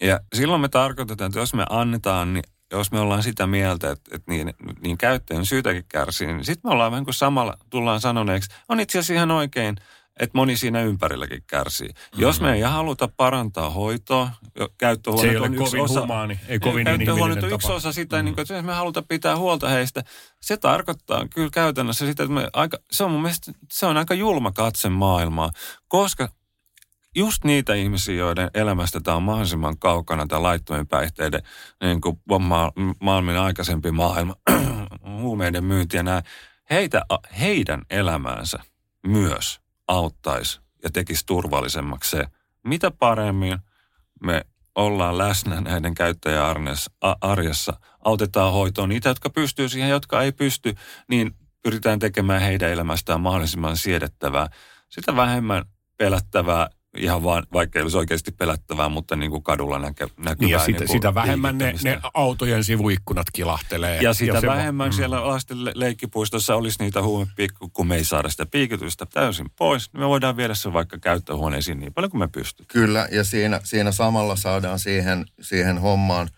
Ja 0.01 0.19
silloin 0.33 0.61
me 0.61 0.69
tarkoitetaan, 0.69 1.29
että 1.29 1.39
jos 1.39 1.53
me 1.53 1.65
annetaan, 1.69 2.33
niin 2.33 2.43
jos 2.71 2.91
me 2.91 2.99
ollaan 2.99 3.23
sitä 3.23 3.47
mieltä, 3.47 3.91
että, 3.91 4.15
että 4.15 4.31
niin, 4.31 4.53
niin 4.81 4.97
käyttäjän 4.97 5.45
syytäkin 5.45 5.85
kärsii, 5.89 6.27
niin 6.27 6.45
sitten 6.45 6.69
me 6.69 6.73
ollaan 6.73 6.91
vähän 6.91 7.03
kuin 7.03 7.13
samalla 7.13 7.57
tullaan 7.69 8.01
sanoneeksi, 8.01 8.49
on 8.69 8.79
itse 8.79 8.99
asiassa 8.99 9.13
ihan 9.13 9.31
oikein, 9.31 9.75
että 10.19 10.37
moni 10.37 10.57
siinä 10.57 10.81
ympärilläkin 10.81 11.43
kärsii. 11.47 11.87
Mm-hmm. 11.87 12.21
Jos 12.21 12.41
me 12.41 12.53
ei 12.53 12.61
haluta 12.61 13.09
parantaa 13.17 13.69
hoitoa, 13.69 14.29
käyttöhuoneet 14.77 15.41
on 15.41 15.55
kovin 15.55 15.81
osa, 15.81 16.01
humaani, 16.01 16.39
ei 16.47 16.59
kovin 16.59 16.85
Käyttöhuoneet 16.85 17.43
on 17.43 17.53
yksi 17.53 17.67
tapa. 17.67 17.75
osa 17.77 17.91
sitä, 17.91 18.15
mm-hmm. 18.15 18.25
niin 18.25 18.35
kuin, 18.35 18.41
että 18.41 18.53
jos 18.53 18.65
me 18.65 18.73
halutaan 18.73 19.05
pitää 19.07 19.37
huolta 19.37 19.69
heistä, 19.69 20.03
se 20.41 20.57
tarkoittaa 20.57 21.27
kyllä 21.35 21.49
käytännössä 21.53 22.05
sitä, 22.05 22.23
että 22.23 22.33
me 22.33 22.49
aika, 22.53 22.77
se 22.91 23.03
on 23.03 23.11
mun 23.11 23.21
mielestä, 23.21 23.51
se 23.71 23.85
on 23.85 23.97
aika 23.97 24.13
julma 24.13 24.51
katse 24.51 24.89
maailmaa, 24.89 25.51
koska 25.87 26.29
just 27.15 27.43
niitä 27.43 27.73
ihmisiä, 27.73 28.15
joiden 28.15 28.49
elämästä 28.53 28.99
tämä 28.99 29.17
on 29.17 29.23
mahdollisimman 29.23 29.77
kaukana, 29.77 30.27
tämä 30.27 30.43
laittomien 30.43 30.87
päihteiden 30.87 31.43
niin 31.83 32.01
kuin 32.01 32.21
ma- 32.39 32.71
maailman 33.01 33.37
aikaisempi 33.37 33.91
maailma, 33.91 34.35
huumeiden 35.21 35.63
myynti 35.63 35.97
ja 35.97 36.03
näin, 36.03 36.23
heitä, 36.69 37.01
heidän 37.39 37.81
elämäänsä 37.89 38.59
myös 39.07 39.62
auttaisi 39.93 40.61
ja 40.83 40.89
tekisi 40.89 41.25
turvallisemmaksi 41.25 42.09
se, 42.09 42.25
mitä 42.63 42.91
paremmin 42.91 43.59
me 44.23 44.45
ollaan 44.75 45.17
läsnä 45.17 45.61
näiden 45.61 45.93
käyttäjäarjessa, 45.93 47.73
autetaan 48.05 48.53
hoitoon 48.53 48.89
niitä, 48.89 49.09
jotka 49.09 49.29
pystyy 49.29 49.69
siihen, 49.69 49.89
jotka 49.89 50.21
ei 50.21 50.31
pysty, 50.31 50.75
niin 51.09 51.35
pyritään 51.63 51.99
tekemään 51.99 52.41
heidän 52.41 52.71
elämästään 52.71 53.21
mahdollisimman 53.21 53.77
siedettävää. 53.77 54.47
Sitä 54.89 55.15
vähemmän 55.15 55.65
pelättävää 55.97 56.69
ihan 56.97 57.23
vaan, 57.23 57.47
vaikka 57.53 57.79
ei 57.79 57.83
olisi 57.83 57.97
oikeasti 57.97 58.31
pelättävää, 58.31 58.89
mutta 58.89 59.15
niin 59.15 59.31
kuin 59.31 59.43
kadulla 59.43 59.79
näkö, 59.79 60.07
näkyvää. 60.17 60.35
Niin 60.39 60.49
ja 60.49 60.59
sitä, 60.59 60.79
niin 60.79 60.87
sitä 60.89 61.13
vähemmän 61.13 61.57
ne, 61.57 61.73
ne 61.83 61.99
autojen 62.13 62.63
sivuikkunat 62.63 63.27
kilahtelee. 63.33 64.01
Ja 64.01 64.13
sitä 64.13 64.37
ja 64.37 64.41
vähemmän 64.41 64.85
va- 64.85 64.91
mm. 64.91 64.95
siellä 64.95 65.27
lasten 65.27 65.57
leikkipuistossa 65.75 66.55
olisi 66.55 66.83
niitä 66.83 67.01
huumepiikkuja, 67.01 67.69
kun 67.73 67.87
me 67.87 67.95
ei 67.95 68.05
saada 68.05 68.29
sitä 68.29 68.45
piikitystä 68.45 69.05
täysin 69.05 69.49
pois. 69.57 69.93
Niin 69.93 70.01
me 70.01 70.07
voidaan 70.07 70.37
viedä 70.37 70.55
se 70.55 70.73
vaikka 70.73 70.97
käyttöhuoneisiin 70.97 71.79
niin 71.79 71.93
paljon 71.93 72.11
kuin 72.11 72.19
me 72.19 72.27
pystytään. 72.27 72.67
Kyllä, 72.67 73.07
ja 73.11 73.23
siinä, 73.23 73.59
siinä 73.63 73.91
samalla 73.91 74.35
saadaan 74.35 74.79
siihen, 74.79 75.25
siihen 75.41 75.77
hommaan 75.77 76.29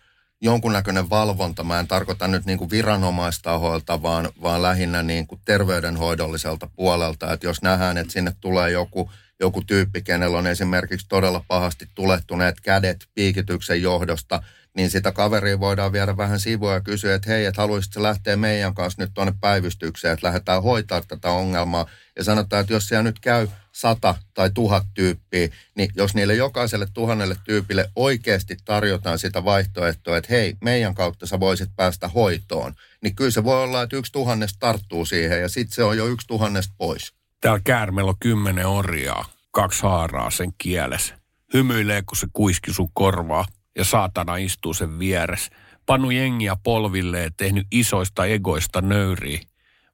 jonkunnäköinen 0.42 1.10
valvonta. 1.10 1.64
Mä 1.64 1.80
en 1.80 1.88
tarkoita 1.88 2.28
nyt 2.28 2.46
niin 2.46 2.58
kuin 2.58 2.70
viranomaistahoilta, 2.70 4.02
vaan, 4.02 4.30
vaan 4.42 4.62
lähinnä 4.62 5.04
niin 5.04 5.28
kuin 5.28 5.42
terveydenhoidolliselta 5.46 6.70
puolelta. 6.76 7.34
Että 7.34 7.48
jos 7.48 7.62
nähdään, 7.62 7.98
että 7.98 8.14
sinne 8.14 8.34
tulee 8.42 8.72
joku– 8.72 9.12
joku 9.40 9.62
tyyppi, 9.62 10.02
kenellä 10.02 10.38
on 10.38 10.48
esimerkiksi 10.48 11.06
todella 11.10 11.46
pahasti 11.48 11.88
tulehtuneet 11.96 12.62
kädet 12.62 13.08
piikityksen 13.16 13.82
johdosta, 13.82 14.44
niin 14.76 14.90
sitä 14.90 15.12
kaveria 15.12 15.60
voidaan 15.60 15.92
viedä 15.92 16.18
vähän 16.18 16.40
sivua 16.40 16.74
ja 16.74 16.82
kysyä, 16.82 17.16
että 17.16 17.30
hei, 17.30 17.46
että 17.46 17.62
haluaisitko 17.62 18.04
lähteä 18.04 18.36
meidän 18.36 18.76
kanssa 18.76 19.02
nyt 19.02 19.12
tuonne 19.14 19.34
päivystykseen, 19.42 20.14
että 20.14 20.28
lähdetään 20.28 20.64
hoitaa 20.64 21.02
tätä 21.02 21.30
ongelmaa. 21.30 21.90
Ja 22.16 22.24
sanotaan, 22.24 22.62
että 22.62 22.74
jos 22.74 22.88
siellä 22.88 23.04
nyt 23.04 23.20
käy 23.20 23.48
sata 23.72 24.16
tai 24.34 24.52
tuhat 24.54 24.86
tyyppiä, 24.94 25.50
niin 25.76 25.90
jos 25.96 26.16
niille 26.16 26.36
jokaiselle 26.36 26.88
tuhannelle 26.94 27.36
tyypille 27.44 27.90
oikeasti 27.96 28.58
tarjotaan 28.66 29.20
sitä 29.20 29.44
vaihtoehtoa, 29.44 30.18
että 30.18 30.34
hei, 30.34 30.58
meidän 30.64 30.96
kautta 30.96 31.28
sä 31.28 31.40
voisit 31.40 31.70
päästä 31.76 32.08
hoitoon, 32.08 32.74
niin 33.04 33.16
kyllä 33.16 33.32
se 33.32 33.44
voi 33.44 33.64
olla, 33.64 33.82
että 33.82 33.96
yksi 33.96 34.12
tuhannesta 34.12 34.60
tarttuu 34.60 35.06
siihen 35.06 35.42
ja 35.42 35.50
sitten 35.50 35.76
se 35.76 35.84
on 35.84 35.98
jo 35.98 36.08
yksi 36.08 36.28
tuhannesta 36.28 36.74
pois. 36.78 37.15
Täällä 37.42 37.62
käärmeellä 37.64 38.10
on 38.10 38.20
kymmenen 38.20 38.68
orjaa, 38.68 39.26
kaksi 39.52 39.84
haaraa 39.84 40.32
sen 40.32 40.54
kielessä. 40.58 41.20
Hymyilee, 41.54 42.02
kun 42.02 42.18
se 42.18 42.28
kuiski 42.34 42.74
sun 42.74 42.90
korvaa 42.94 43.46
ja 43.78 43.86
saatana 43.86 44.36
istuu 44.36 44.74
sen 44.74 45.00
vieressä. 45.00 45.52
Panu 45.86 46.10
jengiä 46.10 46.56
polvilleen, 46.64 47.32
tehnyt 47.38 47.68
isoista 47.72 48.26
egoista 48.26 48.82
nöyriä. 48.82 49.40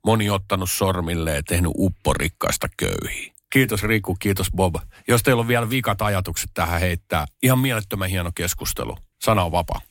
Moni 0.06 0.30
ottanut 0.30 0.72
sormille 0.72 1.36
ja 1.36 1.44
tehnyt 1.44 1.72
upporikkaista 1.76 2.68
köyhiä. 2.78 3.34
Kiitos 3.50 3.84
Riku, 3.84 4.16
kiitos 4.20 4.52
Bob. 4.56 4.76
Jos 5.08 5.24
teillä 5.24 5.40
on 5.40 5.48
vielä 5.48 5.70
vikat 5.70 6.02
ajatukset 6.02 6.52
tähän 6.54 6.80
heittää, 6.80 7.26
ihan 7.44 7.60
mielettömän 7.60 8.10
hieno 8.10 8.32
keskustelu. 8.36 8.98
Sana 9.22 9.44
on 9.44 9.52
vapaa. 9.52 9.82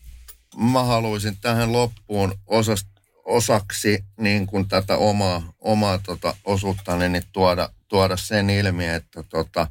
Mä 0.56 0.82
haluaisin 0.82 1.36
tähän 1.40 1.72
loppuun 1.72 2.34
osasta 2.46 2.89
osaksi 3.24 4.04
niin 4.16 4.46
kuin 4.46 4.68
tätä 4.68 4.96
omaa, 4.96 5.52
omaa 5.60 5.98
tota 5.98 6.36
osuutta 6.44 6.96
niin 6.96 7.22
tuoda, 7.32 7.70
tuoda 7.88 8.16
sen 8.16 8.50
ilmi, 8.50 8.88
että 8.88 9.22
tota, 9.22 9.66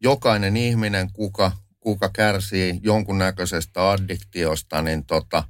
jokainen 0.00 0.56
ihminen, 0.56 1.12
kuka, 1.12 1.52
kuka 1.80 2.08
kärsii 2.08 2.80
jonkunnäköisestä 2.82 3.90
addiktiosta, 3.90 4.82
niin 4.82 5.04
tota, 5.04 5.44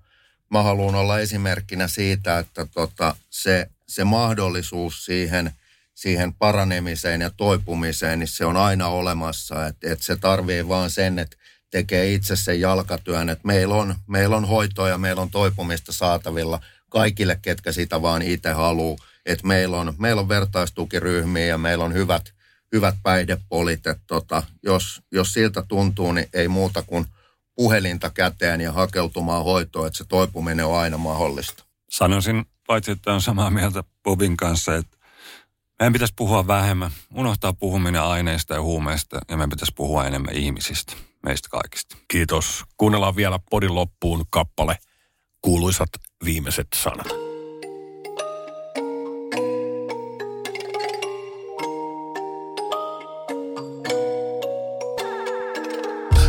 mä 0.50 0.62
haluan 0.62 0.94
olla 0.94 1.18
esimerkkinä 1.18 1.88
siitä, 1.88 2.38
että 2.38 2.66
tota, 2.66 3.16
se, 3.30 3.66
se 3.86 4.04
mahdollisuus 4.04 5.04
siihen, 5.04 5.52
siihen 5.94 6.34
paranemiseen 6.34 7.20
ja 7.20 7.30
toipumiseen, 7.30 8.18
niin 8.18 8.28
se 8.28 8.44
on 8.44 8.56
aina 8.56 8.88
olemassa. 8.88 9.66
Että 9.66 9.92
et 9.92 10.02
se 10.02 10.16
tarvii 10.16 10.68
vaan 10.68 10.90
sen, 10.90 11.18
että 11.18 11.36
tekee 11.70 12.12
itse 12.12 12.36
sen 12.36 12.60
jalkatyön, 12.60 13.28
että 13.28 13.46
meillä 13.46 13.74
on, 13.74 13.94
meillä 14.06 14.36
on 14.36 14.48
hoitoa 14.48 14.88
ja 14.88 14.98
meillä 14.98 15.22
on 15.22 15.30
toipumista 15.30 15.92
saatavilla– 15.92 16.60
kaikille, 16.92 17.38
ketkä 17.42 17.72
sitä 17.72 18.02
vaan 18.02 18.22
itse 18.22 18.52
haluaa. 18.52 18.96
Että 19.26 19.46
meillä 19.46 19.80
on, 19.80 19.94
meillä 19.98 20.20
on 20.20 20.28
vertaistukiryhmiä 20.28 21.46
ja 21.46 21.58
meillä 21.58 21.84
on 21.84 21.94
hyvät, 21.94 22.34
hyvät 22.72 22.94
päihdepolit. 23.02 23.86
Että 23.86 24.04
tota, 24.06 24.42
jos, 24.62 25.02
jos 25.12 25.32
siltä 25.32 25.62
tuntuu, 25.68 26.12
niin 26.12 26.28
ei 26.34 26.48
muuta 26.48 26.82
kuin 26.82 27.06
puhelinta 27.54 28.10
käteen 28.10 28.60
ja 28.60 28.72
hakeutumaan 28.72 29.44
hoitoon, 29.44 29.86
että 29.86 29.96
se 29.96 30.04
toipuminen 30.04 30.66
on 30.66 30.78
aina 30.78 30.98
mahdollista. 30.98 31.64
Sanoisin, 31.90 32.44
paitsi 32.66 32.90
että 32.90 33.12
on 33.12 33.22
samaa 33.22 33.50
mieltä 33.50 33.84
Bobin 34.02 34.36
kanssa, 34.36 34.76
että 34.76 34.96
meidän 35.80 35.92
pitäisi 35.92 36.14
puhua 36.16 36.46
vähemmän, 36.46 36.90
unohtaa 37.14 37.52
puhuminen 37.52 38.02
aineista 38.02 38.54
ja 38.54 38.62
huumeista 38.62 39.18
ja 39.28 39.36
meidän 39.36 39.50
pitäisi 39.50 39.72
puhua 39.76 40.06
enemmän 40.06 40.34
ihmisistä, 40.34 40.92
meistä 41.26 41.48
kaikista. 41.48 41.96
Kiitos. 42.08 42.64
Kuunnellaan 42.76 43.16
vielä 43.16 43.38
podin 43.50 43.74
loppuun 43.74 44.24
kappale– 44.30 44.78
kuuluisat 45.42 45.88
viimeiset 46.24 46.66
sanat. 46.74 47.06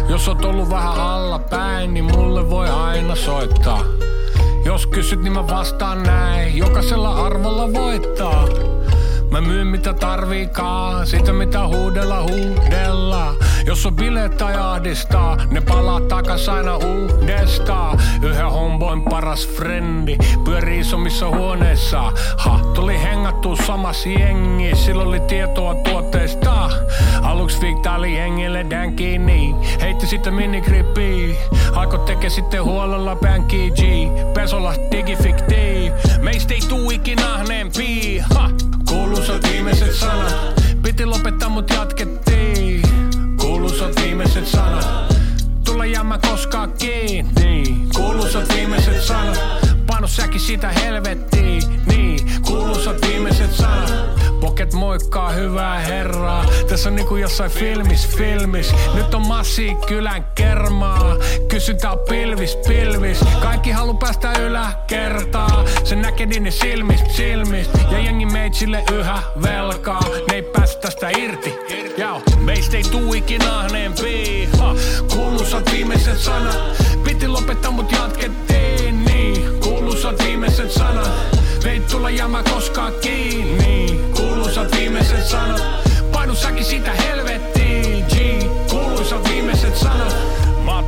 Jos 0.10 0.28
oot 0.28 0.46
ollut 0.46 0.70
vähän 0.70 0.94
alla 0.94 1.40
päin, 1.40 1.94
niin 1.94 2.06
mulle 2.06 2.50
voi 2.50 2.70
aina 2.70 3.16
soittaa. 3.16 3.84
Jos 4.66 4.88
kysyt, 4.88 5.22
niin 5.22 5.34
mä 5.34 5.48
vastaan 5.48 6.04
näin. 6.04 6.58
Jokaisella 6.58 7.26
arvolla 7.26 7.74
voittaa. 7.74 8.48
Mä 9.32 9.42
myyn 9.42 9.68
mitä 9.68 9.94
tarviikaan, 9.94 11.08
sitä 11.08 11.34
mitä 11.34 11.68
huudella 11.68 12.22
huudella. 12.22 13.36
Jos 13.66 13.86
on 13.86 13.96
bileet 13.96 14.38
tai 14.38 14.56
ahdistaa, 14.56 15.38
ne 15.52 15.62
palaa 15.62 16.02
takas 16.02 16.50
aina 16.50 16.78
uudestaan. 16.78 18.00
Yhä 18.22 18.50
homboin 18.50 19.02
paras 19.04 19.48
frendi, 19.48 20.18
pyörii 20.44 20.80
isommissa 20.80 21.30
huoneissa. 21.30 22.12
Ha, 22.38 22.60
tuli 22.74 23.02
hengattu 23.02 23.56
samas 23.56 24.06
jengi, 24.06 24.76
silloin 24.76 25.08
oli 25.08 25.20
tietoa 25.20 25.76
tuotteista. 25.76 26.70
Aluksi 27.22 27.60
fiktaali 27.60 28.18
jengille 28.18 28.66
dän 28.70 28.94
heitti 29.82 30.08
sitten 30.08 30.34
minigrippiin. 30.34 31.36
Haiko 31.74 31.98
teke 31.98 32.30
sitten 32.30 32.64
huolella 32.64 33.16
pänkki 33.16 33.72
G, 33.72 33.82
pesola 34.34 34.74
digifikti. 34.92 35.92
Meistä 36.22 36.54
ei 36.54 36.62
tuu 36.70 36.92
ikinä 36.92 37.34
ahneempi, 37.34 38.20
ha. 38.20 38.50
Kuuluisat 38.90 39.52
viimeiset 39.52 39.94
sanat, 39.94 40.36
piti 40.84 41.06
lopettaa 41.06 41.50
mut 41.50 41.70
jatkettiin. 41.70 42.33
Viimeiset 44.44 44.62
sanat, 44.62 45.16
tulla 45.66 45.86
jäämään 45.86 46.22
koskaan 46.22 46.74
kiinni. 46.74 47.64
Kuuluisat 47.96 48.56
viimeiset 48.56 49.02
sanat, 49.02 49.40
paino 49.88 50.08
säkin 50.08 50.40
sitä 50.40 50.70
helvettiin. 50.70 51.64
Niin, 51.86 52.20
kuuluisat 52.46 52.98
viimeiset 53.08 53.54
sanat. 53.54 54.23
Poket 54.44 54.74
moikkaa 54.74 55.30
hyvää 55.30 55.80
herraa. 55.80 56.46
Tässä 56.70 56.90
on 56.90 56.96
niinku 56.96 57.16
jossain 57.16 57.52
filmis, 57.52 58.08
filmis. 58.08 58.76
Nyt 58.94 59.14
on 59.14 59.28
massi 59.28 59.76
kylän 59.88 60.26
kermaa. 60.36 61.16
Kysyntä 61.48 61.92
on 61.92 62.00
pilvis, 62.10 62.56
pilvis. 62.68 63.20
Kaikki 63.42 63.72
halu 63.72 63.94
päästä 63.94 64.34
yläkertaa. 64.40 65.64
Se 65.84 65.96
näkee 65.96 66.26
niin 66.26 66.52
silmist, 66.52 67.12
silmist. 67.12 67.72
Ja 67.92 68.00
jengi 68.00 68.26
meitsille 68.26 68.84
yhä 68.94 69.24
velkaa. 69.44 70.04
Ne 70.30 70.36
ei 70.36 70.42
päästä 70.42 70.82
tästä 70.82 71.10
irti. 71.10 71.56
Jao, 71.98 72.22
meistä 72.40 72.78
ei 72.78 72.84
tuu 72.84 73.14
ikinä 73.14 73.60
ahneempi. 73.60 74.50
Kuuluisat 75.14 75.72
viimeiset 75.72 76.20
sanat. 76.20 76.60
Piti 77.04 77.28
lopettaa 77.28 77.72
mut 77.72 77.92
jatkettiin. 77.92 79.06
Niin, 79.06 79.60
kuuluisat 79.60 80.24
viimeiset 80.24 80.72
sanat. 80.72 81.12
Ei 81.66 81.80
tulla 81.80 82.10
jäämään 82.10 82.44
koskaan 82.44 82.94
kiinni. 83.02 84.13
Kuuluisat 84.64 84.80
viimeiset 84.80 85.26
sanat. 85.26 85.64
Painu 86.12 86.36
säkin 86.36 86.66
sitä 86.66 86.92
helvettiin. 86.92 88.06
G, 88.06 88.44
kuuluisat 88.70 89.30
viimeiset 89.30 89.76
sanat. 89.76 90.23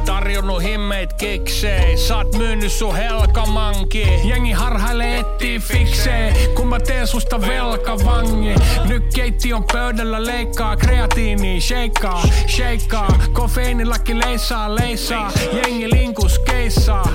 Tarjonnut 0.05 0.63
himmeit 0.63 1.13
kiksei. 1.13 1.95
Oot 2.15 2.35
myynyt 2.37 2.71
sun 2.71 2.95
helkamanki. 2.95 4.07
Jengi 4.23 4.51
harhailee 4.51 5.19
etsii 5.19 5.59
fiksei. 5.59 6.33
Kun 6.55 6.67
mä 6.67 6.79
teen 6.79 7.07
susta 7.07 7.41
velkavangi. 7.41 8.55
Nyt 8.85 9.03
keitti 9.15 9.53
on 9.53 9.63
pöydällä 9.73 10.25
leikkaa. 10.25 10.75
Kreatiini 10.75 11.61
sheikkaa, 11.61 12.23
sheikkaa. 12.47 13.07
Kofeiinillakin 13.33 14.19
leisaa, 14.19 14.75
leisaa. 14.75 15.31
Jengi 15.53 15.89
linkus 15.91 16.39
keissaa. 16.39 17.09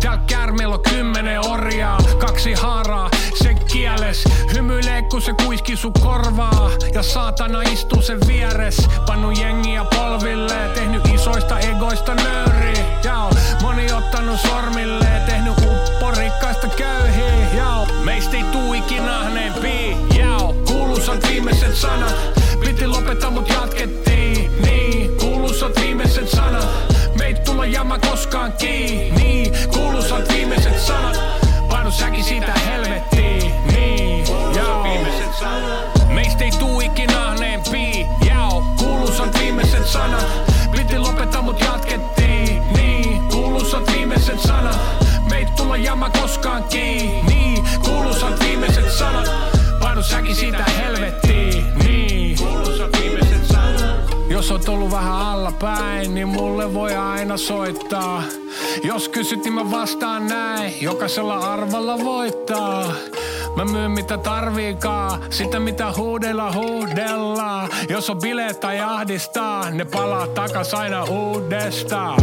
Täällä 0.00 0.22
käärmeellä 0.26 0.74
on 0.74 0.82
kymmenen 0.82 1.46
orjaa, 1.46 1.98
kaksi 2.18 2.54
haaraa, 2.54 3.10
se 3.34 3.54
kieles. 3.72 4.24
Hymyilee 4.54 5.02
kun 5.02 5.22
se 5.22 5.32
kuiski 5.44 5.76
sun 5.76 5.92
korvaa, 5.92 6.70
ja 6.94 7.02
saatana 7.02 7.62
istuu 7.62 8.02
sen 8.02 8.18
vieres. 8.26 8.88
Pannu 9.06 9.30
jengiä 9.30 9.84
polville, 9.84 10.54
tehnyt 10.74 11.08
isoista 11.14 11.58
egoista 11.58 12.05
nöyri. 12.14 12.74
Jao, 13.04 13.30
moni 13.62 13.92
ottanut 13.92 14.40
sormille, 14.40 15.06
tehnyt 15.26 15.52
uppo 15.58 16.10
rikkaista 16.18 16.68
köyhiä. 16.68 17.48
Jao, 17.56 17.86
meistä 18.04 18.36
ei 18.36 18.42
tuu 18.42 18.74
ikinä 18.74 19.18
ahneempi. 19.20 19.96
Jao, 20.18 20.54
kuuluisat 20.66 21.28
viimeiset 21.28 21.74
sanat, 21.76 22.14
piti 22.60 22.86
lopettaa 22.86 23.30
mut 23.30 23.48
jatkettiin. 23.48 24.62
Niin, 24.62 25.16
kuuluisat 25.20 25.80
viimeiset 25.80 26.28
sanat, 26.28 26.68
meit 27.18 27.44
tulla 27.44 27.66
jäämään 27.66 28.00
koskaan 28.00 28.52
kiinni. 28.52 29.05
Ollut 54.86 54.98
vähän 54.98 55.16
allapäin, 55.16 56.14
niin 56.14 56.28
mulle 56.28 56.74
voi 56.74 56.96
aina 56.96 57.36
soittaa. 57.36 58.22
Jos 58.84 59.08
kysyt, 59.08 59.44
niin 59.44 59.54
mä 59.54 59.70
vastaan 59.70 60.26
näin. 60.26 60.82
Jokaisella 60.82 61.38
arvalla 61.38 61.98
voittaa. 62.04 62.92
Mä 63.56 63.64
myyn 63.64 63.90
mitä 63.90 64.18
tarviikaan, 64.18 65.20
sitä 65.30 65.60
mitä 65.60 65.92
huudella 65.96 66.52
huudellaan. 66.52 67.68
Jos 67.88 68.10
on 68.10 68.18
bileet 68.18 68.60
tai 68.60 68.80
ahdistaa, 68.80 69.70
ne 69.70 69.84
palaa 69.84 70.26
takas 70.26 70.74
aina 70.74 71.04
uudestaan. 71.04 72.22